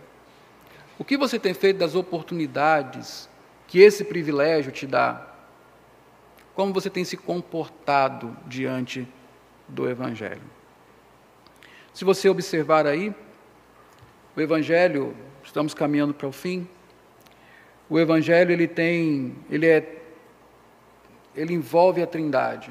O 0.98 1.04
que 1.04 1.16
você 1.16 1.38
tem 1.38 1.54
feito 1.54 1.78
das 1.78 1.94
oportunidades 1.94 3.26
que 3.66 3.78
esse 3.78 4.04
privilégio 4.04 4.70
te 4.70 4.86
dá? 4.86 5.34
Como 6.54 6.74
você 6.74 6.90
tem 6.90 7.06
se 7.06 7.16
comportado 7.16 8.36
diante 8.46 9.08
do 9.66 9.88
Evangelho? 9.88 10.42
Se 11.94 12.04
você 12.04 12.28
observar 12.28 12.86
aí, 12.86 13.14
o 14.36 14.40
Evangelho, 14.42 15.16
estamos 15.42 15.72
caminhando 15.72 16.12
para 16.12 16.28
o 16.28 16.32
fim. 16.32 16.68
O 17.88 17.98
Evangelho 17.98 18.52
ele 18.52 18.68
tem, 18.68 19.34
ele 19.48 19.66
é, 19.66 20.03
ele 21.36 21.54
envolve 21.54 22.02
a 22.02 22.06
Trindade. 22.06 22.70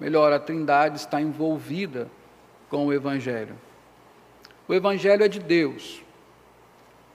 Melhor, 0.00 0.32
a 0.32 0.38
Trindade 0.38 0.96
está 0.96 1.20
envolvida 1.20 2.08
com 2.68 2.86
o 2.86 2.92
Evangelho. 2.92 3.56
O 4.66 4.74
Evangelho 4.74 5.24
é 5.24 5.28
de 5.28 5.40
Deus, 5.40 6.02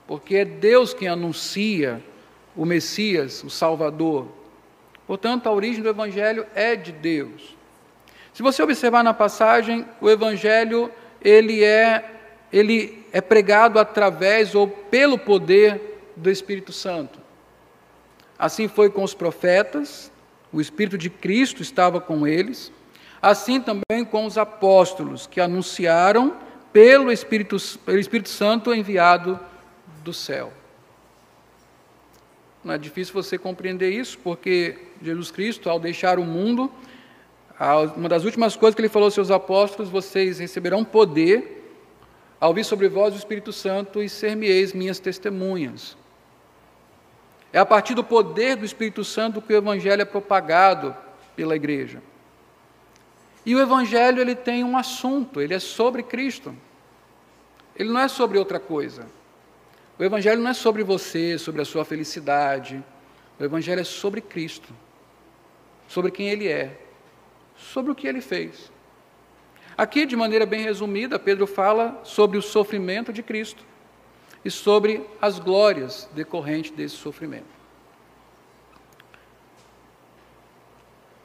porque 0.06 0.36
é 0.36 0.44
Deus 0.44 0.92
quem 0.92 1.08
anuncia 1.08 2.02
o 2.56 2.64
Messias, 2.64 3.42
o 3.42 3.50
Salvador. 3.50 4.28
Portanto, 5.06 5.46
a 5.46 5.52
origem 5.52 5.82
do 5.82 5.88
Evangelho 5.88 6.46
é 6.54 6.74
de 6.76 6.92
Deus. 6.92 7.56
Se 8.32 8.42
você 8.42 8.62
observar 8.62 9.04
na 9.04 9.14
passagem, 9.14 9.86
o 10.00 10.10
Evangelho 10.10 10.90
ele 11.22 11.62
é 11.62 12.10
ele 12.52 13.04
é 13.12 13.20
pregado 13.20 13.80
através 13.80 14.54
ou 14.54 14.68
pelo 14.68 15.18
poder 15.18 16.12
do 16.14 16.30
Espírito 16.30 16.72
Santo. 16.72 17.18
Assim 18.38 18.68
foi 18.68 18.90
com 18.90 19.02
os 19.02 19.14
profetas, 19.14 20.12
o 20.54 20.60
Espírito 20.60 20.96
de 20.96 21.10
Cristo 21.10 21.62
estava 21.62 22.00
com 22.00 22.24
eles, 22.24 22.72
assim 23.20 23.60
também 23.60 24.04
com 24.04 24.24
os 24.24 24.38
apóstolos, 24.38 25.26
que 25.26 25.40
anunciaram 25.40 26.36
pelo 26.72 27.10
Espírito, 27.10 27.56
pelo 27.84 27.98
Espírito 27.98 28.28
Santo 28.28 28.72
enviado 28.72 29.40
do 30.04 30.12
céu. 30.12 30.52
Não 32.62 32.72
é 32.72 32.78
difícil 32.78 33.12
você 33.12 33.36
compreender 33.36 33.90
isso, 33.90 34.16
porque 34.18 34.78
Jesus 35.02 35.32
Cristo, 35.32 35.68
ao 35.68 35.80
deixar 35.80 36.20
o 36.20 36.24
mundo, 36.24 36.70
uma 37.96 38.08
das 38.08 38.24
últimas 38.24 38.54
coisas 38.54 38.76
que 38.76 38.80
ele 38.80 38.88
falou 38.88 39.06
aos 39.06 39.14
seus 39.14 39.32
apóstolos: 39.32 39.90
vocês 39.90 40.38
receberão 40.38 40.84
poder 40.84 41.82
ao 42.40 42.54
vir 42.54 42.64
sobre 42.64 42.88
vós 42.88 43.12
o 43.12 43.18
Espírito 43.18 43.52
Santo 43.52 44.00
e 44.00 44.08
ser-me-eis 44.08 44.72
minhas 44.72 45.00
testemunhas. 45.00 45.96
É 47.54 47.60
a 47.60 47.64
partir 47.64 47.94
do 47.94 48.02
poder 48.02 48.56
do 48.56 48.64
Espírito 48.64 49.04
Santo 49.04 49.40
que 49.40 49.52
o 49.52 49.56
Evangelho 49.56 50.02
é 50.02 50.04
propagado 50.04 50.92
pela 51.36 51.54
igreja. 51.54 52.02
E 53.46 53.54
o 53.54 53.60
Evangelho 53.60 54.20
ele 54.20 54.34
tem 54.34 54.64
um 54.64 54.76
assunto, 54.76 55.40
ele 55.40 55.54
é 55.54 55.60
sobre 55.60 56.02
Cristo. 56.02 56.52
Ele 57.76 57.90
não 57.90 58.00
é 58.00 58.08
sobre 58.08 58.38
outra 58.38 58.58
coisa. 58.58 59.06
O 59.96 60.02
Evangelho 60.02 60.42
não 60.42 60.50
é 60.50 60.52
sobre 60.52 60.82
você, 60.82 61.38
sobre 61.38 61.62
a 61.62 61.64
sua 61.64 61.84
felicidade. 61.84 62.82
O 63.38 63.44
Evangelho 63.44 63.82
é 63.82 63.84
sobre 63.84 64.20
Cristo, 64.20 64.74
sobre 65.86 66.10
quem 66.10 66.28
Ele 66.30 66.48
é, 66.48 66.76
sobre 67.56 67.92
o 67.92 67.94
que 67.94 68.08
Ele 68.08 68.20
fez. 68.20 68.72
Aqui, 69.78 70.06
de 70.06 70.16
maneira 70.16 70.44
bem 70.44 70.64
resumida, 70.64 71.20
Pedro 71.20 71.46
fala 71.46 72.00
sobre 72.02 72.36
o 72.36 72.42
sofrimento 72.42 73.12
de 73.12 73.22
Cristo 73.22 73.64
e 74.44 74.50
sobre 74.50 75.04
as 75.20 75.38
glórias 75.38 76.08
decorrentes 76.14 76.70
desse 76.70 76.96
sofrimento. 76.96 77.54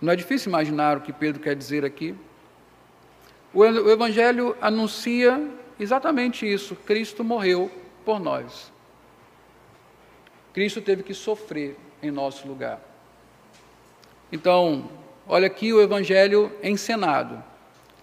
Não 0.02 0.14
é 0.14 0.16
difícil 0.16 0.50
imaginar 0.50 0.98
o 0.98 1.02
que 1.02 1.12
Pedro 1.12 1.42
quer 1.42 1.56
dizer 1.56 1.84
aqui. 1.84 2.16
O 3.54 3.66
Evangelho 3.66 4.56
anuncia 4.62 5.50
exatamente 5.78 6.50
isso: 6.52 6.76
Cristo 6.76 7.24
morreu 7.24 7.70
por 8.06 8.20
nós. 8.20 8.72
Cristo 10.54 10.82
teve 10.82 11.04
que 11.04 11.14
sofrer 11.14 11.78
em 12.02 12.12
nosso 12.12 12.48
lugar. 12.48 12.80
Então, 14.32 14.90
olha 15.28 15.48
aqui 15.48 15.74
o 15.74 15.82
Evangelho 15.82 16.52
encenado. 16.64 17.44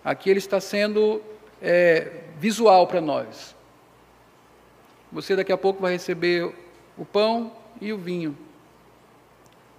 Aqui 0.04 0.28
ele 0.28 0.38
está 0.38 0.60
sendo 0.60 1.22
é, 1.62 2.24
visual 2.38 2.86
para 2.86 3.00
nós. 3.00 3.55
Você 5.12 5.36
daqui 5.36 5.52
a 5.52 5.56
pouco 5.56 5.80
vai 5.80 5.92
receber 5.92 6.52
o 6.96 7.04
pão 7.04 7.52
e 7.80 7.92
o 7.92 7.98
vinho. 7.98 8.36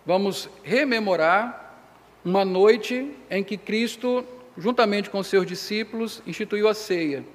Vamos 0.06 0.50
rememorar 0.64 1.76
uma 2.24 2.46
noite 2.46 3.14
em 3.30 3.44
que 3.44 3.58
Cristo, 3.58 4.26
juntamente 4.58 5.10
com 5.10 5.22
seus 5.22 5.46
discípulos, 5.46 6.22
instituiu 6.26 6.68
a 6.68 6.74
ceia, 6.74 7.26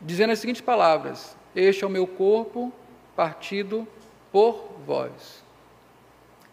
dizendo 0.00 0.32
as 0.32 0.38
seguintes 0.38 0.62
palavras: 0.62 1.36
Este 1.54 1.84
é 1.84 1.86
o 1.86 1.90
meu 1.90 2.06
corpo 2.06 2.72
partido 3.14 3.86
por 4.32 4.68
vós. 4.84 5.44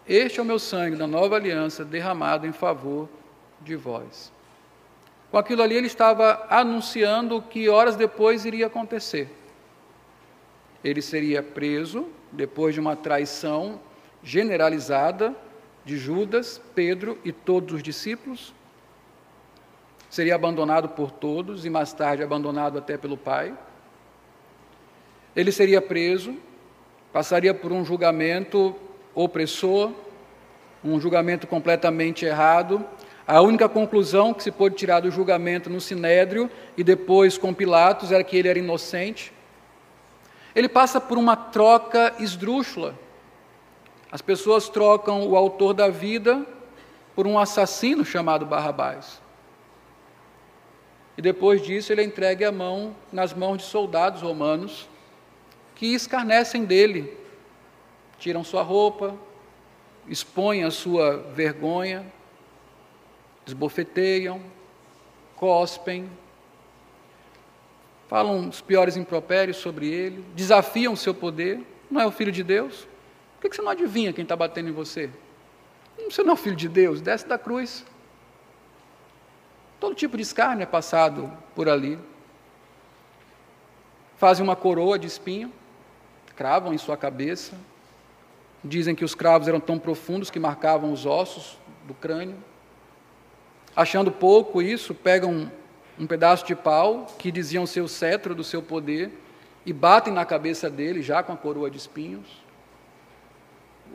Este 0.08 0.40
é 0.40 0.44
o 0.44 0.46
meu 0.46 0.60
sangue 0.60 0.96
da 0.96 1.08
nova 1.08 1.36
aliança 1.36 1.86
derramado 1.86 2.46
em 2.46 2.52
favor 2.52 3.10
de 3.62 3.76
vós. 3.76 4.32
Com 5.30 5.38
aquilo 5.38 5.64
ali, 5.64 5.76
ele 5.76 5.88
estava 5.88 6.46
anunciando 6.50 7.38
o 7.38 7.42
que 7.42 7.70
horas 7.70 7.96
depois 7.96 8.46
iria 8.46 8.68
acontecer. 8.68 9.30
Ele 10.84 11.02
seria 11.02 11.44
preso 11.44 12.08
depois 12.32 12.74
de 12.74 12.80
uma 12.80 12.96
traição 12.96 13.80
generalizada 14.24 15.36
de 15.84 15.98
Judas, 15.98 16.62
Pedro 16.76 17.18
e 17.24 17.32
todos 17.32 17.76
os 17.76 17.84
discípulos. 17.84 18.54
Seria 20.10 20.36
abandonado 20.36 20.90
por 20.90 21.12
todos 21.12 21.66
e 21.66 21.70
mais 21.70 21.94
tarde 21.94 22.24
abandonado 22.24 22.78
até 22.78 22.98
pelo 22.98 23.18
Pai. 23.18 23.58
Ele 25.36 25.52
seria 25.52 25.82
preso, 25.82 26.36
passaria 27.14 27.54
por 27.54 27.72
um 27.72 27.86
julgamento 27.86 28.76
opressor, 29.16 29.92
um 30.84 31.00
julgamento 31.00 31.48
completamente 31.48 32.26
errado, 32.26 32.86
a 33.26 33.40
única 33.40 33.70
conclusão 33.70 34.34
que 34.34 34.44
se 34.44 34.52
pôde 34.52 34.76
tirar 34.76 35.00
do 35.00 35.12
julgamento 35.12 35.70
no 35.70 35.80
Sinédrio 35.80 36.50
e 36.76 36.84
depois 36.84 37.38
com 37.38 37.54
Pilatos 37.54 38.12
era 38.12 38.24
que 38.24 38.36
ele 38.36 38.50
era 38.50 38.60
inocente. 38.60 39.32
Ele 40.56 40.68
passa 40.68 41.00
por 41.00 41.18
uma 41.18 41.36
troca 41.36 42.16
esdrúxula. 42.20 42.96
As 44.12 44.22
pessoas 44.22 44.68
trocam 44.68 45.28
o 45.28 45.36
autor 45.36 45.74
da 45.74 45.90
vida 45.90 46.46
por 47.16 47.26
um 47.26 47.40
assassino 47.40 48.04
chamado 48.04 48.46
Barrabás. 48.46 49.22
E 51.18 51.22
depois 51.22 51.62
disso 51.62 51.92
ele 51.92 52.02
é 52.02 52.06
entregue 52.06 52.44
à 52.44 52.52
mão, 52.52 52.96
nas 53.12 53.34
mãos 53.34 53.58
de 53.58 53.64
soldados 53.64 54.22
romanos 54.22 54.90
que 55.76 55.96
escarnecem 55.96 56.64
dele, 56.64 57.18
tiram 58.20 58.44
sua 58.44 58.62
roupa, 58.62 59.16
expõem 60.08 60.64
a 60.64 60.70
sua 60.70 61.18
vergonha, 61.34 62.06
esbofeteiam, 63.48 64.42
cospem, 65.36 66.08
falam 68.12 68.50
os 68.50 68.60
piores 68.60 68.98
impropérios 68.98 69.56
sobre 69.56 69.88
ele, 69.88 70.22
desafiam 70.36 70.92
o 70.92 70.98
seu 70.98 71.14
poder. 71.14 71.62
Não 71.90 72.02
é 72.02 72.06
o 72.06 72.12
filho 72.12 72.30
de 72.30 72.44
Deus? 72.44 72.86
Por 73.40 73.50
que 73.50 73.56
você 73.56 73.62
não 73.62 73.72
adivinha 73.72 74.12
quem 74.12 74.24
está 74.24 74.36
batendo 74.36 74.68
em 74.68 74.74
você? 74.74 75.10
Você 76.10 76.22
não 76.22 76.32
é 76.32 76.34
o 76.34 76.36
filho 76.36 76.58
de 76.58 76.68
Deus, 76.68 77.00
desce 77.00 77.26
da 77.26 77.38
cruz. 77.38 77.86
Todo 79.80 79.96
tipo 79.96 80.18
de 80.18 80.24
escárnio 80.24 80.64
é 80.64 80.66
passado 80.66 81.32
por 81.56 81.70
ali. 81.70 81.98
Fazem 84.18 84.44
uma 84.44 84.58
coroa 84.58 85.00
de 85.00 85.08
espinho, 85.08 85.50
cravam 86.36 86.74
em 86.74 86.78
sua 86.78 86.98
cabeça. 86.98 87.58
Dizem 88.62 88.94
que 88.94 89.06
os 89.06 89.16
cravos 89.16 89.48
eram 89.48 89.62
tão 89.62 89.80
profundos 89.80 90.30
que 90.30 90.38
marcavam 90.38 90.92
os 90.92 91.06
ossos 91.06 91.58
do 91.88 91.94
crânio. 91.94 92.36
Achando 93.74 94.12
pouco 94.12 94.62
isso, 94.62 94.94
pegam 94.94 95.50
um, 96.02 96.08
pedaço 96.08 96.46
de 96.46 96.56
pau 96.56 97.06
que 97.20 97.32
diziam 97.32 97.68
ser 97.68 97.82
o 97.82 97.88
cetro 97.88 98.34
do 98.34 98.44
seu 98.44 98.62
poder 98.64 99.12
e 99.64 99.72
batem 99.72 100.12
na 100.12 100.26
cabeça 100.26 100.68
dele, 100.68 101.04
já 101.04 101.22
com 101.22 101.32
a 101.32 101.38
coroa 101.38 101.70
de 101.70 101.78
espinhos. 101.78 102.26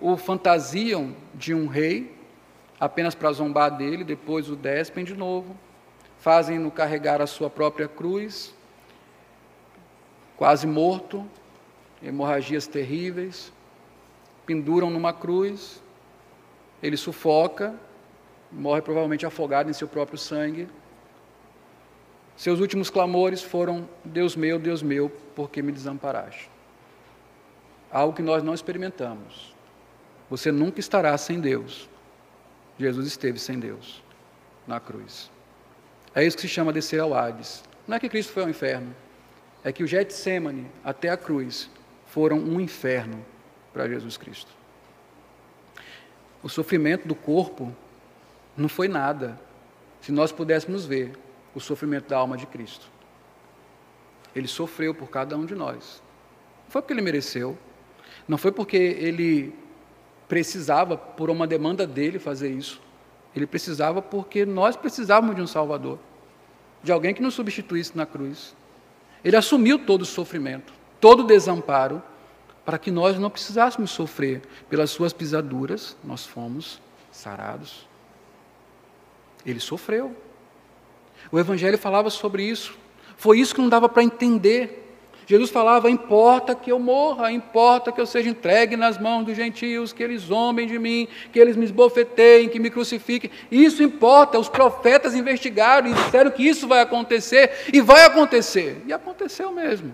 O 0.01 0.17
fantasiam 0.17 1.17
de 1.35 1.53
um 1.53 1.67
rei, 1.67 2.15
apenas 2.79 3.15
para 3.15 3.33
zombar 3.33 3.77
dele, 3.77 4.05
depois 4.05 4.49
o 4.49 4.55
despem 4.55 5.05
de 5.05 5.15
novo. 5.15 5.57
Fazem-no 6.19 6.71
carregar 6.71 7.21
a 7.21 7.27
sua 7.27 7.51
própria 7.51 7.89
cruz, 7.89 8.55
quase 10.37 10.67
morto, 10.67 11.27
hemorragias 12.03 12.69
terríveis, 12.69 13.53
penduram 14.45 14.91
numa 14.91 15.13
cruz, 15.13 15.83
ele 16.81 16.97
sufoca, 16.97 17.75
morre 18.53 18.81
provavelmente 18.81 19.27
afogado 19.27 19.69
em 19.69 19.73
seu 19.73 19.89
próprio 19.89 20.19
sangue. 20.19 20.69
Seus 22.37 22.61
últimos 22.61 22.91
clamores 22.91 23.43
foram: 23.43 23.89
Deus 24.05 24.37
meu, 24.37 24.59
Deus 24.59 24.83
meu, 24.83 25.09
por 25.35 25.51
que 25.51 25.63
me 25.63 25.73
desamparaste? 25.73 26.51
Algo 27.91 28.15
que 28.15 28.23
nós 28.23 28.43
não 28.43 28.53
experimentamos. 28.53 29.55
Você 30.29 30.53
nunca 30.53 30.81
estará 30.81 31.17
sem 31.17 31.41
Deus. 31.41 31.89
Jesus 32.79 33.07
esteve 33.07 33.39
sem 33.39 33.59
Deus 33.59 34.03
na 34.67 34.79
cruz. 34.79 35.31
É 36.15 36.25
isso 36.25 36.37
que 36.37 36.43
se 36.43 36.49
chama 36.49 36.73
descer 36.73 37.01
ao 37.01 37.15
Hades. 37.15 37.63
Não 37.87 37.97
é 37.97 38.01
que 38.01 38.09
Cristo 38.09 38.33
foi 38.33 38.43
ao 38.43 38.49
inferno, 38.49 38.95
é 39.63 39.73
que 39.73 39.83
o 39.83 39.87
Getsemane 39.87 40.67
até 40.85 41.09
a 41.09 41.17
cruz 41.17 41.71
foram 42.07 42.39
um 42.39 42.61
inferno 42.61 43.25
para 43.73 43.89
Jesus 43.89 44.17
Cristo. 44.17 44.51
O 46.43 46.49
sofrimento 46.49 47.07
do 47.07 47.15
corpo 47.15 47.75
não 48.57 48.69
foi 48.69 48.89
nada 48.89 49.39
se 50.01 50.11
nós 50.13 50.33
pudéssemos 50.33 50.85
ver 50.85 51.13
o 51.57 51.61
sofrimento 51.61 52.11
da 52.11 52.19
alma 52.19 52.37
de 52.37 52.47
Cristo. 52.47 52.87
Ele 54.35 54.47
sofreu 54.47 54.95
por 54.95 55.09
cada 55.09 55.35
um 55.39 55.47
de 55.47 55.55
nós. 55.55 56.03
Não 56.65 56.71
foi 56.71 56.83
porque 56.83 56.93
ele 56.93 57.01
mereceu, 57.01 57.57
não 58.29 58.37
foi 58.37 58.53
porque 58.53 58.77
ele 58.77 59.55
precisava, 60.29 60.99
por 60.99 61.31
uma 61.31 61.47
demanda 61.47 61.87
dele, 61.87 62.19
fazer 62.19 62.51
isso. 62.51 62.79
Ele 63.35 63.47
precisava 63.47 64.03
porque 64.03 64.45
nós 64.45 64.77
precisávamos 64.77 65.35
de 65.35 65.41
um 65.41 65.47
Salvador, 65.47 65.99
de 66.83 66.93
alguém 66.93 67.15
que 67.15 67.23
nos 67.23 67.33
substituísse 67.33 67.97
na 67.97 68.05
cruz. 68.05 68.55
Ele 69.25 69.37
assumiu 69.37 69.79
todo 69.79 70.03
o 70.03 70.07
sofrimento, 70.07 70.75
todo 71.01 71.21
o 71.21 71.27
desamparo, 71.27 72.03
para 72.67 72.79
que 72.79 72.91
nós 72.91 73.19
não 73.19 73.31
precisássemos 73.31 73.91
sofrer 73.93 74.43
pelas 74.69 74.91
suas 74.91 75.15
pisaduras, 75.15 75.97
nós 76.05 76.27
fomos 76.27 76.83
sarados. 77.11 77.89
Ele 79.45 79.61
sofreu. 79.61 80.15
O 81.31 81.39
Evangelho 81.39 81.79
falava 81.79 82.11
sobre 82.11 82.43
isso. 82.43 82.77
Foi 83.17 83.39
isso 83.39 83.55
que 83.55 83.61
não 83.61 83.69
dava 83.69 83.89
para 83.89 84.03
entender. 84.03 84.85
Jesus 85.27 85.51
falava: 85.51 85.91
importa 85.91 86.55
que 86.55 86.71
eu 86.71 86.79
morra, 86.79 87.33
importa 87.33 87.91
que 87.91 88.01
eu 88.01 88.07
seja 88.07 88.31
entregue 88.31 88.77
nas 88.77 88.97
mãos 88.97 89.25
dos 89.25 89.37
gentios, 89.37 89.93
que 89.93 90.03
eles 90.03 90.23
zombem 90.23 90.69
de 90.69 90.79
mim, 90.79 91.09
que 91.33 91.39
eles 91.39 91.57
me 91.57 91.65
esbofeteiem, 91.65 92.49
que 92.49 92.61
me 92.61 92.71
crucifiquem. 92.71 93.31
Isso 93.51 93.83
importa. 93.83 94.39
Os 94.39 94.49
profetas 94.49 95.15
investigaram 95.15 95.89
e 95.89 95.95
disseram 95.95 96.31
que 96.31 96.47
isso 96.47 96.69
vai 96.69 96.81
acontecer, 96.81 97.67
e 97.73 97.81
vai 97.81 98.05
acontecer. 98.05 98.83
E 98.87 98.93
aconteceu 98.93 99.51
mesmo. 99.51 99.93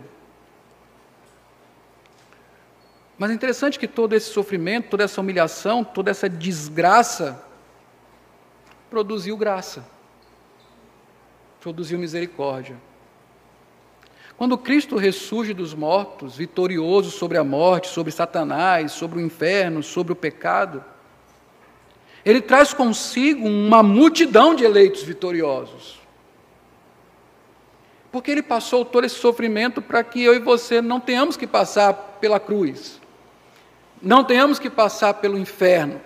Mas 3.17 3.31
é 3.31 3.35
interessante 3.35 3.79
que 3.79 3.87
todo 3.87 4.15
esse 4.15 4.31
sofrimento, 4.31 4.91
toda 4.91 5.05
essa 5.05 5.21
humilhação, 5.21 5.85
toda 5.85 6.11
essa 6.11 6.29
desgraça 6.29 7.43
produziu 8.91 9.37
graça, 9.37 9.87
produziu 11.63 11.99
misericórdia. 11.99 12.77
Quando 14.37 14.59
Cristo 14.59 14.97
ressurge 14.97 15.55
dos 15.55 15.73
mortos, 15.73 16.37
vitorioso 16.37 17.11
sobre 17.11 17.39
a 17.39 17.45
morte, 17.45 17.89
sobre 17.89 18.11
Satanás, 18.11 18.93
sobre 18.93 19.19
o 19.19 19.25
inferno, 19.25 19.83
sobre 19.83 20.13
o 20.13 20.17
pecado, 20.17 20.85
ele 22.25 22.41
traz 22.41 22.75
consigo 22.75 23.47
uma 23.47 23.83
multidão 23.83 24.55
de 24.55 24.65
eleitos 24.65 25.03
vitoriosos. 25.03 26.01
Porque 28.11 28.31
ele 28.31 28.43
passou 28.43 28.85
todo 28.85 29.05
esse 29.05 29.15
sofrimento 29.15 29.81
para 29.81 30.05
que 30.05 30.23
eu 30.23 30.35
e 30.35 30.39
você 30.39 30.83
não 30.83 31.01
tenhamos 31.01 31.37
que 31.37 31.47
passar 31.47 31.95
pela 32.21 32.39
cruz 32.39 33.01
não 34.03 34.25
tenhamos 34.25 34.59
que 34.59 34.69
passar 34.69 35.15
pelo 35.15 35.39
inferno. 35.39 36.01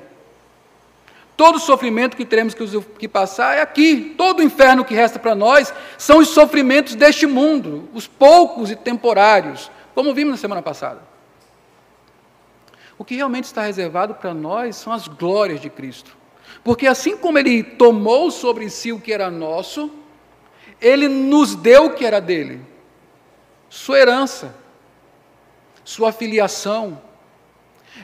Todo 1.37 1.59
sofrimento 1.59 2.17
que 2.17 2.25
teremos 2.25 2.55
que 2.99 3.07
passar 3.07 3.59
é 3.59 3.61
aqui. 3.61 4.15
Todo 4.17 4.41
o 4.41 4.43
inferno 4.43 4.85
que 4.85 4.95
resta 4.95 5.19
para 5.19 5.35
nós 5.35 5.73
são 5.99 6.19
os 6.19 6.29
sofrimentos 6.29 6.95
deste 6.95 7.27
mundo, 7.27 7.89
os 7.93 8.07
poucos 8.07 8.71
e 8.71 8.77
temporários, 8.77 9.71
como 9.95 10.15
vimos 10.15 10.33
na 10.33 10.39
semana 10.39 10.63
passada. 10.63 11.01
O 12.99 13.05
que 13.05 13.17
realmente 13.17 13.45
está 13.45 13.63
reservado 13.63 14.15
para 14.15 14.33
nós 14.33 14.77
são 14.77 14.93
as 14.93 15.07
glórias 15.07 15.61
de 15.61 15.69
Cristo. 15.69 16.17
Porque 16.65 16.87
assim 16.87 17.17
como 17.17 17.39
Ele 17.39 17.63
tomou 17.63 18.31
sobre 18.31 18.71
si 18.71 18.91
o 18.91 19.01
que 19.01 19.13
era 19.13 19.31
nosso, 19.31 19.91
Ele 20.81 21.07
nos 21.07 21.55
deu 21.55 21.87
o 21.87 21.91
que 21.91 22.07
era 22.07 22.21
dele: 22.21 22.63
sua 23.69 23.99
herança, 23.99 24.55
sua 25.85 26.13
filiação, 26.13 27.01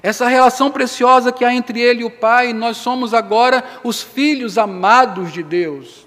essa 0.01 0.29
relação 0.29 0.71
preciosa 0.71 1.33
que 1.33 1.45
há 1.45 1.53
entre 1.53 1.81
ele 1.81 2.03
e 2.03 2.05
o 2.05 2.11
Pai, 2.11 2.53
nós 2.53 2.77
somos 2.77 3.13
agora 3.13 3.65
os 3.83 4.03
filhos 4.03 4.57
amados 4.59 5.33
de 5.33 5.43
Deus, 5.43 6.07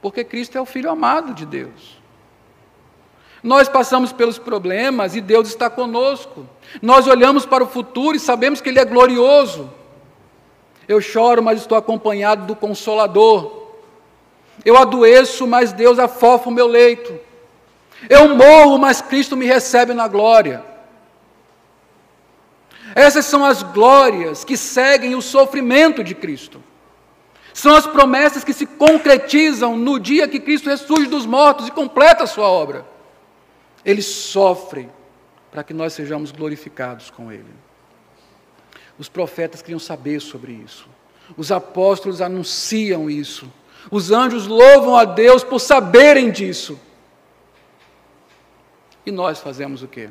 porque 0.00 0.24
Cristo 0.24 0.58
é 0.58 0.60
o 0.60 0.66
filho 0.66 0.90
amado 0.90 1.32
de 1.32 1.46
Deus. 1.46 2.02
Nós 3.42 3.68
passamos 3.68 4.12
pelos 4.12 4.38
problemas 4.38 5.16
e 5.16 5.20
Deus 5.20 5.48
está 5.48 5.68
conosco. 5.68 6.46
Nós 6.80 7.08
olhamos 7.08 7.44
para 7.44 7.64
o 7.64 7.68
futuro 7.68 8.16
e 8.16 8.20
sabemos 8.20 8.60
que 8.60 8.68
Ele 8.68 8.78
é 8.78 8.84
glorioso. 8.84 9.68
Eu 10.86 11.00
choro, 11.00 11.42
mas 11.42 11.60
estou 11.60 11.76
acompanhado 11.76 12.46
do 12.46 12.54
Consolador. 12.54 13.70
Eu 14.64 14.76
adoeço, 14.76 15.46
mas 15.46 15.72
Deus 15.72 15.98
afofa 15.98 16.48
o 16.48 16.52
meu 16.52 16.68
leito. 16.68 17.18
Eu 18.08 18.36
morro, 18.36 18.78
mas 18.78 19.00
Cristo 19.00 19.36
me 19.36 19.46
recebe 19.46 19.92
na 19.92 20.06
glória. 20.06 20.71
Essas 22.94 23.24
são 23.26 23.44
as 23.44 23.62
glórias 23.62 24.44
que 24.44 24.56
seguem 24.56 25.14
o 25.14 25.22
sofrimento 25.22 26.02
de 26.04 26.14
Cristo. 26.14 26.62
São 27.54 27.74
as 27.74 27.86
promessas 27.86 28.44
que 28.44 28.52
se 28.52 28.66
concretizam 28.66 29.76
no 29.76 30.00
dia 30.00 30.28
que 30.28 30.40
Cristo 30.40 30.70
ressurge 30.70 31.06
dos 31.06 31.26
mortos 31.26 31.68
e 31.68 31.70
completa 31.70 32.24
a 32.24 32.26
sua 32.26 32.48
obra. 32.48 32.86
Ele 33.84 34.00
sofre 34.00 34.88
para 35.50 35.62
que 35.62 35.74
nós 35.74 35.92
sejamos 35.92 36.32
glorificados 36.32 37.10
com 37.10 37.30
Ele. 37.30 37.52
Os 38.98 39.08
profetas 39.08 39.60
queriam 39.60 39.78
saber 39.78 40.20
sobre 40.20 40.52
isso. 40.52 40.88
Os 41.36 41.52
apóstolos 41.52 42.20
anunciam 42.20 43.10
isso. 43.10 43.50
Os 43.90 44.10
anjos 44.10 44.46
louvam 44.46 44.96
a 44.96 45.04
Deus 45.04 45.42
por 45.42 45.58
saberem 45.58 46.30
disso. 46.30 46.78
E 49.04 49.10
nós 49.10 49.40
fazemos 49.40 49.82
o 49.82 49.88
quê? 49.88 50.10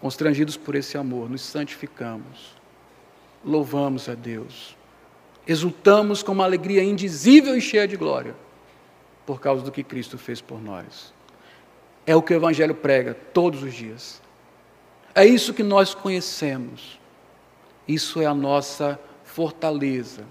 Constrangidos 0.00 0.56
por 0.56 0.74
esse 0.74 0.96
amor, 0.96 1.28
nos 1.28 1.42
santificamos, 1.42 2.56
louvamos 3.44 4.08
a 4.08 4.14
Deus, 4.14 4.76
exultamos 5.46 6.22
com 6.22 6.32
uma 6.32 6.44
alegria 6.44 6.82
indizível 6.82 7.56
e 7.56 7.60
cheia 7.60 7.86
de 7.86 7.96
glória, 7.96 8.34
por 9.26 9.40
causa 9.40 9.62
do 9.62 9.70
que 9.70 9.84
Cristo 9.84 10.16
fez 10.16 10.40
por 10.40 10.60
nós. 10.60 11.12
É 12.06 12.16
o 12.16 12.22
que 12.22 12.32
o 12.32 12.36
Evangelho 12.36 12.74
prega 12.74 13.14
todos 13.14 13.62
os 13.62 13.74
dias. 13.74 14.22
É 15.14 15.24
isso 15.24 15.52
que 15.52 15.62
nós 15.62 15.94
conhecemos. 15.94 16.98
Isso 17.86 18.20
é 18.22 18.26
a 18.26 18.34
nossa 18.34 18.98
fortaleza, 19.24 20.24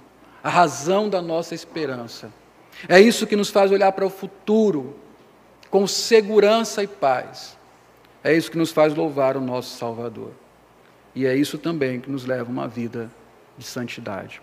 a 0.44 0.50
razão 0.50 1.10
da 1.10 1.22
nossa 1.22 1.54
esperança. 1.54 2.32
É 2.88 3.00
isso 3.00 3.28
que 3.28 3.36
nos 3.36 3.50
faz 3.50 3.72
olhar 3.72 3.92
para 3.92 4.06
o 4.06 4.10
futuro 4.10 4.96
com 5.70 5.86
segurança 5.86 6.82
e 6.82 6.88
paz. 6.88 7.59
É 8.24 8.34
isso 8.36 8.52
que 8.52 8.58
nos 8.58 8.72
faz 8.72 8.94
louvar 8.94 9.38
o 9.38 9.42
nosso 9.42 9.78
Salvador. 9.78 10.32
E 11.16 11.26
é 11.26 11.36
isso 11.36 11.58
também 11.58 12.00
que 12.02 12.10
nos 12.10 12.26
leva 12.26 12.50
a 12.50 12.52
uma 12.52 12.68
vida 12.68 13.10
de 13.58 13.66
santidade. 13.66 14.42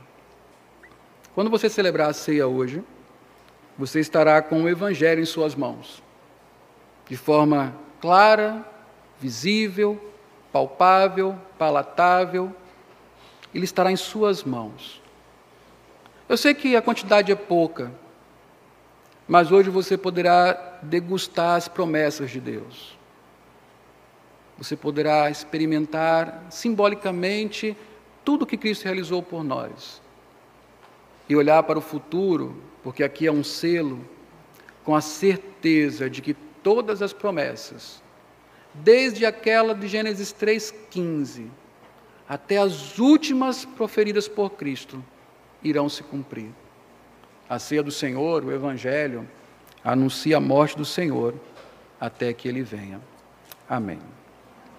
Quando 1.34 1.50
você 1.50 1.68
celebrar 1.68 2.10
a 2.10 2.14
ceia 2.14 2.46
hoje, 2.46 2.82
você 3.78 4.00
estará 4.00 4.40
com 4.40 4.62
o 4.62 4.68
Evangelho 4.68 5.20
em 5.20 5.26
suas 5.26 5.54
mãos, 5.54 6.02
de 7.06 7.16
forma 7.16 7.74
clara, 8.00 8.64
visível, 9.20 10.00
palpável, 10.50 11.36
palatável. 11.58 12.54
Ele 13.54 13.64
estará 13.64 13.92
em 13.92 13.96
suas 13.96 14.42
mãos. 14.42 15.02
Eu 16.26 16.38
sei 16.38 16.54
que 16.54 16.74
a 16.74 16.82
quantidade 16.82 17.30
é 17.30 17.36
pouca, 17.36 17.92
mas 19.28 19.52
hoje 19.52 19.68
você 19.68 19.98
poderá 19.98 20.78
degustar 20.82 21.56
as 21.56 21.68
promessas 21.68 22.30
de 22.30 22.40
Deus 22.40 22.95
você 24.59 24.76
poderá 24.76 25.30
experimentar 25.30 26.46
simbolicamente 26.50 27.76
tudo 28.24 28.46
que 28.46 28.57
Cristo 28.57 28.84
realizou 28.84 29.22
por 29.22 29.44
nós. 29.44 30.00
E 31.28 31.36
olhar 31.36 31.62
para 31.64 31.78
o 31.78 31.82
futuro, 31.82 32.57
porque 32.82 33.02
aqui 33.04 33.26
é 33.26 33.32
um 33.32 33.44
selo, 33.44 34.00
com 34.84 34.94
a 34.94 35.00
certeza 35.00 36.09
de 36.09 36.22
que 36.22 36.34
todas 36.62 37.02
as 37.02 37.12
promessas, 37.12 38.02
desde 38.72 39.26
aquela 39.26 39.74
de 39.74 39.88
Gênesis 39.88 40.32
3,15 40.32 41.48
até 42.28 42.59
as 42.59 42.98
últimas 42.98 43.64
proferidas 43.64 44.26
por 44.26 44.50
Cristo, 44.50 45.04
irão 45.62 45.88
se 45.88 46.02
cumprir. 46.02 46.50
A 47.48 47.59
ceia 47.59 47.82
do 47.82 47.92
Senhor, 47.92 48.44
o 48.44 48.52
Evangelho, 48.52 49.28
anuncia 49.84 50.36
a 50.36 50.40
morte 50.40 50.76
do 50.76 50.84
Senhor 50.84 51.34
até 52.00 52.32
que 52.32 52.48
ele 52.48 52.62
venha. 52.62 53.00
Amém. 53.68 54.00